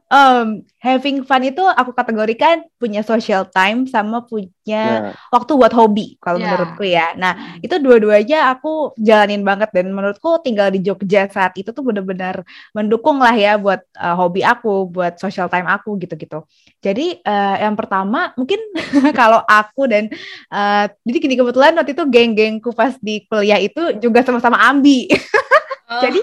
Um, 0.09 0.63
having 0.79 1.25
fun 1.25 1.43
itu 1.43 1.61
aku 1.61 1.91
kategorikan 1.93 2.63
punya 2.77 3.01
social 3.03 3.49
time 3.49 3.89
sama 3.89 4.23
punya 4.25 4.53
Nah, 4.65 5.13
waktu 5.29 5.53
buat 5.61 5.73
hobi 5.77 6.17
kalau 6.17 6.41
Ya. 6.41 6.49
menurutku 6.49 6.85
ya. 6.89 7.13
Nah, 7.21 7.61
itu 7.61 7.77
dua-duanya 7.77 8.49
aku 8.49 8.97
jalanin 8.97 9.45
banget 9.45 9.69
dan 9.77 9.93
menurutku 9.93 10.41
tinggal 10.41 10.73
di 10.73 10.81
Jogja 10.81 11.29
saat 11.29 11.53
itu 11.61 11.69
tuh 11.69 11.85
benar-benar 11.85 12.41
mendukung 12.73 13.21
lah 13.21 13.37
ya 13.37 13.61
buat 13.61 13.85
uh, 13.93 14.17
hobi 14.17 14.41
aku, 14.41 14.89
buat 14.89 15.21
social 15.21 15.53
time 15.53 15.69
aku 15.69 16.01
gitu-gitu. 16.01 16.49
Jadi 16.81 17.21
uh, 17.21 17.57
yang 17.61 17.77
pertama 17.77 18.33
mungkin 18.41 18.57
kalau 19.21 19.45
aku 19.45 19.85
dan 19.85 20.09
uh, 20.49 20.89
jadi 21.05 21.19
gini 21.21 21.35
kebetulan 21.37 21.77
waktu 21.77 21.93
itu 21.93 22.05
geng-gengku 22.09 22.73
pas 22.73 22.97
di 22.97 23.21
kuliah 23.29 23.61
itu 23.61 24.01
juga 24.01 24.25
sama-sama 24.25 24.57
ambi. 24.65 25.09
Jadi 26.05 26.21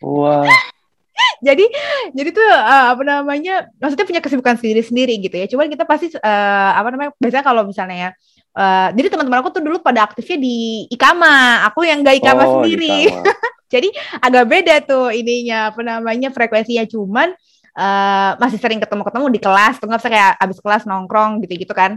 Oh. 0.00 0.24
wah, 0.24 0.48
jadi 1.42 1.64
jadi 2.14 2.30
tuh 2.30 2.46
uh, 2.46 2.94
apa 2.94 3.02
namanya 3.02 3.66
maksudnya 3.82 4.06
punya 4.06 4.22
kesibukan 4.22 4.54
sendiri-sendiri 4.62 5.18
gitu 5.18 5.34
ya. 5.34 5.46
Cuman 5.50 5.66
kita 5.66 5.82
pasti 5.82 6.14
uh, 6.14 6.70
apa 6.78 6.88
namanya 6.94 7.10
biasanya 7.18 7.44
kalau 7.44 7.62
misalnya 7.66 7.96
ya 7.98 8.10
uh, 8.54 8.88
jadi 8.94 9.10
teman-teman 9.10 9.42
aku 9.42 9.50
tuh 9.50 9.62
dulu 9.66 9.82
pada 9.82 10.06
aktifnya 10.06 10.38
di 10.38 10.86
Ikama. 10.86 11.66
Aku 11.66 11.82
yang 11.82 12.06
gak 12.06 12.22
Ikama 12.22 12.42
oh, 12.46 12.50
sendiri. 12.62 13.10
Jadi 13.72 13.88
agak 14.20 14.44
beda 14.52 14.74
tuh 14.84 15.08
ininya 15.16 15.72
apa 15.72 15.80
namanya 15.80 16.28
frekuensinya. 16.28 16.84
Cuman 16.84 17.32
uh, 17.72 18.30
masih 18.36 18.60
sering 18.60 18.78
ketemu-ketemu 18.78 19.26
di 19.32 19.40
kelas. 19.40 19.80
Tuh 19.80 19.88
nggak 19.88 20.04
kayak 20.06 20.32
abis 20.38 20.60
kelas 20.60 20.84
nongkrong 20.84 21.40
gitu-gitu 21.42 21.72
kan 21.72 21.96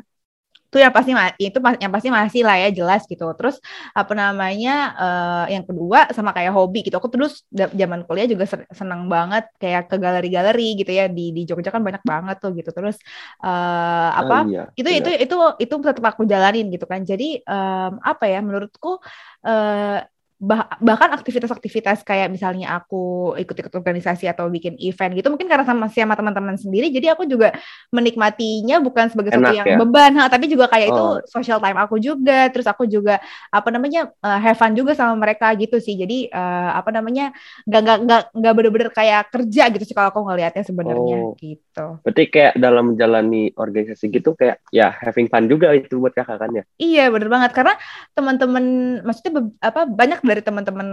itu 0.75 0.83
yang 0.83 0.91
pasti 0.91 1.11
itu 1.39 1.57
yang 1.79 1.91
pasti 1.95 2.09
masih 2.11 2.41
lah 2.43 2.55
ya 2.59 2.67
jelas 2.75 3.07
gitu. 3.07 3.23
Terus 3.39 3.55
apa 3.95 4.11
namanya 4.11 4.71
eh, 4.99 5.43
yang 5.55 5.63
kedua 5.63 6.11
sama 6.11 6.35
kayak 6.35 6.51
hobi 6.51 6.83
gitu. 6.83 6.99
Aku 6.99 7.07
terus 7.07 7.47
zaman 7.51 8.03
kuliah 8.03 8.27
juga 8.27 8.43
seneng 8.75 9.07
banget 9.07 9.47
kayak 9.55 9.88
ke 9.88 9.95
galeri-galeri 10.03 10.75
gitu 10.83 10.91
ya. 10.91 11.07
Di 11.07 11.31
di 11.31 11.41
Jogja 11.47 11.71
kan 11.71 11.79
banyak 11.88 12.03
banget 12.03 12.35
tuh 12.43 12.51
gitu. 12.59 12.69
Terus 12.75 12.99
eh, 13.43 14.09
apa 14.19 14.33
Ah, 14.33 14.39
iya, 14.41 14.73
itu 14.79 14.89
iya. 14.89 14.99
itu 14.99 15.09
itu 15.23 15.35
itu 15.63 15.73
tetap 15.88 16.03
aku 16.11 16.27
jalanin 16.27 16.67
gitu 16.73 16.83
kan. 16.91 17.01
Jadi 17.07 17.39
em, 17.47 17.91
apa 18.03 18.23
ya 18.27 18.38
menurutku 18.43 18.99
eh, 19.47 20.14
bah 20.36 20.67
bahkan 20.84 21.15
aktivitas-aktivitas 21.15 22.04
kayak 22.04 22.28
misalnya 22.28 22.76
aku 22.76 23.32
ikut-ikut 23.39 23.71
organisasi 23.71 24.28
atau 24.28 24.52
bikin 24.52 24.76
event 24.84 25.15
gitu 25.15 25.32
mungkin 25.32 25.48
karena 25.48 25.63
sama 25.63 25.88
sama 25.88 26.12
teman-teman 26.12 26.60
sendiri 26.60 26.91
jadi 26.91 27.15
aku 27.15 27.24
juga 27.24 27.56
menikmatinya 27.89 28.84
bukan 28.84 29.08
sebagai 29.08 29.32
sesuatu 29.32 29.56
yang 29.56 29.67
ya? 29.67 29.78
beban 29.80 30.12
ha, 30.19 30.28
tapi 30.28 30.52
juga 30.52 30.67
kayak 30.67 30.91
itu 30.91 31.04
Oh. 31.06 31.21
social 31.30 31.62
time 31.62 31.78
aku 31.80 32.02
juga 32.02 32.50
terus 32.52 32.67
aku 32.67 32.84
juga 32.84 33.21
apa 33.48 33.69
namanya 33.71 34.12
uh, 34.19 34.39
have 34.41 34.58
fun 34.60 34.76
juga 34.76 34.91
sama 34.91 35.15
mereka 35.15 35.54
gitu 35.56 35.80
sih 35.80 35.95
jadi 35.95 36.28
uh, 36.34 36.76
apa 36.76 36.89
namanya 36.91 37.32
nggak 37.63 37.82
nggak 37.86 37.98
nggak 38.04 38.21
nggak 38.36 38.54
bener-bener 38.58 38.89
kayak 38.91 39.21
kerja 39.32 39.63
gitu 39.71 39.84
sih 39.86 39.95
kalau 39.95 40.12
aku 40.12 40.19
ngelihatnya 40.26 40.63
sebenarnya 40.65 41.15
Oh. 41.15 41.36
gitu 41.39 41.86
Berarti 42.04 42.24
kayak 42.28 42.54
dalam 42.56 42.91
menjalani 42.91 43.52
organisasi 43.52 44.08
gitu 44.10 44.32
kayak 44.36 44.63
ya 44.71 44.91
having 44.91 45.28
fun 45.28 45.48
juga 45.48 45.76
itu 45.76 46.00
buat 46.00 46.15
kakak 46.15 46.38
kan 46.39 46.52
ya. 46.56 46.63
Iya 46.80 47.12
bener 47.12 47.28
banget 47.28 47.52
karena 47.52 47.76
teman-teman 48.15 48.63
maksudnya 49.04 49.32
apa 49.60 49.84
banyak 49.84 50.24
dari 50.25 50.41
teman-teman 50.41 50.89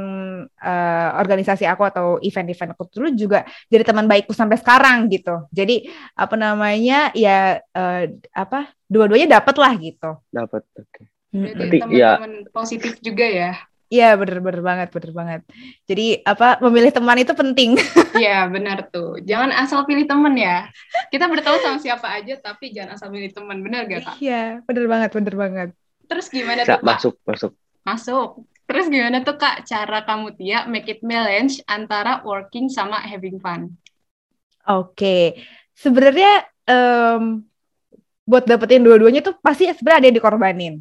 eh, 0.46 1.08
organisasi 1.18 1.64
aku 1.64 1.82
atau 1.88 2.06
event-event 2.20 2.76
aku 2.76 2.86
dulu 2.92 3.08
juga 3.16 3.48
jadi 3.72 3.82
teman 3.82 4.06
baikku 4.06 4.36
sampai 4.36 4.60
sekarang 4.60 5.08
gitu. 5.08 5.48
Jadi 5.50 5.88
apa 6.14 6.36
namanya 6.36 7.10
ya 7.16 7.58
eh, 7.58 8.04
apa 8.36 8.70
dua-duanya 8.86 9.40
dapat 9.40 9.56
lah 9.56 9.72
gitu. 9.80 10.10
Dapat. 10.28 10.62
Oke. 10.76 11.08
Berarti 11.32 11.80
Berarti, 11.80 11.96
ya. 11.96 12.20
teman-teman 12.20 12.34
positif 12.52 12.92
juga 13.00 13.24
ya. 13.24 13.52
Iya 13.92 14.16
bener-bener 14.16 14.64
banget 14.64 14.88
bener 14.88 15.12
banget. 15.12 15.40
Jadi 15.84 16.24
apa 16.24 16.56
memilih 16.64 16.88
teman 16.96 17.20
itu 17.20 17.32
penting. 17.36 17.76
Iya, 18.12 18.44
benar 18.44 18.92
tuh. 18.92 19.24
Jangan 19.24 19.50
asal 19.56 19.88
pilih 19.88 20.04
temen 20.04 20.36
ya. 20.36 20.68
Kita 21.08 21.32
berteman 21.32 21.58
sama 21.64 21.80
siapa 21.80 22.12
aja, 22.12 22.36
tapi 22.36 22.68
jangan 22.68 23.00
asal 23.00 23.08
pilih 23.08 23.32
teman. 23.32 23.64
Benar 23.64 23.88
gak, 23.88 24.00
Kak? 24.04 24.16
Iya 24.20 24.60
bener 24.68 24.84
banget 24.84 25.10
bener 25.16 25.34
banget. 25.34 25.68
Terus 26.06 26.28
gimana 26.28 26.60
tuh, 26.64 26.76
Kak? 26.76 26.84
masuk 26.84 27.14
masuk. 27.24 27.52
Masuk. 27.82 28.30
Terus 28.72 28.88
gimana 28.88 29.20
tuh, 29.20 29.37
Kak, 29.37 29.68
cara 29.68 30.00
kamu, 30.00 30.32
Tia, 30.32 30.64
make 30.64 30.88
it 30.88 31.04
balance 31.04 31.61
antara 31.68 32.24
working 32.24 32.72
sama 32.72 33.04
having 33.04 33.37
fun? 33.37 33.76
Oke, 34.64 35.37
sebenarnya 35.76 36.48
em, 36.64 37.44
buat 38.24 38.48
dapetin 38.48 38.80
dua-duanya 38.80 39.20
tuh 39.20 39.37
pasti 39.44 39.68
sebenarnya 39.68 40.00
ada 40.00 40.08
yang 40.08 40.16
dikorbanin. 40.16 40.74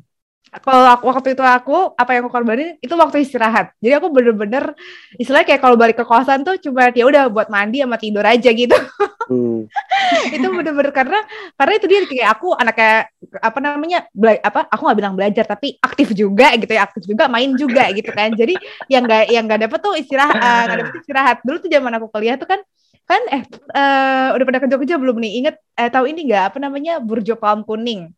Kalau 0.51 0.83
aku, 0.83 1.07
waktu 1.07 1.31
itu 1.31 1.39
aku 1.39 1.95
apa 1.95 2.11
yang 2.11 2.27
aku 2.27 2.31
korbanin 2.35 2.75
itu 2.83 2.91
waktu 2.99 3.23
istirahat. 3.23 3.71
Jadi 3.79 3.95
aku 3.95 4.11
bener-bener 4.11 4.75
istilahnya 5.15 5.47
kayak 5.47 5.61
kalau 5.63 5.79
balik 5.79 5.95
ke 5.95 6.03
kosan 6.03 6.43
tuh 6.43 6.59
cuma 6.59 6.91
ya 6.91 7.07
udah 7.07 7.31
buat 7.31 7.47
mandi 7.47 7.79
sama 7.79 7.95
tidur 7.95 8.19
aja 8.27 8.51
gitu. 8.51 8.75
Hmm. 9.31 9.63
itu 10.35 10.47
bener-bener 10.51 10.91
karena 10.91 11.23
karena 11.55 11.73
itu 11.79 11.85
dia 11.87 11.99
kayak 12.03 12.27
aku 12.35 12.51
anaknya 12.51 13.07
apa 13.39 13.59
namanya 13.63 13.99
bela- 14.11 14.43
apa 14.43 14.67
aku 14.67 14.81
nggak 14.91 14.99
bilang 14.99 15.15
belajar 15.15 15.45
tapi 15.47 15.79
aktif 15.79 16.11
juga 16.11 16.51
gitu 16.59 16.67
ya 16.67 16.83
aktif 16.83 17.07
juga 17.07 17.31
main 17.31 17.55
juga 17.55 17.87
gitu 17.95 18.11
kan. 18.11 18.35
Jadi 18.35 18.59
yang 18.91 19.07
nggak 19.07 19.23
yang 19.31 19.47
nggak 19.47 19.71
dapet 19.71 19.79
tuh 19.79 19.95
istirahat 19.95 20.35
eh, 20.35 20.61
nggak 20.67 20.79
dapet 20.83 20.95
istirahat. 20.99 21.37
Dulu 21.47 21.57
tuh 21.63 21.71
zaman 21.71 21.91
aku 21.95 22.11
kuliah 22.11 22.35
tuh 22.35 22.51
kan 22.51 22.59
kan 23.07 23.21
eh 23.31 23.43
eh, 23.71 24.27
udah 24.35 24.45
pada 24.51 24.59
ke 24.59 24.67
Jogja 24.67 24.99
belum 24.99 25.15
nih 25.15 25.31
inget 25.39 25.55
eh, 25.79 25.87
tahu 25.87 26.11
ini 26.11 26.27
nggak 26.27 26.43
apa 26.51 26.57
namanya 26.59 26.99
burjo 26.99 27.39
palm 27.39 27.63
kuning 27.63 28.11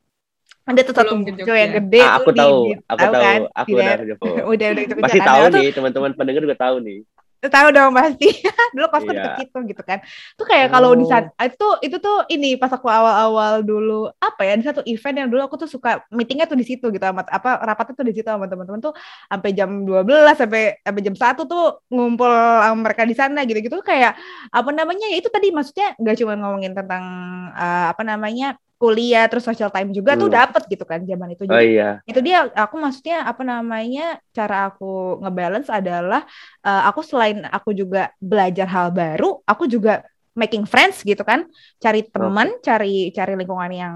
ada 0.64 0.80
tuh 0.82 0.96
satu 0.96 1.14
burjo 1.18 1.44
Jogja. 1.44 1.56
yang 1.56 1.72
gede 1.78 2.00
Ah, 2.00 2.12
aku 2.18 2.30
tuh 2.32 2.40
tahu, 2.40 2.58
di- 2.64 2.80
aku 2.88 2.98
tahu 2.98 3.14
kan 3.20 3.40
aku 3.52 3.68
udah 3.74 3.96
Jogja. 4.00 4.16
udah 4.48 4.68
udah 4.72 4.84
ke 4.84 4.94
Pasti 5.04 5.20
tahu 5.30 5.44
nih 5.52 5.68
teman-teman 5.72 6.12
pendengar 6.16 6.42
juga 6.42 6.58
tahu 6.58 6.78
nih. 6.80 7.00
tahu 7.44 7.76
dong 7.76 7.92
pasti 7.92 8.32
dulu 8.72 8.88
kosku 8.88 9.12
Iya. 9.12 9.20
deket 9.20 9.34
situ 9.44 9.58
gitu 9.68 9.84
kan 9.84 10.00
tuh 10.40 10.48
kayak 10.48 10.72
kalau 10.72 10.96
di 10.96 11.04
Oh. 11.04 11.12
saat 11.12 11.28
itu 11.44 11.68
itu 11.84 12.00
tuh 12.00 12.24
ini 12.32 12.56
pas 12.56 12.72
aku 12.72 12.88
awal-awal 12.88 13.60
dulu 13.60 14.08
apa 14.16 14.48
ya 14.48 14.56
di 14.56 14.64
satu 14.64 14.80
event 14.88 15.16
yang 15.20 15.28
dulu 15.28 15.44
aku 15.44 15.60
tuh 15.60 15.68
suka 15.68 16.08
meetingnya 16.08 16.48
tuh 16.48 16.56
di 16.56 16.64
situ 16.64 16.88
gitu 16.88 17.04
sama 17.04 17.20
apa 17.28 17.60
rapatnya 17.60 18.00
tuh 18.00 18.08
di 18.08 18.16
situ 18.16 18.24
sama 18.24 18.48
teman-teman 18.48 18.80
tuh 18.80 18.96
sampai 19.28 19.52
jam 19.52 19.84
12 19.84 20.40
sampai 20.40 20.80
sampai 20.80 21.02
jam 21.04 21.16
satu 21.20 21.44
tuh 21.44 21.84
ngumpul 21.92 22.32
sama 22.32 22.80
mereka 22.80 23.04
di 23.04 23.12
sana 23.12 23.44
gitu-gitu 23.44 23.76
kayak 23.84 24.16
apa 24.48 24.70
namanya 24.72 25.12
ya 25.12 25.20
itu 25.20 25.28
tadi 25.28 25.52
maksudnya 25.52 26.00
nggak 26.00 26.16
cuma 26.24 26.40
ngomongin 26.40 26.72
tentang 26.72 27.04
eh, 27.52 27.86
apa 27.92 28.08
namanya 28.08 28.56
kuliah 28.84 29.24
terus 29.32 29.44
social 29.50 29.72
time 29.76 29.90
juga 29.98 30.12
tuh 30.22 30.28
Hmm. 30.28 30.38
dapet 30.40 30.62
gitu 30.74 30.84
kan 30.92 31.00
zaman 31.12 31.28
itu 31.36 31.44
Oh 31.48 31.56
Jadi, 31.56 31.68
iya. 31.80 32.04
itu 32.10 32.20
dia 32.28 32.38
aku 32.64 32.76
maksudnya 32.84 33.24
apa 33.32 33.42
namanya 33.48 34.20
cara 34.36 34.56
aku 34.70 34.86
ngebalance 35.24 35.70
adalah 35.72 36.22
eh, 36.68 36.82
aku 36.90 37.00
selain 37.10 37.38
aku 37.48 37.70
juga 37.82 38.12
belajar 38.20 38.68
hal 38.76 38.88
baru 38.92 39.40
aku 39.48 39.64
juga 39.72 40.04
making 40.42 40.66
friends 40.66 41.06
gitu 41.06 41.22
kan 41.22 41.46
cari 41.84 42.02
teman 42.10 42.48
cari 42.68 43.14
cari 43.14 43.32
lingkungan 43.40 43.72
yang 43.72 43.96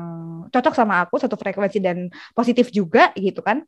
cocok 0.54 0.74
sama 0.78 1.02
aku 1.04 1.16
satu 1.18 1.36
frekuensi 1.42 1.80
dan 1.82 1.98
positif 2.38 2.70
juga 2.70 3.10
gitu 3.18 3.42
kan 3.42 3.66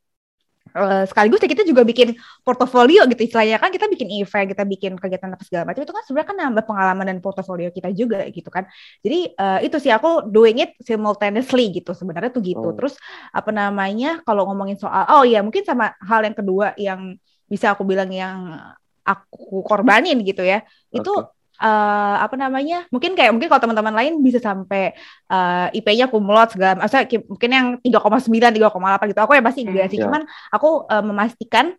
Eh, 0.70 1.04
sekaligus 1.10 1.42
ya 1.42 1.50
kita 1.50 1.64
juga 1.66 1.82
bikin 1.82 2.14
portofolio 2.46 3.10
gitu 3.10 3.22
istilahnya. 3.26 3.58
Kan 3.58 3.74
kita 3.74 3.90
bikin 3.90 4.08
event 4.22 4.48
kita 4.54 4.64
bikin 4.66 4.92
kegiatan 5.02 5.34
apa 5.34 5.44
segala 5.46 5.64
macam 5.70 5.82
itu 5.82 5.94
kan 5.94 6.04
sebenarnya 6.06 6.30
kan 6.30 6.38
nambah 6.38 6.64
pengalaman 6.70 7.06
dan 7.10 7.18
portofolio 7.24 7.70
kita 7.74 7.90
juga 7.94 8.26
gitu 8.30 8.50
kan. 8.54 8.70
Jadi 9.02 9.34
eh, 9.34 9.60
itu 9.66 9.78
sih 9.82 9.90
aku 9.90 10.30
doing 10.30 10.62
it 10.62 10.78
simultaneously 10.86 11.74
gitu 11.74 11.98
sebenarnya 11.98 12.30
tuh 12.30 12.44
gitu. 12.46 12.62
Oh. 12.62 12.76
terus 12.78 12.96
apa 13.34 13.50
namanya 13.50 14.22
kalau 14.24 14.46
ngomongin 14.46 14.78
soal 14.78 15.04
oh 15.10 15.24
ya 15.26 15.42
mungkin 15.42 15.66
sama 15.66 15.96
hal 16.06 16.22
yang 16.22 16.36
kedua 16.38 16.78
yang 16.78 17.18
bisa 17.50 17.74
aku 17.74 17.82
bilang 17.82 18.14
yang 18.14 18.54
aku 19.02 19.66
korbanin 19.66 20.22
gitu 20.22 20.46
ya. 20.46 20.62
Itu 20.94 21.34
Eh, 21.60 22.16
apa 22.24 22.40
namanya 22.40 22.88
mungkin 22.88 23.20
kayak 23.20 23.36
mungkin 23.36 23.52
kalau 23.52 23.60
teman-teman 23.60 23.92
lain 23.92 24.14
bisa 24.24 24.40
sampai 24.40 24.96
eh, 25.28 25.68
IP-nya 25.76 26.08
kumlot 26.08 26.56
segala 26.56 26.80
masa 26.80 27.04
ki- 27.04 27.28
mungkin 27.28 27.50
yang 27.52 27.68
3,9 27.84 28.56
3,8 28.56 29.12
gitu 29.12 29.20
aku 29.20 29.36
ya 29.36 29.44
pasti 29.44 29.68
enggak 29.68 29.92
sih 29.92 30.00
Ya. 30.00 30.08
cuman 30.08 30.24
aku 30.56 30.88
eh, 30.88 31.04
memastikan 31.04 31.76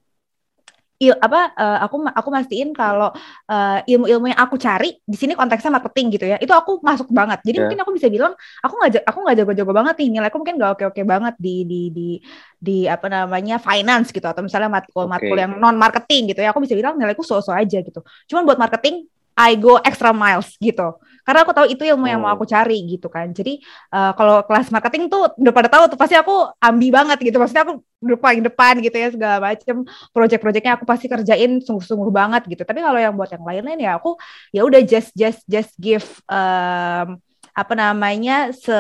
il, 1.01 1.17
apa 1.17 1.57
eh, 1.57 1.79
aku 1.81 1.97
aku 2.13 2.29
mastiin 2.29 2.77
kalau 2.77 3.09
eh, 3.49 3.79
ilmu-ilmu 3.89 4.29
yang 4.29 4.41
aku 4.45 4.61
cari 4.61 5.01
di 5.01 5.17
sini 5.17 5.33
konteksnya 5.33 5.73
marketing 5.73 6.07
gitu 6.13 6.29
ya 6.29 6.37
itu 6.37 6.53
aku 6.53 6.85
masuk 6.85 7.09
banget 7.09 7.41
jadi 7.41 7.57
Ya. 7.57 7.63
mungkin 7.65 7.81
aku 7.81 7.93
bisa 7.97 8.09
bilang 8.13 8.37
aku 8.61 8.75
nggak 8.77 9.09
aku 9.09 9.19
nggak 9.25 9.37
jago-jago 9.41 9.73
banget 9.73 9.95
nih 9.97 10.09
nilaiku 10.21 10.37
mungkin 10.45 10.61
nggak 10.61 10.71
oke-oke 10.77 11.03
banget 11.09 11.35
di 11.41 11.65
di 11.65 11.81
di 11.89 12.09
di 12.61 12.77
apa 12.85 13.09
namanya 13.09 13.57
finance 13.57 14.13
gitu 14.13 14.29
atau 14.29 14.45
misalnya 14.45 14.69
matkul 14.69 15.09
matkul 15.09 15.33
Oke. 15.33 15.41
yang 15.41 15.57
non 15.57 15.73
marketing 15.81 16.37
gitu 16.37 16.45
ya 16.45 16.53
aku 16.53 16.61
bisa 16.61 16.77
bilang 16.77 17.01
nilaiku 17.01 17.25
so-so 17.25 17.49
aja 17.49 17.81
gitu 17.81 18.05
cuman 18.29 18.45
buat 18.45 18.61
marketing 18.61 19.09
I 19.37 19.55
go 19.59 19.79
extra 19.83 20.11
miles 20.15 20.55
gitu. 20.59 20.97
Karena 21.21 21.45
aku 21.47 21.53
tahu 21.55 21.67
itu 21.71 21.83
ilmu 21.87 22.09
yang 22.11 22.19
mau 22.19 22.33
Oh. 22.33 22.35
aku 22.35 22.49
cari 22.49 22.83
gitu 22.91 23.07
kan. 23.07 23.31
Jadi 23.31 23.61
eh, 23.95 24.13
kalau 24.19 24.43
kelas 24.43 24.73
marketing 24.75 25.07
tuh 25.13 25.31
udah 25.39 25.53
pada 25.55 25.69
tahu 25.71 25.85
tuh 25.93 25.99
pasti 26.01 26.17
aku 26.19 26.49
ambi 26.59 26.89
banget 26.91 27.19
gitu. 27.23 27.37
Maksudnya 27.39 27.63
aku 27.69 27.75
duduk 28.03 28.21
paling 28.25 28.43
depan 28.43 28.81
gitu 28.83 28.97
ya 28.97 29.09
segala 29.15 29.37
macem. 29.39 29.85
Project-projectnya 30.11 30.73
aku 30.81 30.85
pasti 30.89 31.07
kerjain 31.07 31.61
sungguh-sungguh 31.63 32.11
banget 32.11 32.43
gitu. 32.51 32.63
Tapi 32.67 32.81
kalau 32.83 32.99
yang 32.99 33.15
buat 33.15 33.31
yang 33.31 33.45
lain-lain 33.47 33.79
ya 33.79 33.93
aku 34.01 34.17
ya 34.51 34.65
udah 34.67 34.81
just 34.83 35.13
just 35.15 35.45
just 35.47 35.71
give 35.79 36.05
um, 36.27 37.21
apa 37.55 37.73
namanya 37.77 38.51
se 38.57 38.75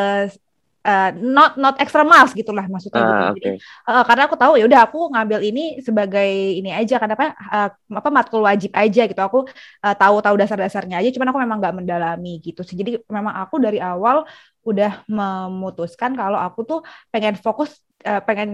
uh, 0.84 1.10
not 1.16 1.56
not 1.60 1.74
extra 1.80 2.02
miles 2.06 2.32
gitulah 2.32 2.64
maksudnya 2.66 3.00
gitu. 3.00 3.12
Ah, 3.12 3.32
Jadi, 3.36 3.40
oke. 3.40 3.50
uh, 3.90 4.04
karena 4.06 4.22
aku 4.28 4.36
tahu 4.36 4.52
ya 4.56 4.64
udah 4.68 4.80
aku 4.88 4.98
ngambil 5.12 5.40
ini 5.44 5.64
sebagai 5.84 6.30
ini 6.56 6.70
aja 6.72 6.96
karena 6.96 7.14
apa 7.16 7.26
uh, 7.34 7.68
apa 8.00 8.08
matkul 8.08 8.42
wajib 8.44 8.70
aja 8.72 9.02
gitu 9.04 9.20
aku 9.20 9.44
uh, 9.84 9.94
tahu-tahu 9.96 10.34
dasar-dasarnya 10.40 11.00
aja 11.00 11.08
cuman 11.12 11.28
aku 11.32 11.38
memang 11.40 11.58
nggak 11.60 11.74
mendalami 11.76 12.40
gitu 12.40 12.60
jadi 12.64 13.00
memang 13.08 13.34
aku 13.44 13.60
dari 13.60 13.78
awal 13.80 14.24
udah 14.60 15.08
memutuskan 15.08 16.12
kalau 16.12 16.36
aku 16.36 16.60
tuh 16.68 16.80
pengen 17.08 17.36
fokus 17.36 17.80
uh, 18.02 18.20
pengen 18.24 18.50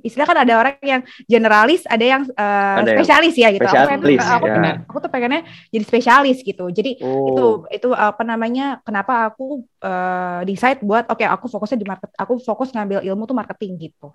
istilah 0.00 0.26
kan 0.26 0.38
ada 0.42 0.54
orang 0.58 0.76
yang 0.82 1.02
generalis 1.24 1.82
ada 1.86 2.02
yang 2.02 2.22
uh, 2.34 2.80
Ada 2.82 2.94
yang 2.94 2.98
spesialis 2.98 3.34
ya 3.34 3.48
gitu 3.50 3.64
aku, 3.64 3.74
pengen- 3.86 4.02
spesialis, 4.04 4.30
aku, 4.34 4.46
ya. 4.46 4.72
aku 4.86 4.98
tuh 5.02 5.10
pengennya 5.10 5.40
jadi 5.70 5.84
spesialis 5.84 6.38
gitu 6.40 6.64
jadi 6.70 6.90
itu 6.98 7.44
Oh. 7.44 7.66
itu 7.68 7.88
apa 7.92 8.22
namanya 8.22 8.80
kenapa 8.82 9.28
aku 9.28 9.62
eh, 9.80 10.40
decide 10.44 10.80
buat 10.80 11.06
oke 11.06 11.22
aku 11.22 11.46
fokusnya 11.46 11.78
di 11.78 11.86
market 11.86 12.10
aku 12.14 12.40
fokus 12.40 12.72
ngambil 12.72 13.04
ilmu 13.04 13.24
tuh 13.24 13.36
marketing 13.36 13.76
gitu 13.78 14.10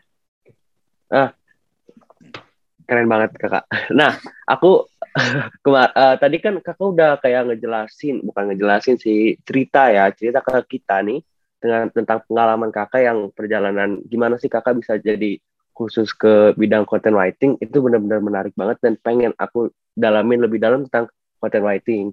Keren 2.89 3.06
banget 3.06 3.38
kakak. 3.38 3.70
Nah, 3.94 4.18
aku 4.50 4.89
kemar 5.63 5.94
eh, 5.94 6.15
tadi 6.18 6.38
kan 6.42 6.58
kakak 6.58 6.82
udah 6.82 7.12
kayak 7.22 7.46
ngejelasin, 7.54 8.26
bukan 8.26 8.50
ngejelasin 8.50 8.98
sih 8.98 9.38
cerita 9.46 9.94
ya, 9.94 10.10
cerita 10.10 10.42
ke 10.42 10.58
kita 10.65 11.06
nih 11.06 11.22
dengan 11.60 11.91
tentang 11.91 12.24
pengalaman 12.26 12.72
kakak 12.72 13.04
yang 13.04 13.30
perjalanan 13.36 14.00
gimana 14.08 14.39
sih 14.39 14.48
kakak 14.48 14.80
bisa 14.80 14.95
jadi 14.95 15.39
khusus 15.76 16.12
ke 16.12 16.52
bidang 16.60 16.84
content 16.84 17.15
writing 17.15 17.56
itu 17.63 17.80
benar-benar 17.80 18.19
menarik 18.19 18.52
banget 18.56 18.84
dan 18.84 19.00
pengen 19.00 19.32
aku 19.39 19.72
dalamin 19.95 20.43
lebih 20.43 20.60
dalam 20.60 20.84
tentang 20.88 21.08
content 21.39 21.63
writing. 21.63 22.12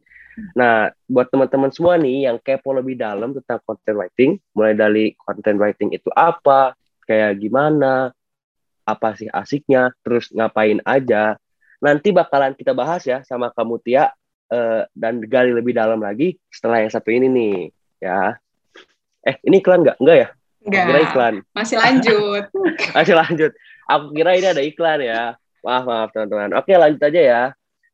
Nah, 0.54 0.92
buat 1.10 1.26
teman-teman 1.32 1.74
semua 1.74 1.98
nih 1.98 2.30
yang 2.30 2.38
kepo 2.38 2.70
lebih 2.70 2.94
dalam 2.94 3.34
tentang 3.34 3.58
content 3.66 3.96
writing, 3.98 4.38
mulai 4.54 4.76
dari 4.78 5.16
content 5.18 5.58
writing 5.58 5.90
itu 5.90 6.06
apa, 6.14 6.78
kayak 7.08 7.42
gimana, 7.42 8.14
apa 8.86 9.08
sih 9.18 9.26
asiknya, 9.26 9.90
terus 10.06 10.30
ngapain 10.30 10.78
aja. 10.86 11.34
Nanti 11.82 12.14
bakalan 12.14 12.54
kita 12.54 12.70
bahas 12.76 13.02
ya 13.02 13.26
sama 13.26 13.50
kamu 13.50 13.82
Tia 13.82 14.12
eh, 14.52 14.82
dan 14.94 15.24
gali 15.24 15.50
lebih 15.50 15.74
dalam 15.74 15.98
lagi 15.98 16.38
setelah 16.52 16.84
yang 16.86 16.92
satu 16.92 17.10
ini 17.10 17.26
nih, 17.26 17.56
ya. 17.98 18.38
Eh, 19.26 19.36
ini 19.42 19.58
iklan 19.58 19.82
nggak? 19.82 19.98
Enggak 19.98 20.16
ya? 20.16 20.28
Aku 20.30 20.68
kira 20.70 20.86
Enggak, 20.86 21.06
iklan. 21.10 21.34
masih 21.50 21.76
lanjut. 21.78 22.44
Masih 22.96 23.14
lanjut. 23.14 23.52
Aku 23.86 24.04
kira 24.14 24.30
ini 24.38 24.46
ada 24.46 24.62
iklan 24.62 24.98
ya. 25.02 25.22
Maaf, 25.66 25.82
maaf 25.86 26.08
teman-teman. 26.14 26.54
Oke, 26.58 26.74
lanjut 26.74 27.02
aja 27.02 27.20
ya. 27.22 27.42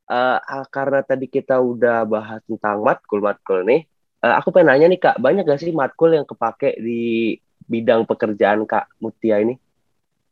Uh, 0.08 0.36
karena 0.68 1.00
tadi 1.00 1.24
kita 1.24 1.56
udah 1.56 2.04
bahas 2.04 2.44
tentang 2.44 2.84
matkul-matkul 2.84 3.64
nih, 3.64 3.88
uh, 4.20 4.36
aku 4.36 4.52
pengen 4.52 4.76
nanya 4.76 4.86
nih 4.92 5.00
Kak, 5.00 5.16
banyak 5.16 5.48
gak 5.48 5.60
sih 5.62 5.72
matkul 5.72 6.12
yang 6.12 6.28
kepake 6.28 6.76
di 6.76 7.36
bidang 7.64 8.04
pekerjaan 8.04 8.68
Kak 8.68 8.92
Mutia 9.00 9.40
ini? 9.40 9.56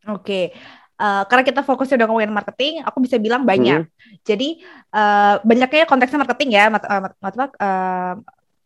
Oke, 0.04 0.52
uh, 1.00 1.24
karena 1.24 1.44
kita 1.48 1.60
fokusnya 1.64 1.96
udah 1.96 2.08
ngomongin 2.12 2.34
marketing, 2.34 2.84
aku 2.84 3.00
bisa 3.00 3.16
bilang 3.16 3.48
banyak. 3.48 3.88
Hmm. 3.88 4.20
Jadi 4.20 4.60
uh, 4.92 5.40
banyaknya 5.40 5.88
konteksnya 5.88 6.20
marketing 6.20 6.50
ya, 6.56 6.68
mat, 6.68 6.84
uh, 6.84 7.00
mat, 7.00 7.34
mat, 7.36 7.52
uh, 7.56 8.14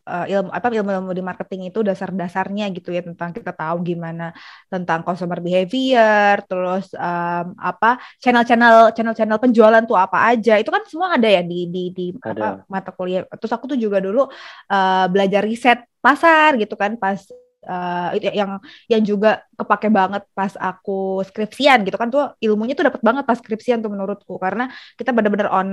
uh, 0.05 0.25
ilmu 0.29 0.49
apa 0.53 0.67
ilmu-ilmu 0.71 1.11
di 1.11 1.23
marketing 1.25 1.61
itu 1.73 1.81
dasar-dasarnya 1.81 2.69
gitu 2.71 2.93
ya 2.93 3.01
tentang 3.01 3.33
kita 3.33 3.51
tahu 3.51 3.83
gimana 3.83 4.31
tentang 4.69 5.01
consumer 5.01 5.41
behavior, 5.41 6.41
terus 6.45 6.93
um, 6.95 7.57
apa 7.57 7.99
channel-channel 8.21 8.93
channel-channel 8.95 9.37
penjualan 9.41 9.83
tuh 9.83 9.97
apa 9.97 10.31
aja. 10.31 10.57
Itu 10.61 10.69
kan 10.69 10.85
semua 10.87 11.17
ada 11.17 11.27
ya 11.27 11.41
di 11.41 11.67
di 11.67 11.83
di 11.91 12.05
ada. 12.21 12.31
apa 12.31 12.47
mata 12.69 12.89
kuliah. 12.93 13.25
Terus 13.27 13.51
aku 13.51 13.65
tuh 13.75 13.79
juga 13.81 13.99
dulu 13.99 14.29
uh, 14.71 15.05
belajar 15.11 15.41
riset 15.43 15.83
pasar 15.99 16.55
gitu 16.61 16.77
kan 16.77 16.95
pas 17.01 17.17
uh, 17.65 18.15
yang 18.21 18.61
yang 18.87 19.01
juga 19.03 19.43
kepake 19.57 19.89
banget 19.89 20.23
pas 20.37 20.53
aku 20.59 21.23
skripsian 21.25 21.83
gitu 21.83 21.97
kan 21.97 22.13
tuh 22.13 22.35
ilmunya 22.39 22.77
tuh 22.77 22.87
dapat 22.91 23.01
banget 23.01 23.23
pas 23.25 23.37
skripsian 23.37 23.81
tuh 23.81 23.91
menurutku. 23.91 24.37
Karena 24.39 24.69
kita 24.95 25.11
benar-benar 25.11 25.49
on 25.51 25.69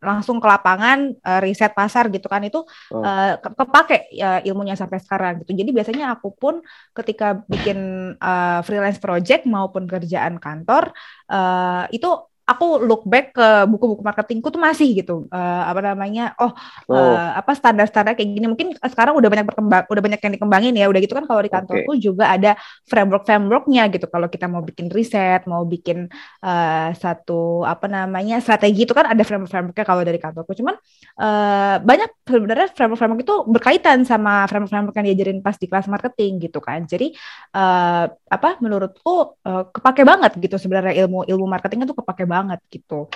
langsung 0.00 0.38
ke 0.38 0.46
lapangan 0.46 1.12
uh, 1.20 1.40
riset 1.44 1.74
pasar 1.74 2.08
gitu 2.10 2.26
kan 2.30 2.42
itu 2.46 2.62
uh, 2.94 3.36
kepake 3.38 4.14
ya 4.14 4.40
ilmunya 4.46 4.74
sampai 4.78 4.98
sekarang 5.02 5.44
gitu. 5.44 5.52
Jadi 5.54 5.70
biasanya 5.74 6.14
aku 6.16 6.32
pun 6.34 6.62
ketika 6.94 7.42
bikin 7.46 7.78
uh, 8.18 8.60
freelance 8.62 8.98
project 9.02 9.44
maupun 9.44 9.84
kerjaan 9.90 10.38
kantor 10.38 10.94
uh, 11.30 11.84
itu 11.90 12.33
aku 12.44 12.84
look 12.84 13.08
back 13.08 13.32
ke 13.32 13.48
buku-buku 13.72 14.04
marketingku 14.04 14.52
tuh 14.52 14.60
masih 14.60 15.00
gitu 15.00 15.24
uh, 15.32 15.62
apa 15.64 15.80
namanya 15.80 16.36
oh, 16.36 16.52
oh. 16.88 16.92
Uh, 16.92 17.40
apa 17.40 17.56
standar-standar 17.56 18.12
kayak 18.12 18.36
gini. 18.36 18.46
Mungkin 18.46 18.76
sekarang 18.76 19.16
udah 19.16 19.28
banyak 19.32 19.46
berkembang 19.48 19.84
udah 19.88 20.02
banyak 20.04 20.20
yang 20.20 20.32
dikembangin 20.36 20.74
ya. 20.76 20.86
Udah 20.92 21.00
gitu 21.00 21.16
kan 21.16 21.24
kalau 21.24 21.40
di 21.40 21.48
kantorku 21.48 21.96
okay. 21.96 22.04
juga 22.04 22.24
ada 22.28 22.52
framework 22.84 23.24
frameworknya 23.24 23.82
gitu. 23.88 24.06
Kalau 24.12 24.28
kita 24.28 24.46
mau 24.46 24.60
bikin 24.60 24.92
riset 24.92 25.48
mau 25.48 25.64
bikin 25.64 26.12
uh, 26.44 26.88
satu 26.92 27.64
apa 27.64 27.88
namanya 27.88 28.44
strategi 28.44 28.84
itu 28.84 28.92
kan 28.92 29.08
ada 29.08 29.24
framework 29.24 29.48
frameworknya 29.48 29.84
kalau 29.88 30.02
dari 30.04 30.20
kantorku. 30.20 30.52
Cuman 30.52 30.76
uh, 31.16 31.80
banyak 31.80 32.10
sebenarnya 32.28 32.68
framework 32.76 33.00
framework 33.00 33.22
itu 33.24 33.34
berkaitan 33.48 34.04
sama 34.04 34.44
framework 34.52 34.68
framework 34.68 34.96
yang 35.00 35.08
diajarin 35.08 35.40
pas 35.40 35.56
di 35.56 35.64
kelas 35.64 35.88
marketing 35.88 36.44
gitu 36.44 36.60
kan. 36.60 36.84
Jadi 36.84 37.16
uh, 37.56 38.04
apa 38.12 38.60
menurutku 38.60 39.40
uh, 39.40 39.64
kepake 39.72 40.04
banget 40.04 40.36
gitu 40.36 40.60
sebenarnya 40.60 40.92
ilmu 41.08 41.24
ilmu 41.24 41.48
marketingnya 41.48 41.88
tuh 41.88 42.04
kepake 42.04 42.28
banget 42.28 42.33
gitu. 42.68 43.06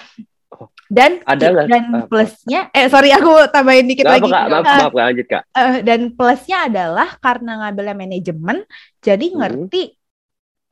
Dan 0.89 1.21
ada 1.29 1.53
gak? 1.53 1.69
dan 1.69 1.85
plusnya 2.09 2.73
eh 2.73 2.89
sorry 2.89 3.13
aku 3.13 3.45
tambahin 3.53 3.85
dikit 3.85 4.09
gak 4.09 4.25
lagi. 4.25 4.31
Apa, 4.33 4.49
maaf, 4.49 4.49
maaf, 4.49 4.65
maaf, 4.89 4.95
lanjut 4.97 5.27
Kak. 5.29 5.43
Uh, 5.53 5.77
dan 5.85 6.01
plusnya 6.17 6.59
adalah 6.65 7.09
karena 7.21 7.53
ngambilnya 7.61 7.97
manajemen 7.97 8.59
jadi 9.05 9.27
hmm. 9.29 9.37
ngerti 9.37 9.83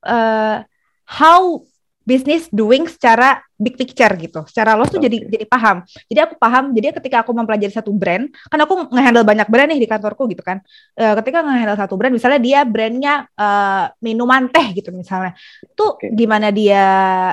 uh, 0.08 0.64
how 1.04 1.60
business 2.06 2.46
doing 2.54 2.86
secara 2.86 3.42
big 3.58 3.74
picture 3.74 4.14
gitu. 4.14 4.46
Secara 4.46 4.78
lo 4.78 4.86
tuh 4.86 5.02
okay. 5.02 5.10
jadi 5.10 5.18
jadi 5.26 5.44
paham. 5.50 5.82
Jadi 6.06 6.20
aku 6.22 6.34
paham. 6.38 6.70
Jadi 6.70 6.86
ketika 7.02 7.26
aku 7.26 7.34
mempelajari 7.34 7.74
satu 7.74 7.90
brand, 7.90 8.30
kan 8.46 8.58
aku 8.62 8.86
ngehandle 8.94 9.26
banyak 9.26 9.48
brand 9.50 9.68
nih 9.74 9.80
di 9.82 9.88
kantorku 9.90 10.30
gitu 10.30 10.46
kan. 10.46 10.62
E, 10.94 11.04
ketika 11.18 11.42
ngehandle 11.42 11.74
satu 11.74 11.98
brand, 11.98 12.14
misalnya 12.14 12.38
dia 12.38 12.62
brandnya 12.62 13.26
e, 13.34 13.48
minuman 14.06 14.46
teh 14.46 14.70
gitu 14.78 14.94
misalnya, 14.94 15.34
tuh 15.74 15.98
okay. 15.98 16.14
gimana 16.14 16.54
dia 16.54 16.84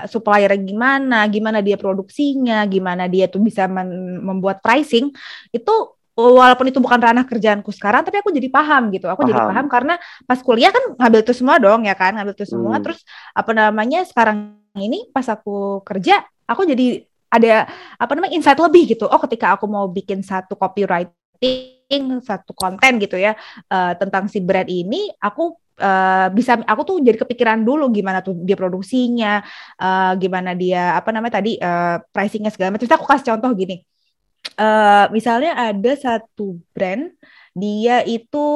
supplier 0.10 0.50
gimana, 0.58 1.30
gimana 1.30 1.62
dia 1.62 1.78
produksinya, 1.78 2.66
gimana 2.66 3.06
dia 3.06 3.30
tuh 3.30 3.46
bisa 3.46 3.70
membuat 3.70 4.58
pricing 4.66 5.14
itu 5.54 5.74
walaupun 6.14 6.70
itu 6.70 6.78
bukan 6.78 7.02
ranah 7.02 7.26
kerjaanku 7.26 7.74
sekarang 7.74 8.06
tapi 8.06 8.22
aku 8.22 8.30
jadi 8.30 8.46
paham 8.54 8.94
gitu 8.94 9.10
aku 9.10 9.26
paham. 9.26 9.30
jadi 9.34 9.42
paham 9.50 9.66
karena 9.66 9.94
pas 10.30 10.38
kuliah 10.46 10.70
kan 10.70 10.94
ngambil 10.94 11.26
itu 11.26 11.34
semua 11.34 11.58
dong 11.58 11.90
ya 11.90 11.98
kan 11.98 12.14
ngambil 12.14 12.38
itu 12.38 12.46
semua 12.46 12.78
hmm. 12.78 12.84
terus 12.86 13.02
apa 13.34 13.52
namanya 13.58 14.06
sekarang 14.06 14.63
ini 14.78 15.10
pas 15.14 15.26
aku 15.30 15.86
kerja 15.86 16.26
aku 16.50 16.66
jadi 16.66 17.06
ada 17.30 17.70
apa 17.98 18.12
namanya 18.14 18.34
insight 18.38 18.58
lebih 18.58 18.98
gitu 18.98 19.06
oh 19.10 19.22
ketika 19.26 19.58
aku 19.58 19.66
mau 19.70 19.86
bikin 19.90 20.22
satu 20.22 20.54
copywriting 20.54 22.22
satu 22.22 22.54
konten 22.54 23.02
gitu 23.02 23.18
ya 23.18 23.34
uh, 23.70 23.94
tentang 23.98 24.26
si 24.30 24.42
brand 24.42 24.70
ini 24.70 25.10
aku 25.22 25.58
Uh, 25.74 26.30
bisa 26.38 26.54
aku 26.70 26.86
tuh 26.86 27.02
jadi 27.02 27.18
kepikiran 27.18 27.66
dulu 27.66 27.90
gimana 27.90 28.22
tuh 28.22 28.38
dia 28.46 28.54
produksinya, 28.54 29.42
uh, 29.82 30.14
gimana 30.22 30.54
dia 30.54 30.94
apa 30.94 31.10
namanya 31.10 31.42
tadi 31.42 31.58
uh, 31.58 31.98
pricingnya 32.14 32.54
segala 32.54 32.78
macam. 32.78 32.86
Aku 32.86 33.10
kasih 33.10 33.34
contoh 33.34 33.50
gini, 33.58 33.82
uh, 34.62 35.10
misalnya 35.10 35.58
ada 35.58 35.92
satu 35.98 36.62
brand 36.78 37.10
dia 37.58 38.06
itu 38.06 38.48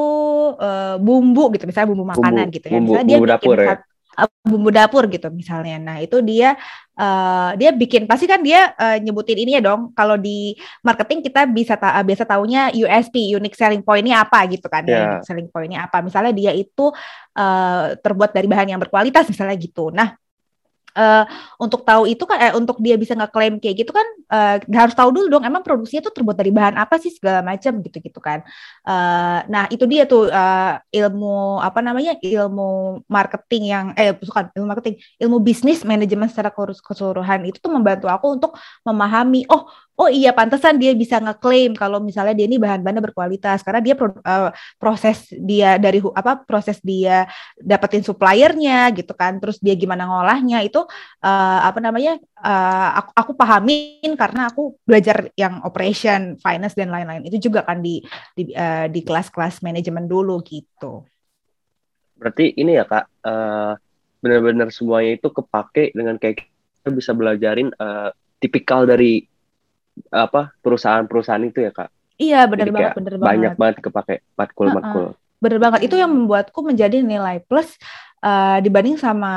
uh, 0.62 1.02
bumbu 1.02 1.58
gitu 1.58 1.66
misalnya 1.66 1.90
bumbu 1.90 2.06
makanan 2.06 2.54
bumbu, 2.54 2.56
gitu 2.62 2.68
ya 2.70 2.80
misalnya 2.86 3.02
bumbu, 3.02 3.10
dia 3.10 3.18
bumbu 3.18 3.28
bikin 3.34 3.50
dapur, 3.50 3.58
ya? 3.58 3.76
Uh, 4.18 4.30
bumbu 4.42 4.74
dapur 4.74 5.06
gitu 5.08 5.30
misalnya. 5.30 5.78
Nah 5.78 5.98
itu 6.02 6.20
dia 6.26 6.58
uh, 6.98 7.54
dia 7.56 7.70
bikin 7.72 8.10
pasti 8.10 8.26
kan 8.26 8.42
dia 8.42 8.74
uh, 8.76 8.98
nyebutin 8.98 9.38
ini 9.38 9.56
ya 9.58 9.62
dong 9.62 9.94
kalau 9.94 10.18
di 10.18 10.58
marketing 10.82 11.22
kita 11.22 11.46
bisa 11.46 11.78
ta 11.78 12.02
biasa 12.02 12.26
taunya 12.26 12.74
USP 12.74 13.38
unique 13.38 13.56
selling 13.56 13.86
point-nya 13.86 14.26
apa 14.26 14.44
gitu 14.50 14.66
kan 14.68 14.84
yeah. 14.84 14.98
ya 14.98 15.00
unique 15.14 15.28
selling 15.30 15.50
point-nya 15.54 15.86
apa. 15.86 16.02
Misalnya 16.02 16.34
dia 16.34 16.52
itu 16.58 16.90
uh, 17.38 17.86
terbuat 18.02 18.34
dari 18.34 18.50
bahan 18.50 18.74
yang 18.76 18.82
berkualitas 18.82 19.30
misalnya 19.30 19.56
gitu. 19.56 19.94
Nah 19.94 20.18
uh, 20.98 21.24
untuk 21.62 21.86
tahu 21.86 22.10
itu 22.10 22.26
kan 22.26 22.38
eh, 22.42 22.54
untuk 22.58 22.82
dia 22.82 22.98
bisa 22.98 23.14
ngeklaim 23.14 23.62
kayak 23.62 23.86
gitu 23.86 23.94
kan 23.94 24.08
uh, 24.34 24.58
harus 24.74 24.98
tahu 24.98 25.14
dulu 25.14 25.38
dong 25.38 25.46
emang 25.46 25.62
produksinya 25.62 26.10
tuh 26.10 26.14
terbuat 26.18 26.34
dari 26.34 26.50
bahan 26.50 26.76
apa 26.76 26.98
sih 26.98 27.14
segala 27.14 27.46
macam 27.46 27.78
gitu 27.86 27.98
gitu 28.02 28.20
kan. 28.20 28.42
Uh, 28.82 29.46
nah 29.48 29.70
itu 29.70 29.86
dia 29.86 30.10
tuh 30.10 30.28
uh, 30.34 30.82
ilmu 30.90 31.62
apa 31.62 31.80
namanya 31.86 32.18
ilmu 32.18 33.02
marketing 33.06 33.64
yang 33.70 33.86
eh 33.94 34.18
bukan 34.18 34.50
ilmu 34.58 34.66
marketing 34.66 34.96
ilmu 35.22 35.38
bisnis 35.40 35.86
manajemen 35.86 36.28
secara 36.28 36.50
keseluruhan 36.58 37.46
itu 37.46 37.62
tuh 37.62 37.70
membantu 37.70 38.10
aku 38.10 38.28
untuk 38.34 38.52
memahami 38.82 39.46
oh 39.54 39.70
oh 39.98 40.10
iya 40.14 40.30
pantesan 40.30 40.78
dia 40.78 40.94
bisa 40.94 41.18
ngeklaim 41.18 41.74
kalau 41.74 41.98
misalnya 41.98 42.38
dia 42.38 42.46
ini 42.46 42.62
bahan-bahannya 42.62 43.02
berkualitas. 43.02 43.66
Karena 43.66 43.82
dia 43.82 43.98
pro, 43.98 44.14
uh, 44.14 44.54
proses 44.78 45.26
dia 45.34 45.82
dari 45.82 45.98
apa 46.14 46.46
proses 46.46 46.78
dia 46.86 47.26
dapetin 47.58 48.06
suppliernya 48.06 48.94
gitu 48.94 49.18
kan. 49.18 49.42
Terus 49.42 49.58
dia 49.58 49.74
gimana 49.74 50.06
ngolahnya 50.06 50.62
itu 50.62 50.86
uh, 51.26 51.60
apa 51.66 51.82
namanya 51.82 52.22
uh, 52.38 52.90
aku, 53.02 53.12
aku 53.18 53.32
pahamin 53.34 54.14
karena 54.14 54.54
aku 54.54 54.78
belajar 54.86 55.34
yang 55.34 55.66
operation 55.66 56.38
finance 56.38 56.78
dan 56.78 56.94
lain-lain. 56.94 57.26
Itu 57.26 57.50
juga 57.50 57.66
kan 57.66 57.82
di 57.82 58.06
di, 58.38 58.54
uh, 58.54 58.86
di 58.86 59.02
kelas-kelas 59.02 59.66
manajemen 59.66 60.06
dulu 60.06 60.46
gitu. 60.46 61.10
Berarti 62.18 62.54
ini 62.54 62.78
ya 62.78 62.86
kak 62.86 63.06
uh, 63.26 63.74
benar-benar 64.22 64.70
semuanya 64.70 65.18
itu 65.18 65.30
kepake 65.30 65.94
dengan 65.98 66.22
kayak 66.22 66.46
kita 66.82 66.90
bisa 66.94 67.12
belajarin 67.18 67.74
uh, 67.78 68.14
tipikal 68.38 68.86
dari 68.86 69.26
apa 70.10 70.54
perusahaan-perusahaan 70.62 71.44
itu 71.46 71.66
ya 71.66 71.72
kak 71.74 71.90
iya 72.18 72.46
benar 72.50 72.68
banget 72.72 72.92
benar 72.98 73.14
banget 73.18 73.28
banyak 73.28 73.54
banget 73.56 73.76
kepake 73.84 74.16
matkul 74.38 74.68
matkul 74.72 75.06
uh 75.06 75.10
-uh. 75.12 75.40
benar 75.42 75.60
banget 75.62 75.80
itu 75.86 75.96
yang 75.98 76.12
membuatku 76.12 76.60
menjadi 76.66 77.02
nilai 77.02 77.44
plus 77.46 77.78
uh, 78.24 78.58
dibanding 78.62 78.98
sama 78.98 79.32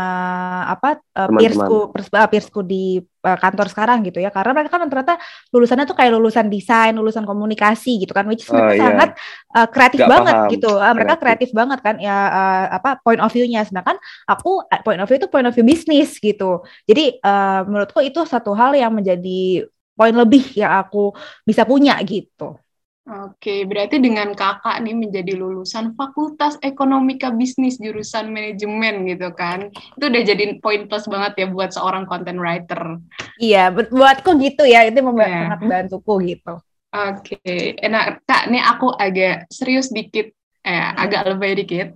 apa 0.68 1.00
uh, 1.16 1.28
peersku 1.36 1.92
uh, 1.92 2.28
peersku 2.28 2.60
di 2.64 3.00
uh, 3.24 3.38
kantor 3.38 3.68
sekarang 3.68 4.04
gitu 4.06 4.22
ya 4.22 4.32
karena 4.32 4.56
mereka 4.56 4.80
kan 4.80 4.88
ternyata 4.88 5.14
lulusannya 5.52 5.84
tuh 5.84 5.96
kayak 5.96 6.12
lulusan 6.16 6.46
desain 6.48 6.94
lulusan 6.96 7.24
komunikasi 7.28 8.00
gitu 8.00 8.12
kan 8.16 8.24
which 8.28 8.44
is 8.44 8.50
oh, 8.50 8.56
mereka 8.56 8.74
iya. 8.76 8.84
sangat 8.84 9.10
uh, 9.56 9.68
kreatif 9.68 10.00
Gak 10.04 10.10
banget 10.10 10.36
paham. 10.36 10.52
gitu 10.52 10.70
uh, 10.72 10.92
mereka 10.96 11.14
kreatif. 11.18 11.22
kreatif 11.24 11.50
banget 11.56 11.78
kan 11.84 11.96
ya 12.00 12.16
uh, 12.28 12.64
apa 12.80 12.90
point 13.04 13.20
of 13.20 13.30
view-nya 13.32 13.64
sedangkan 13.66 13.96
aku 14.28 14.64
point 14.86 15.00
of 15.00 15.06
view 15.08 15.18
itu 15.20 15.28
point 15.28 15.46
of 15.46 15.52
view 15.52 15.66
bisnis 15.66 16.16
gitu 16.16 16.64
jadi 16.88 17.20
uh, 17.20 17.60
menurutku 17.68 18.00
itu 18.00 18.24
satu 18.24 18.56
hal 18.56 18.72
yang 18.76 18.92
menjadi 18.94 19.68
poin 20.00 20.16
lebih 20.16 20.56
yang 20.56 20.80
aku 20.80 21.12
bisa 21.44 21.68
punya 21.68 22.00
gitu. 22.00 22.56
Oke, 23.10 23.66
berarti 23.66 23.98
dengan 23.98 24.32
kakak 24.32 24.80
nih 24.86 24.94
menjadi 24.94 25.34
lulusan 25.34 25.98
Fakultas 25.98 26.56
Ekonomika 26.62 27.34
Bisnis 27.34 27.76
jurusan 27.76 28.30
manajemen 28.30 29.02
gitu 29.04 29.34
kan, 29.34 29.68
itu 29.98 30.04
udah 30.06 30.22
jadi 30.22 30.56
poin 30.62 30.86
plus 30.86 31.10
banget 31.10 31.44
ya 31.44 31.46
buat 31.50 31.74
seorang 31.74 32.06
content 32.06 32.38
writer. 32.38 33.02
Iya, 33.42 33.74
buatku 33.74 34.38
gitu 34.38 34.62
ya, 34.62 34.86
itu 34.86 35.02
membantu 35.02 35.36
yeah. 35.36 35.42
sangat 35.42 35.60
bantuku 35.66 36.14
gitu. 36.32 36.54
Oke, 36.90 37.38
okay. 37.42 37.74
nah 37.90 38.14
kak, 38.22 38.46
nih 38.46 38.62
aku 38.62 38.94
agak 38.94 39.50
serius 39.50 39.90
dikit 39.90 40.30
eh 40.60 40.92
agak 40.92 41.24
lebih 41.32 41.64
dikit. 41.64 41.88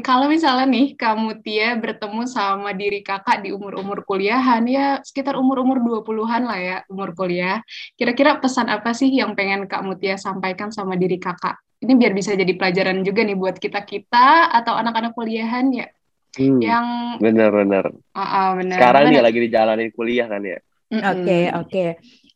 Kalau 0.00 0.24
misalnya 0.24 0.64
nih 0.64 0.96
kamu 0.96 1.44
Tia 1.44 1.76
bertemu 1.76 2.24
sama 2.24 2.72
diri 2.72 3.04
kakak 3.04 3.44
di 3.44 3.52
umur-umur 3.52 4.08
kuliahan 4.08 4.64
ya 4.64 5.04
sekitar 5.04 5.36
umur-umur 5.36 5.84
20-an 5.84 6.42
lah 6.48 6.58
ya 6.60 6.76
umur 6.88 7.12
kuliah. 7.12 7.60
Kira-kira 8.00 8.40
pesan 8.40 8.72
apa 8.72 8.96
sih 8.96 9.12
yang 9.12 9.36
pengen 9.36 9.68
Kak 9.68 9.84
Mutia 9.84 10.16
sampaikan 10.16 10.72
sama 10.72 10.96
diri 10.96 11.20
kakak? 11.20 11.60
Ini 11.80 11.92
biar 11.96 12.12
bisa 12.16 12.32
jadi 12.32 12.52
pelajaran 12.56 13.04
juga 13.04 13.20
nih 13.20 13.36
buat 13.36 13.60
kita-kita 13.60 14.48
atau 14.48 14.80
anak-anak 14.80 15.12
kuliahan 15.12 15.68
ya. 15.72 15.88
Hmm, 16.40 16.62
yang 16.62 16.86
bener-bener. 17.20 17.90
oh, 17.90 18.20
oh, 18.22 18.48
bener. 18.56 18.78
Sekarang 18.80 19.10
Gimana? 19.10 19.14
dia 19.18 19.22
lagi 19.28 19.38
dijalanin 19.44 19.90
kuliah 19.92 20.26
kan 20.30 20.40
ya. 20.40 20.58
Oke, 20.90 21.40
oke. 21.52 21.84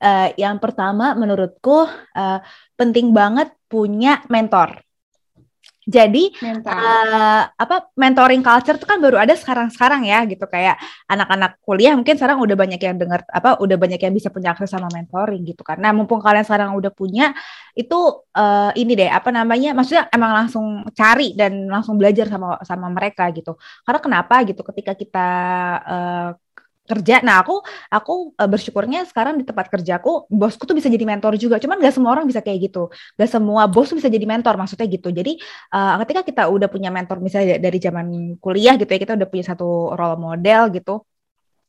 Eh, 0.04 0.28
yang 0.36 0.60
pertama 0.60 1.16
menurutku 1.16 1.88
eh, 2.12 2.38
penting 2.76 3.16
banget 3.16 3.48
punya 3.64 4.20
mentor. 4.28 4.83
Jadi 5.84 6.32
mental 6.40 6.76
eh, 6.80 7.42
apa 7.44 7.76
mentoring 7.92 8.40
culture 8.40 8.76
itu 8.80 8.86
kan 8.88 8.98
baru 9.04 9.20
ada 9.20 9.36
sekarang-sekarang 9.36 10.08
ya 10.08 10.24
gitu 10.24 10.44
kayak 10.48 10.80
anak-anak 11.08 11.60
kuliah 11.60 11.92
mungkin 11.92 12.16
sekarang 12.16 12.40
udah 12.40 12.56
banyak 12.56 12.80
yang 12.80 12.96
dengar 12.96 13.20
apa 13.28 13.60
udah 13.60 13.76
banyak 13.76 14.00
yang 14.00 14.14
bisa 14.16 14.32
punya 14.32 14.56
akses 14.56 14.72
sama 14.72 14.88
mentoring 14.88 15.44
gitu 15.44 15.60
kan. 15.60 15.76
Nah, 15.76 15.92
mumpung 15.92 16.24
kalian 16.24 16.44
sekarang 16.46 16.72
udah 16.76 16.92
punya 16.92 17.36
itu 17.76 17.98
eh, 18.32 18.70
ini 18.80 18.92
deh 18.96 19.10
apa 19.12 19.28
namanya 19.28 19.76
maksudnya 19.76 20.08
emang 20.08 20.32
langsung 20.32 20.88
cari 20.96 21.36
dan 21.36 21.68
langsung 21.68 22.00
belajar 22.00 22.26
sama 22.32 22.56
sama 22.64 22.88
mereka 22.88 23.28
gitu. 23.36 23.56
Karena 23.84 24.00
kenapa 24.00 24.34
gitu 24.48 24.60
ketika 24.64 24.92
kita 24.96 25.28
eh, 25.84 26.28
kerja. 26.84 27.24
Nah 27.26 27.40
aku 27.42 27.64
aku 27.88 28.12
eh, 28.36 28.48
bersyukurnya 28.52 29.08
sekarang 29.10 29.40
di 29.40 29.44
tempat 29.48 29.66
kerjaku 29.72 30.28
bosku 30.28 30.64
tuh 30.68 30.76
bisa 30.76 30.88
jadi 30.92 31.04
mentor 31.08 31.32
juga. 31.40 31.56
Cuman 31.62 31.80
gak 31.80 31.94
semua 31.96 32.10
orang 32.14 32.26
bisa 32.28 32.40
kayak 32.44 32.70
gitu. 32.70 32.92
Gak 33.18 33.28
semua 33.32 33.62
bos 33.72 33.88
tuh 33.90 33.96
bisa 34.00 34.10
jadi 34.12 34.26
mentor 34.28 34.54
maksudnya 34.60 34.86
gitu. 34.88 35.08
Jadi 35.12 35.40
uh, 35.74 35.96
ketika 36.04 36.20
kita 36.28 36.42
udah 36.52 36.68
punya 36.68 36.90
mentor 36.92 37.18
misalnya 37.24 37.56
dari 37.56 37.78
zaman 37.80 38.36
kuliah 38.42 38.74
gitu 38.80 38.90
ya 38.94 39.00
kita 39.00 39.14
udah 39.18 39.28
punya 39.30 39.44
satu 39.50 39.96
role 39.96 40.18
model 40.20 40.60
gitu 40.76 40.92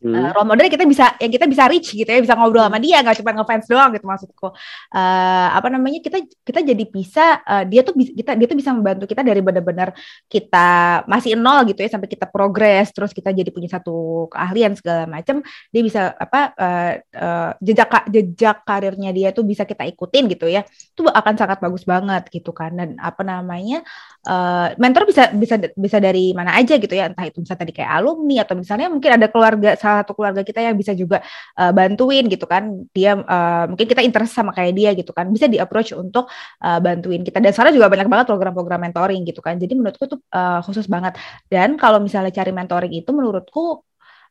Hmm. 0.03 0.11
Uh, 0.11 0.29
role 0.35 0.43
model 0.51 0.67
kita 0.67 0.83
bisa 0.83 1.15
yang 1.23 1.31
kita 1.31 1.47
bisa 1.47 1.63
reach 1.71 1.95
gitu 1.95 2.05
ya 2.05 2.19
bisa 2.19 2.35
ngobrol 2.35 2.67
sama 2.67 2.83
dia 2.83 2.99
nggak 2.99 3.15
cuma 3.23 3.31
ngefans 3.31 3.65
doang 3.71 3.89
gitu 3.95 4.05
maksudku 4.05 4.47
Uh, 4.95 5.49
apa 5.51 5.67
namanya 5.67 5.99
kita 5.99 6.23
kita 6.45 6.61
jadi 6.63 6.83
bisa 6.87 7.41
uh, 7.43 7.63
dia 7.67 7.83
tuh 7.83 7.97
bisa 7.97 8.11
kita 8.15 8.31
dia 8.37 8.47
tuh 8.47 8.55
bisa 8.55 8.71
membantu 8.71 9.09
kita 9.09 9.25
dari 9.25 9.41
benar-benar 9.43 9.91
kita 10.29 11.01
masih 11.09 11.35
nol 11.35 11.67
gitu 11.67 11.83
ya 11.83 11.89
sampai 11.91 12.07
kita 12.07 12.29
progres 12.29 12.93
terus 12.95 13.11
kita 13.11 13.35
jadi 13.35 13.49
punya 13.51 13.67
satu 13.75 14.27
keahlian 14.31 14.77
segala 14.77 15.09
macam 15.09 15.43
dia 15.73 15.81
bisa 15.83 16.15
apa 16.15 16.53
uh, 16.55 16.91
uh, 17.17 17.51
jejak 17.59 18.07
jejak 18.07 18.63
karirnya 18.63 19.11
dia 19.11 19.35
tuh 19.35 19.43
bisa 19.43 19.67
kita 19.67 19.83
ikutin 19.89 20.31
gitu 20.31 20.47
ya 20.47 20.63
itu 20.69 21.01
akan 21.03 21.33
sangat 21.35 21.59
bagus 21.59 21.83
banget 21.83 22.23
gitu 22.31 22.55
kan 22.55 22.71
dan 22.77 22.95
apa 23.01 23.25
namanya 23.25 23.83
uh, 24.25 24.73
mentor 24.81 25.07
bisa 25.09 25.31
bisa 25.33 25.55
bisa 25.77 25.97
dari 26.01 26.33
mana 26.35 26.57
aja 26.57 26.75
gitu 26.75 26.91
ya. 26.91 27.09
Entah 27.09 27.25
itu 27.29 27.41
misalnya 27.41 27.61
tadi 27.63 27.73
kayak 27.73 27.91
alumni 28.01 28.35
atau 28.43 28.55
misalnya 28.57 28.87
mungkin 28.91 29.11
ada 29.15 29.27
keluarga 29.31 29.69
salah 29.79 30.03
satu 30.03 30.13
keluarga 30.17 30.41
kita 30.41 30.59
yang 30.61 30.75
bisa 30.75 30.91
juga 30.97 31.21
uh, 31.57 31.71
bantuin 31.71 32.25
gitu 32.27 32.45
kan. 32.49 32.85
Dia 32.91 33.15
uh, 33.17 33.65
mungkin 33.69 33.85
kita 33.85 34.01
interest 34.03 34.33
sama 34.35 34.51
kayak 34.51 34.73
dia 34.75 34.91
gitu 34.97 35.11
kan. 35.15 35.29
Bisa 35.31 35.45
di 35.49 35.57
approach 35.61 35.93
untuk 35.95 36.27
uh, 36.61 36.79
bantuin 36.81 37.21
kita. 37.21 37.39
Dan 37.39 37.53
sekarang 37.53 37.73
juga 37.77 37.87
banyak 37.87 38.07
banget 38.09 38.25
program-program 38.29 38.79
mentoring 38.91 39.21
gitu 39.25 39.39
kan. 39.39 39.55
Jadi 39.61 39.73
menurutku 39.77 40.03
itu 40.09 40.17
uh, 40.33 40.59
khusus 40.65 40.85
banget. 40.89 41.15
Dan 41.47 41.77
kalau 41.79 42.01
misalnya 42.01 42.33
cari 42.33 42.51
mentoring 42.51 42.93
itu 42.93 43.09
menurutku 43.13 43.85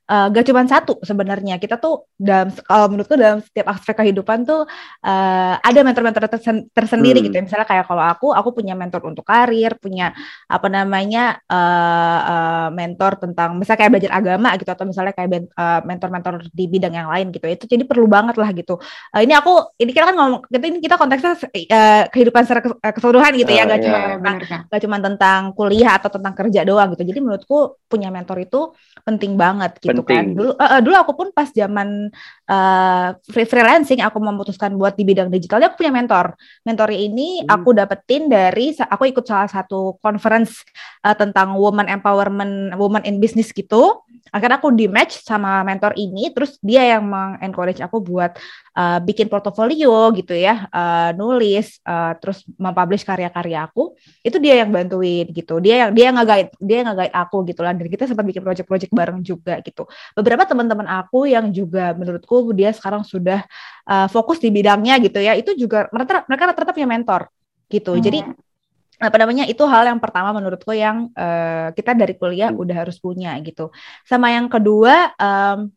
uh, 0.07 0.27
gak 0.29 0.45
cuma 0.45 0.65
satu 0.65 0.99
sebenarnya 1.01 1.57
kita 1.57 1.77
tuh 1.77 2.09
dalam 2.17 2.49
kalau 2.65 2.87
menurutku 2.89 3.17
dalam 3.17 3.41
setiap 3.41 3.73
aspek 3.73 3.95
kehidupan 4.01 4.45
tuh 4.45 4.65
uh, 5.03 5.55
ada 5.59 5.81
mentor-mentor 5.81 6.29
tersen- 6.29 6.67
tersendiri 6.71 7.21
Hmm. 7.21 7.27
gitu 7.31 7.35
ya 7.39 7.45
misalnya 7.45 7.69
kayak 7.69 7.85
kalau 7.87 8.03
aku 8.03 8.27
aku 8.33 8.49
punya 8.53 8.75
mentor 8.75 9.01
untuk 9.07 9.23
karir 9.23 9.77
punya 9.79 10.11
apa 10.47 10.67
namanya 10.67 11.39
uh, 11.49 12.21
uh, 12.25 12.69
mentor 12.73 13.17
tentang 13.21 13.55
misalnya 13.57 13.79
kayak 13.81 13.93
belajar 13.95 14.13
agama 14.15 14.49
gitu 14.57 14.71
atau 14.71 14.85
misalnya 14.85 15.13
kayak 15.13 15.31
ben- 15.31 15.53
uh, 15.55 15.81
mentor-mentor 15.85 16.49
di 16.51 16.65
bidang 16.67 16.95
yang 16.95 17.09
lain 17.09 17.31
gitu 17.31 17.47
itu 17.47 17.65
jadi 17.67 17.85
perlu 17.87 18.07
banget 18.07 18.37
lah 18.37 18.51
gitu 18.53 18.77
Uh, 19.15 19.23
ini 19.23 19.31
aku 19.31 19.79
ini 19.79 19.95
kita 19.95 20.11
kan 20.11 20.15
ngomong 20.19 20.43
kita 20.51 20.65
ini 20.67 20.79
kita 20.83 20.97
konteksnya 20.99 21.39
uh, 21.39 22.03
kehidupan 22.11 22.43
secara 22.43 22.61
kes- 22.67 22.79
uh, 22.83 22.93
keseluruhan 22.95 23.33
gitu 23.39 23.53
ya 23.55 23.63
Ah, 23.63 23.71
gak 23.71 23.79
iya. 23.79 23.85
cuma 23.87 23.99
Ya, 23.99 24.09
tentang 24.19 24.37
gak 24.67 24.81
cuma 24.83 24.97
tentang 24.99 25.41
kuliah 25.55 25.93
atau 25.95 26.11
tentang 26.11 26.35
kerja 26.35 26.61
doang 26.67 26.89
gitu. 26.99 27.03
Jadi 27.07 27.19
menurutku 27.23 27.59
punya 27.87 28.11
mentor 28.11 28.43
itu 28.43 28.75
penting 29.07 29.39
banget 29.39 29.79
gitu 29.79 29.94
kan. 30.03 30.35
Penting. 30.35 30.41
Dulu 30.41 30.51
eh, 30.59 30.71
eh, 30.75 30.81
dulu 30.83 30.97
aku 30.99 31.13
pun 31.15 31.29
pas 31.31 31.49
zaman 31.53 32.11
free 33.31 33.49
freelancing 33.49 34.05
aku 34.05 34.21
memutuskan 34.21 34.77
buat 34.77 34.93
di 34.95 35.05
bidang 35.09 35.33
digital 35.33 35.65
aku 35.65 35.81
punya 35.81 35.93
mentor. 35.95 36.37
Mentor 36.65 36.93
ini 36.93 37.41
Hmm. 37.45 37.49
aku 37.49 37.73
dapetin 37.73 38.29
dari 38.29 38.77
aku 38.77 39.09
ikut 39.09 39.25
salah 39.25 39.49
satu 39.49 39.97
conference 40.05 40.61
eh, 41.05 41.17
tentang 41.17 41.57
woman 41.57 41.89
empowerment, 41.89 42.77
woman 42.77 43.03
in 43.09 43.17
business 43.21 43.49
gitu. 43.53 44.05
Akhirnya 44.35 44.59
aku 44.59 44.75
di 44.75 44.91
match 44.91 45.23
sama 45.23 45.63
mentor 45.63 45.95
ini, 45.95 46.27
terus 46.35 46.59
dia 46.59 46.83
yang 46.83 47.07
mengencourage 47.07 47.79
aku 47.79 48.03
buat 48.03 48.35
uh, 48.75 48.99
bikin 48.99 49.31
portofolio 49.31 50.11
gitu 50.11 50.35
ya, 50.35 50.67
uh, 50.75 51.15
nulis, 51.15 51.79
uh, 51.87 52.19
terus 52.19 52.43
mempublish 52.59 53.07
karya-karya 53.07 53.63
aku. 53.63 53.95
Itu 54.27 54.43
dia 54.43 54.59
yang 54.67 54.75
bantuin 54.75 55.31
gitu. 55.31 55.63
Dia 55.63 55.87
yang 55.87 55.91
dia 55.95 56.11
yang 56.11 56.19
nge-guide, 56.19 56.51
dia 56.59 56.77
yang 56.83 56.89
nge-guide 56.91 57.15
aku 57.15 57.37
gitu 57.47 57.61
lah. 57.63 57.79
Dan 57.79 57.87
kita 57.87 58.11
sempat 58.11 58.27
bikin 58.27 58.43
project-project 58.43 58.91
bareng 58.91 59.23
juga 59.23 59.63
gitu. 59.63 59.87
Beberapa 60.19 60.43
teman-teman 60.51 60.91
aku 60.91 61.31
yang 61.31 61.55
juga 61.55 61.95
menurutku 61.95 62.34
dia 62.57 62.75
sekarang 62.75 63.07
sudah 63.07 63.45
uh, 63.87 64.09
fokus 64.11 64.43
di 64.43 64.51
bidangnya 64.51 64.99
gitu 64.99 65.23
ya. 65.23 65.39
Itu 65.39 65.55
juga 65.55 65.87
mereka 65.95 66.25
mereka 66.27 66.43
rata-rata 66.51 66.75
punya 66.75 66.89
mentor 66.91 67.31
gitu. 67.71 67.95
Jadi 67.99 68.25
apa 69.03 69.17
namanya 69.19 69.45
itu 69.51 69.63
hal 69.67 69.91
yang 69.91 69.99
pertama 69.99 70.31
menurutku 70.31 70.71
yang 70.71 71.11
eh, 71.19 71.75
kita 71.75 71.99
dari 71.99 72.15
kuliah 72.15 72.55
udah 72.55 72.87
harus 72.87 72.97
punya 73.03 73.35
gitu. 73.43 73.75
Sama 74.07 74.31
yang 74.31 74.47
kedua 74.47 75.11
em, 75.19 75.71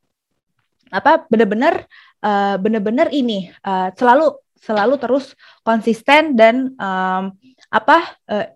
apa 0.93 1.25
bener-bener 1.25 1.85
eh, 2.21 2.55
bener-bener 2.61 3.09
ini 3.09 3.49
eh, 3.49 3.89
selalu 3.97 4.37
selalu 4.61 4.95
terus 5.01 5.33
konsisten 5.65 6.37
dan 6.37 6.77
em, 6.77 7.23
apa 7.73 7.97
eh, 8.29 8.53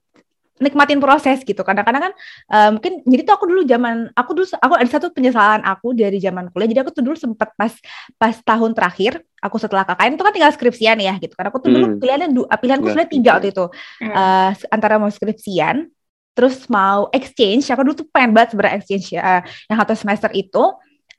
nikmatin 0.62 1.02
proses 1.02 1.42
gitu. 1.42 1.60
Kadang-kadang 1.66 2.12
kan 2.12 2.14
eh, 2.54 2.70
mungkin 2.78 3.02
jadi 3.04 3.22
tuh 3.26 3.34
aku 3.36 3.46
dulu 3.50 3.62
zaman 3.66 4.14
aku 4.14 4.32
dulu 4.38 4.46
aku 4.62 4.74
ada 4.78 4.90
satu 4.90 5.10
penyesalan 5.10 5.66
aku 5.66 5.98
dari 5.98 6.22
zaman 6.22 6.54
kuliah. 6.54 6.70
Jadi 6.70 6.80
aku 6.86 6.92
tuh 6.94 7.04
dulu 7.04 7.18
sempet 7.18 7.50
pas 7.58 7.74
pas 8.22 8.36
tahun 8.38 8.72
terakhir 8.78 9.26
aku 9.42 9.58
setelah 9.58 9.84
KKN 9.90 10.14
itu 10.16 10.24
kan 10.24 10.34
tinggal 10.38 10.54
skripsian 10.54 10.98
ya 11.02 11.14
gitu. 11.18 11.34
Karena 11.34 11.50
aku 11.50 11.60
tuh 11.66 11.72
dulu 11.74 11.86
Hmm. 11.92 11.98
pilihannya 11.98 12.28
du- 12.30 12.46
pilihanku 12.48 12.86
Iya, 12.86 12.92
sebenarnya 12.94 13.12
tiga 13.12 13.30
waktu 13.42 13.50
itu 13.50 13.66
Hmm. 14.00 14.14
eh, 14.14 14.52
antara 14.70 14.96
mau 15.02 15.10
skripsian 15.10 15.90
terus 16.32 16.64
mau 16.72 17.12
exchange 17.12 17.68
aku 17.68 17.82
dulu 17.84 17.96
tuh 18.06 18.08
pengen 18.08 18.32
banget 18.32 18.56
sebenarnya 18.56 18.78
exchange 18.80 19.06
ya 19.12 19.22
eh, 19.22 19.42
yang 19.68 19.78
satu 19.84 19.94
semester 19.98 20.30
itu 20.32 20.64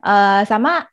eh, 0.00 0.42
sama 0.48 0.86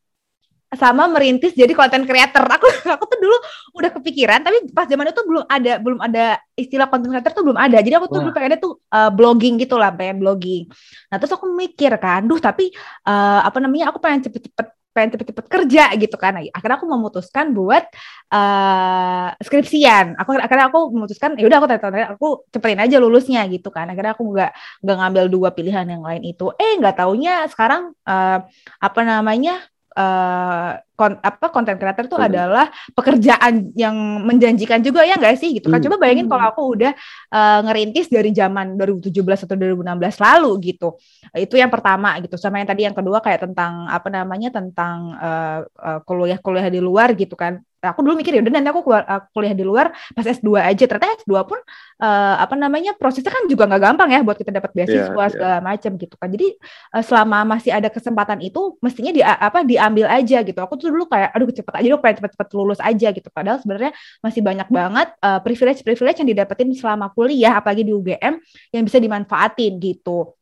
sama 0.78 1.10
merintis 1.10 1.58
jadi 1.58 1.74
content 1.74 2.06
creator 2.06 2.46
aku 2.46 2.70
aku 2.96 3.04
tuh 3.10 3.18
dulu 3.18 3.38
udah 3.74 3.90
kepikiran 3.90 4.46
tapi 4.46 4.70
pas 4.70 4.86
zaman 4.86 5.10
itu 5.10 5.22
belum 5.26 5.46
ada 5.50 5.74
belum 5.82 6.00
ada 6.00 6.38
istilah 6.54 6.86
content 6.86 7.10
creator 7.18 7.32
tuh 7.34 7.44
belum 7.50 7.58
ada 7.58 7.78
jadi 7.82 7.98
aku 7.98 8.06
tuh 8.06 8.22
Wah. 8.22 8.24
dulu 8.30 8.32
pengennya 8.38 8.60
tuh 8.62 8.74
eh, 8.78 9.10
blogging 9.10 9.58
gitu 9.58 9.82
lah 9.82 9.90
pengen 9.90 10.22
blogging 10.22 10.70
nah 11.10 11.18
terus 11.18 11.34
aku 11.34 11.50
mikir 11.50 11.90
kan 11.98 12.30
duh 12.30 12.38
tapi 12.38 12.70
eh, 13.10 13.40
apa 13.42 13.58
namanya 13.58 13.90
aku 13.90 13.98
pengen 13.98 14.30
cepet-cepet 14.30 14.68
pengen 14.90 15.16
cepet-cepet 15.16 15.46
kerja 15.48 15.84
gitu 15.96 16.18
kan 16.18 16.34
akhirnya 16.36 16.76
aku 16.76 16.90
memutuskan 16.90 17.54
buat 17.54 17.88
eh 18.34 19.28
skripsian. 19.42 20.18
Aku 20.18 20.36
akhirnya 20.36 20.68
aku 20.68 20.92
memutuskan 20.92 21.38
ya 21.38 21.46
udah 21.46 21.58
aku 21.62 21.68
tanya 21.70 22.08
aku 22.14 22.28
cepetin 22.50 22.82
aja 22.82 22.98
lulusnya 22.98 23.46
gitu 23.48 23.70
kan. 23.70 23.88
Akhirnya 23.88 24.18
aku 24.18 24.26
nggak 24.34 24.52
nggak 24.84 24.98
ngambil 25.00 25.24
dua 25.30 25.50
pilihan 25.54 25.86
yang 25.88 26.04
lain 26.04 26.26
itu. 26.26 26.52
Eh 26.58 26.78
nggak 26.82 27.00
taunya 27.00 27.46
sekarang 27.48 27.94
eh, 28.06 28.40
apa 28.82 29.02
namanya 29.06 29.62
eh 29.96 30.72
kon, 31.00 31.16
apa 31.24 31.48
konten 31.50 31.80
creator 31.80 32.06
itu 32.06 32.18
Hmm. 32.20 32.28
adalah 32.28 32.66
pekerjaan 32.92 33.72
yang 33.74 33.96
menjanjikan 34.28 34.84
juga 34.84 35.08
ya 35.08 35.16
nggak 35.16 35.40
sih 35.40 35.56
gitu 35.58 35.72
kan. 35.72 35.80
Hmm. 35.80 35.86
Coba 35.88 35.96
bayangin 35.98 36.28
Hmm. 36.28 36.34
kalau 36.36 36.46
aku 36.52 36.62
udah 36.76 36.92
eh, 37.32 37.60
ngerintis 37.66 38.08
dari 38.12 38.30
zaman 38.36 38.76
2017 38.76 39.40
atau 39.48 39.56
2016 39.56 40.20
lalu 40.20 40.52
gitu. 40.76 41.00
Itu 41.34 41.56
yang 41.56 41.72
pertama 41.72 42.20
gitu. 42.20 42.36
Sama 42.36 42.60
yang 42.62 42.70
tadi 42.70 42.84
yang 42.86 42.96
kedua 42.98 43.24
kayak 43.24 43.48
tentang 43.50 43.88
apa 43.88 44.08
namanya 44.12 44.50
tentang 44.54 45.16
eh, 45.18 45.60
kuliah-kuliah 46.06 46.68
di 46.70 46.80
luar 46.84 47.16
gitu 47.16 47.34
kan. 47.40 47.64
Aku 47.80 48.04
dulu 48.04 48.20
mikir 48.20 48.36
ya 48.36 48.42
udah 48.44 48.52
nanti 48.52 48.70
aku 48.70 48.84
keluar 48.84 49.04
eh, 49.08 49.22
kuliah 49.32 49.56
di 49.56 49.64
luar 49.64 49.96
pas 50.12 50.26
S2 50.28 50.60
aja. 50.60 50.84
Ternyata 50.84 51.24
S2 51.24 51.34
pun 51.48 51.60
eh, 52.04 52.36
apa 52.40 52.56
namanya 52.60 52.92
prosesnya 53.00 53.32
kan 53.32 53.48
juga 53.48 53.68
nggak 53.72 53.82
gampang 53.82 54.10
ya 54.12 54.20
buat 54.24 54.36
kita 54.36 54.52
dapat 54.52 54.72
beasiswa 54.76 55.10
Iya, 55.10 55.16
iya. 55.16 55.28
segala 55.32 55.58
macam 55.64 55.92
gitu 55.96 56.16
kan. 56.20 56.30
Jadi 56.32 56.48
eh, 56.96 57.04
selama 57.04 57.38
masih 57.56 57.72
ada 57.72 57.88
kesempatan 57.88 58.40
itu 58.44 58.76
mestinya 58.84 59.12
di 59.16 59.22
apa 59.24 59.64
diambil 59.64 60.08
aja 60.12 60.44
gitu. 60.44 60.60
Aku 60.60 60.76
tuh 60.76 60.92
dulu 60.92 61.08
kayak 61.08 61.32
aduh 61.32 61.48
cepet 61.52 61.74
aja 61.76 61.88
dong 61.92 62.02
pengen 62.04 62.16
cepet-cepet 62.24 62.48
lulus 62.56 62.80
aja 62.84 63.08
gitu. 63.16 63.30
Padahal 63.32 63.58
sebenarnya 63.64 63.92
masih 64.24 64.42
banyak 64.44 64.68
banget 64.72 65.08
eh, 65.20 65.40
privilege-privilege 65.44 66.18
yang 66.24 66.30
didapetin 66.36 66.70
selama 66.76 67.12
kuliah 67.16 67.56
apalagi 67.60 67.84
di 67.88 67.92
UGM 67.96 68.34
yang 68.76 68.84
bisa 68.84 68.98
dimanfaatin 69.00 69.80
gitu 69.80 70.39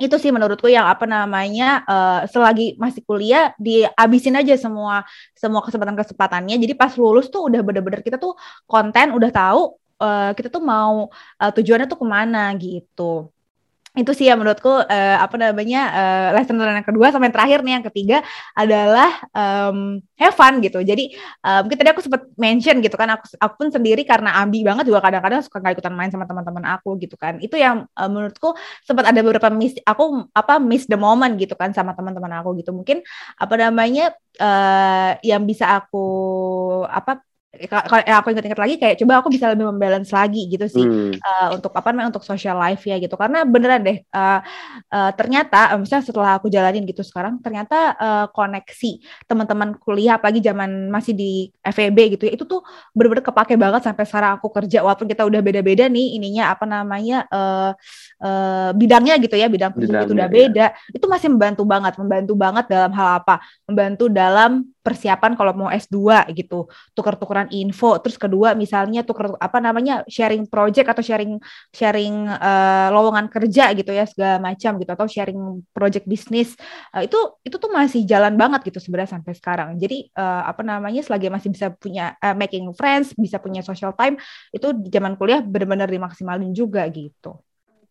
itu 0.00 0.16
sih 0.22 0.32
menurutku 0.32 0.66
yang 0.66 0.88
apa 0.88 1.04
namanya 1.04 1.84
eh, 1.84 2.20
selagi 2.32 2.80
masih 2.80 3.04
kuliah 3.04 3.52
dihabisin 3.60 4.34
aja 4.40 4.56
semua 4.56 5.04
semua 5.36 5.60
kesempatan 5.60 5.96
kesempatannya 6.00 6.56
jadi 6.56 6.74
pas 6.80 6.92
lulus 6.96 7.28
tuh 7.28 7.52
udah 7.52 7.60
bener-bener 7.60 8.00
kita 8.00 8.16
tuh 8.16 8.32
konten 8.64 9.12
udah 9.12 9.30
tahu 9.30 9.60
eh, 10.00 10.30
kita 10.36 10.48
tuh 10.48 10.62
mau 10.64 11.12
eh, 11.42 11.50
tujuannya 11.52 11.86
tuh 11.92 11.98
ke 12.00 12.06
mana 12.08 12.38
gitu 12.56 13.28
itu 14.00 14.12
sih 14.16 14.26
ya 14.26 14.34
menurutku 14.34 14.72
uh, 14.72 15.16
apa 15.20 15.36
namanya 15.36 15.80
uh, 15.92 16.28
lesson 16.34 16.56
learn 16.56 16.80
yang 16.80 16.88
kedua 16.88 17.12
sama 17.12 17.28
yang 17.28 17.36
terakhir 17.36 17.60
nih 17.60 17.72
yang 17.76 17.86
ketiga 17.86 18.18
adalah 18.56 19.10
um, 19.36 20.00
have 20.16 20.32
fun 20.32 20.58
gitu. 20.64 20.80
Jadi 20.80 21.14
uh, 21.44 21.60
mungkin 21.60 21.76
tadi 21.76 21.90
aku 21.92 22.00
sempat 22.00 22.24
mention 22.40 22.80
gitu 22.80 22.96
kan 22.96 23.14
aku, 23.14 23.24
aku 23.36 23.54
pun 23.60 23.68
sendiri 23.68 24.02
karena 24.08 24.40
ambi 24.40 24.64
banget 24.64 24.88
juga 24.88 25.04
kadang-kadang 25.04 25.44
suka 25.44 25.60
nggak 25.60 25.78
ikutan 25.78 25.94
main 25.94 26.10
sama 26.10 26.24
teman-teman 26.24 26.64
aku 26.74 26.96
gitu 26.98 27.14
kan. 27.20 27.36
Itu 27.38 27.60
yang 27.60 27.84
uh, 27.92 28.08
menurutku 28.08 28.56
sempat 28.82 29.12
ada 29.12 29.20
beberapa 29.20 29.52
miss 29.52 29.76
aku 29.84 30.26
apa 30.32 30.56
miss 30.56 30.88
the 30.88 30.96
moment 30.96 31.36
gitu 31.36 31.52
kan 31.54 31.70
sama 31.76 31.92
teman-teman 31.92 32.40
aku 32.40 32.56
gitu. 32.58 32.72
Mungkin 32.72 33.04
apa 33.36 33.54
namanya 33.60 34.16
uh, 34.40 35.20
yang 35.20 35.44
bisa 35.44 35.68
aku 35.76 36.08
apa 36.88 37.20
kalau 37.68 38.00
aku 38.00 38.32
ingat-ingat 38.32 38.60
lagi 38.60 38.74
kayak 38.80 38.96
coba 39.04 39.20
aku 39.20 39.28
bisa 39.28 39.52
lebih 39.52 39.68
membalance 39.68 40.08
lagi 40.14 40.48
gitu 40.48 40.64
sih 40.64 40.84
hmm. 40.86 41.20
uh, 41.20 41.48
untuk 41.52 41.74
apa 41.76 41.92
namanya 41.92 42.16
untuk 42.16 42.24
social 42.24 42.56
life 42.56 42.80
ya 42.88 42.96
gitu 42.96 43.12
karena 43.20 43.44
beneran 43.44 43.84
deh 43.84 43.98
uh, 44.14 44.40
uh, 44.88 45.10
ternyata 45.12 45.76
misalnya 45.76 46.04
setelah 46.06 46.30
aku 46.40 46.48
jalanin 46.48 46.88
gitu 46.88 47.04
sekarang 47.04 47.42
ternyata 47.44 47.98
uh, 48.00 48.26
koneksi 48.32 49.04
teman-teman 49.28 49.76
kuliah 49.76 50.16
apalagi 50.16 50.40
zaman 50.40 50.88
masih 50.88 51.12
di 51.12 51.52
FEB 51.60 52.16
gitu 52.16 52.24
ya 52.30 52.32
itu 52.38 52.48
tuh 52.48 52.64
bener-bener 52.96 53.24
kepake 53.26 53.60
banget 53.60 53.84
sampai 53.84 54.04
sekarang 54.08 54.40
aku 54.40 54.48
kerja 54.48 54.80
walaupun 54.80 55.04
kita 55.10 55.28
udah 55.28 55.40
beda-beda 55.44 55.84
nih 55.92 56.16
ininya 56.16 56.54
apa 56.54 56.64
namanya 56.64 57.28
uh, 57.28 57.76
uh, 58.24 58.70
bidangnya 58.72 59.20
gitu 59.20 59.36
ya 59.36 59.52
bidang 59.52 59.76
itu 59.76 59.92
udah 60.16 60.30
beda 60.30 60.66
ya. 60.72 60.96
itu 60.96 61.04
masih 61.04 61.28
membantu 61.28 61.62
banget 61.68 61.92
membantu 62.00 62.32
banget 62.38 62.64
dalam 62.70 62.92
hal 62.96 63.08
apa 63.20 63.42
membantu 63.68 64.08
dalam 64.08 64.64
persiapan 64.80 65.36
kalau 65.36 65.52
mau 65.52 65.68
S2 65.68 66.32
gitu, 66.32 66.66
tukar-tukaran 66.96 67.52
info, 67.52 68.00
terus 68.00 68.16
kedua 68.16 68.56
misalnya 68.56 69.04
tukar 69.04 69.36
apa 69.36 69.58
namanya 69.60 70.02
sharing 70.08 70.48
project 70.48 70.88
atau 70.88 71.04
sharing 71.04 71.36
sharing 71.70 72.24
uh, 72.28 72.88
lowongan 72.88 73.28
kerja 73.28 73.76
gitu 73.76 73.92
ya 73.92 74.08
segala 74.08 74.40
macam 74.40 74.80
gitu 74.80 74.90
atau 74.90 75.06
sharing 75.06 75.60
project 75.76 76.08
bisnis. 76.08 76.56
Uh, 76.96 77.04
itu 77.04 77.18
itu 77.44 77.56
tuh 77.60 77.70
masih 77.70 78.08
jalan 78.08 78.34
banget 78.40 78.72
gitu 78.72 78.80
sebenarnya 78.80 79.20
sampai 79.20 79.32
sekarang. 79.36 79.76
Jadi 79.76 80.08
uh, 80.16 80.48
apa 80.48 80.64
namanya 80.64 81.04
selagi 81.04 81.28
masih 81.28 81.52
bisa 81.52 81.68
punya 81.76 82.16
uh, 82.24 82.32
making 82.32 82.72
friends, 82.72 83.12
bisa 83.12 83.36
punya 83.36 83.60
social 83.60 83.92
time, 83.92 84.16
itu 84.50 84.72
di 84.72 84.88
zaman 84.88 85.14
kuliah 85.20 85.44
benar-benar 85.44 85.92
dimaksimalin 85.92 86.56
juga 86.56 86.88
gitu. 86.88 87.36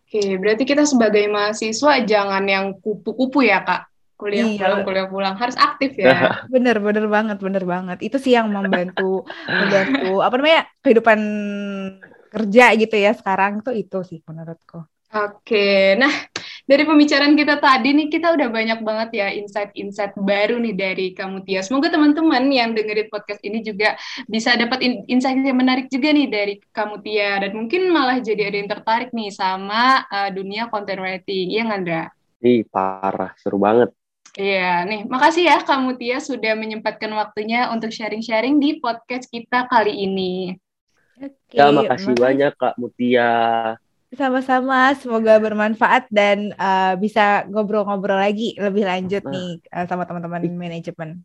Oke, 0.10 0.42
berarti 0.42 0.66
kita 0.66 0.90
sebagai 0.90 1.30
mahasiswa 1.30 2.02
jangan 2.02 2.42
yang 2.50 2.74
kupu-kupu 2.82 3.46
ya, 3.46 3.62
Kak 3.62 3.89
kuliah 4.20 4.44
iya. 4.52 4.60
pulang 4.60 4.82
kuliah 4.84 5.08
pulang 5.08 5.36
harus 5.40 5.56
aktif 5.56 5.96
ya 5.96 6.36
bener 6.54 6.84
bener 6.84 7.08
banget 7.08 7.40
bener 7.40 7.64
banget 7.64 8.04
itu 8.04 8.20
sih 8.20 8.36
yang 8.36 8.52
membantu 8.52 9.24
membantu 9.48 10.20
apa 10.20 10.36
namanya 10.36 10.62
kehidupan 10.84 11.20
kerja 12.30 12.66
gitu 12.76 12.96
ya 13.00 13.16
sekarang 13.16 13.64
tuh 13.64 13.72
itu 13.72 14.04
sih 14.04 14.20
menurutku 14.28 14.84
Oke, 15.10 15.98
nah 15.98 16.14
dari 16.70 16.86
pembicaraan 16.86 17.34
kita 17.34 17.58
tadi 17.58 17.98
nih 17.98 18.14
kita 18.14 18.30
udah 18.30 18.46
banyak 18.54 18.78
banget 18.86 19.10
ya 19.18 19.28
insight-insight 19.34 20.14
baru 20.14 20.62
nih 20.62 20.78
dari 20.78 21.18
kamu 21.18 21.42
Tia. 21.50 21.66
Semoga 21.66 21.90
teman-teman 21.90 22.46
yang 22.54 22.78
dengerin 22.78 23.10
podcast 23.10 23.42
ini 23.42 23.66
juga 23.66 23.98
bisa 24.30 24.54
dapat 24.54 24.86
insight 25.10 25.42
yang 25.42 25.58
menarik 25.58 25.90
juga 25.90 26.14
nih 26.14 26.30
dari 26.30 26.54
kamu 26.62 27.02
Tia 27.02 27.42
dan 27.42 27.58
mungkin 27.58 27.90
malah 27.90 28.22
jadi 28.22 28.54
ada 28.54 28.58
yang 28.62 28.70
tertarik 28.70 29.10
nih 29.10 29.34
sama 29.34 30.06
uh, 30.14 30.30
dunia 30.30 30.70
content 30.70 31.02
writing. 31.02 31.58
Iya 31.58 31.74
Ngandra? 31.74 32.04
Ih, 32.46 32.62
parah, 32.70 33.34
seru 33.42 33.58
banget. 33.58 33.90
Iya, 34.38 34.86
nih 34.86 35.10
makasih 35.10 35.50
ya 35.50 35.58
kamu 35.66 35.98
Tia 35.98 36.22
sudah 36.22 36.54
menyempatkan 36.54 37.10
waktunya 37.18 37.72
untuk 37.74 37.90
sharing-sharing 37.90 38.62
di 38.62 38.78
podcast 38.78 39.26
kita 39.32 39.66
kali 39.66 40.06
ini. 40.06 40.54
Oke, 41.18 41.58
ya, 41.58 41.74
makasih 41.74 42.14
makasih 42.14 42.16
banyak 42.16 42.52
Kak 42.56 42.76
Mutia. 42.78 43.32
Sama-sama, 44.10 44.94
semoga 44.98 45.38
bermanfaat 45.38 46.10
dan 46.10 46.54
uh, 46.58 46.98
bisa 46.98 47.46
ngobrol-ngobrol 47.50 48.18
lagi 48.18 48.58
lebih 48.58 48.86
lanjut 48.86 49.22
nah. 49.26 49.34
nih 49.34 49.50
uh, 49.70 49.86
sama 49.86 50.06
teman-teman 50.06 50.50
manajemen. 50.58 51.22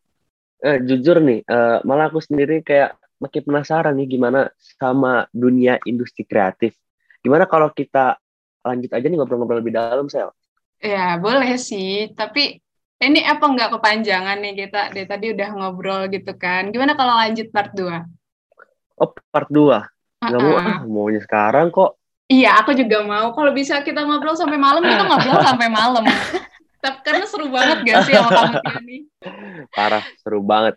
Eh, 0.64 0.80
jujur 0.84 1.20
nih, 1.20 1.44
uh, 1.44 1.84
malah 1.84 2.08
aku 2.08 2.24
sendiri 2.24 2.64
kayak 2.64 2.96
makin 3.20 3.42
penasaran 3.44 3.96
nih 3.96 4.16
gimana 4.16 4.48
sama 4.56 5.28
dunia 5.32 5.76
industri 5.84 6.24
kreatif. 6.24 6.76
Gimana 7.24 7.44
kalau 7.48 7.72
kita 7.72 8.16
lanjut 8.64 8.90
aja 8.92 9.06
nih 9.08 9.16
ngobrol-ngobrol 9.16 9.60
lebih 9.60 9.76
dalam, 9.76 10.08
Sel? 10.08 10.32
Ya, 10.80 11.16
boleh 11.16 11.56
sih. 11.56 12.12
Tapi 12.12 12.63
ini 13.04 13.20
apa 13.22 13.44
nggak 13.44 13.70
kepanjangan 13.76 14.40
nih 14.40 14.54
kita 14.66 14.90
deh 14.96 15.04
tadi 15.04 15.36
udah 15.36 15.48
ngobrol 15.52 16.08
gitu 16.08 16.32
kan. 16.34 16.72
Gimana 16.72 16.96
kalau 16.96 17.14
lanjut 17.14 17.52
part 17.52 17.70
2? 17.76 19.00
Oh, 19.00 19.10
part 19.28 19.48
2. 19.52 19.84
Nggak 20.24 20.40
mau 20.40 20.56
ah, 20.56 20.80
maunya 20.88 21.20
sekarang 21.20 21.68
kok. 21.68 22.00
Iya, 22.24 22.56
aku 22.64 22.72
juga 22.72 23.04
mau. 23.04 23.36
Kalau 23.36 23.52
bisa 23.52 23.84
kita 23.84 24.00
ngobrol 24.00 24.32
sampai 24.32 24.56
malam, 24.56 24.80
kita 24.80 25.04
ngobrol 25.04 25.38
sampai 25.48 25.68
malam. 25.68 26.04
Tapi 26.80 26.98
karena 27.04 27.24
seru 27.28 27.48
banget 27.48 27.84
gak 27.84 27.96
sih 28.08 28.12
sama 28.16 28.30
kamu 28.32 28.56
ini? 28.84 28.98
Parah, 29.72 30.04
seru 30.20 30.40
banget. 30.44 30.76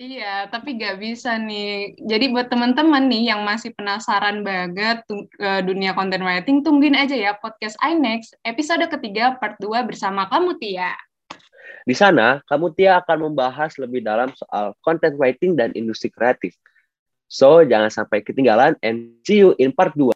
Iya, 0.00 0.48
tapi 0.48 0.80
gak 0.80 1.00
bisa 1.00 1.36
nih. 1.36 1.96
Jadi 2.00 2.32
buat 2.32 2.48
teman-teman 2.48 3.08
nih 3.08 3.32
yang 3.32 3.44
masih 3.44 3.72
penasaran 3.76 4.40
banget 4.44 5.04
ke 5.08 5.50
dunia 5.64 5.92
content 5.92 6.24
writing, 6.24 6.64
tungguin 6.64 6.96
aja 6.96 7.12
ya 7.12 7.32
podcast 7.36 7.76
iNext 7.84 8.36
episode 8.44 8.84
ketiga 8.88 9.36
part 9.36 9.60
2 9.60 9.84
bersama 9.84 10.28
kamu 10.28 10.56
Tia. 10.56 10.92
Di 11.86 11.94
sana, 11.94 12.42
kamu 12.50 12.74
Tia 12.74 12.98
akan 13.02 13.30
membahas 13.30 13.78
lebih 13.78 14.02
dalam 14.02 14.34
soal 14.34 14.74
content 14.82 15.14
writing 15.18 15.54
dan 15.54 15.70
industri 15.78 16.10
kreatif. 16.10 16.54
So, 17.30 17.62
jangan 17.64 17.88
sampai 17.88 18.20
ketinggalan 18.26 18.76
and 18.82 19.22
see 19.24 19.40
you 19.40 19.54
in 19.56 19.72
part 19.72 19.94
2. 19.94 20.04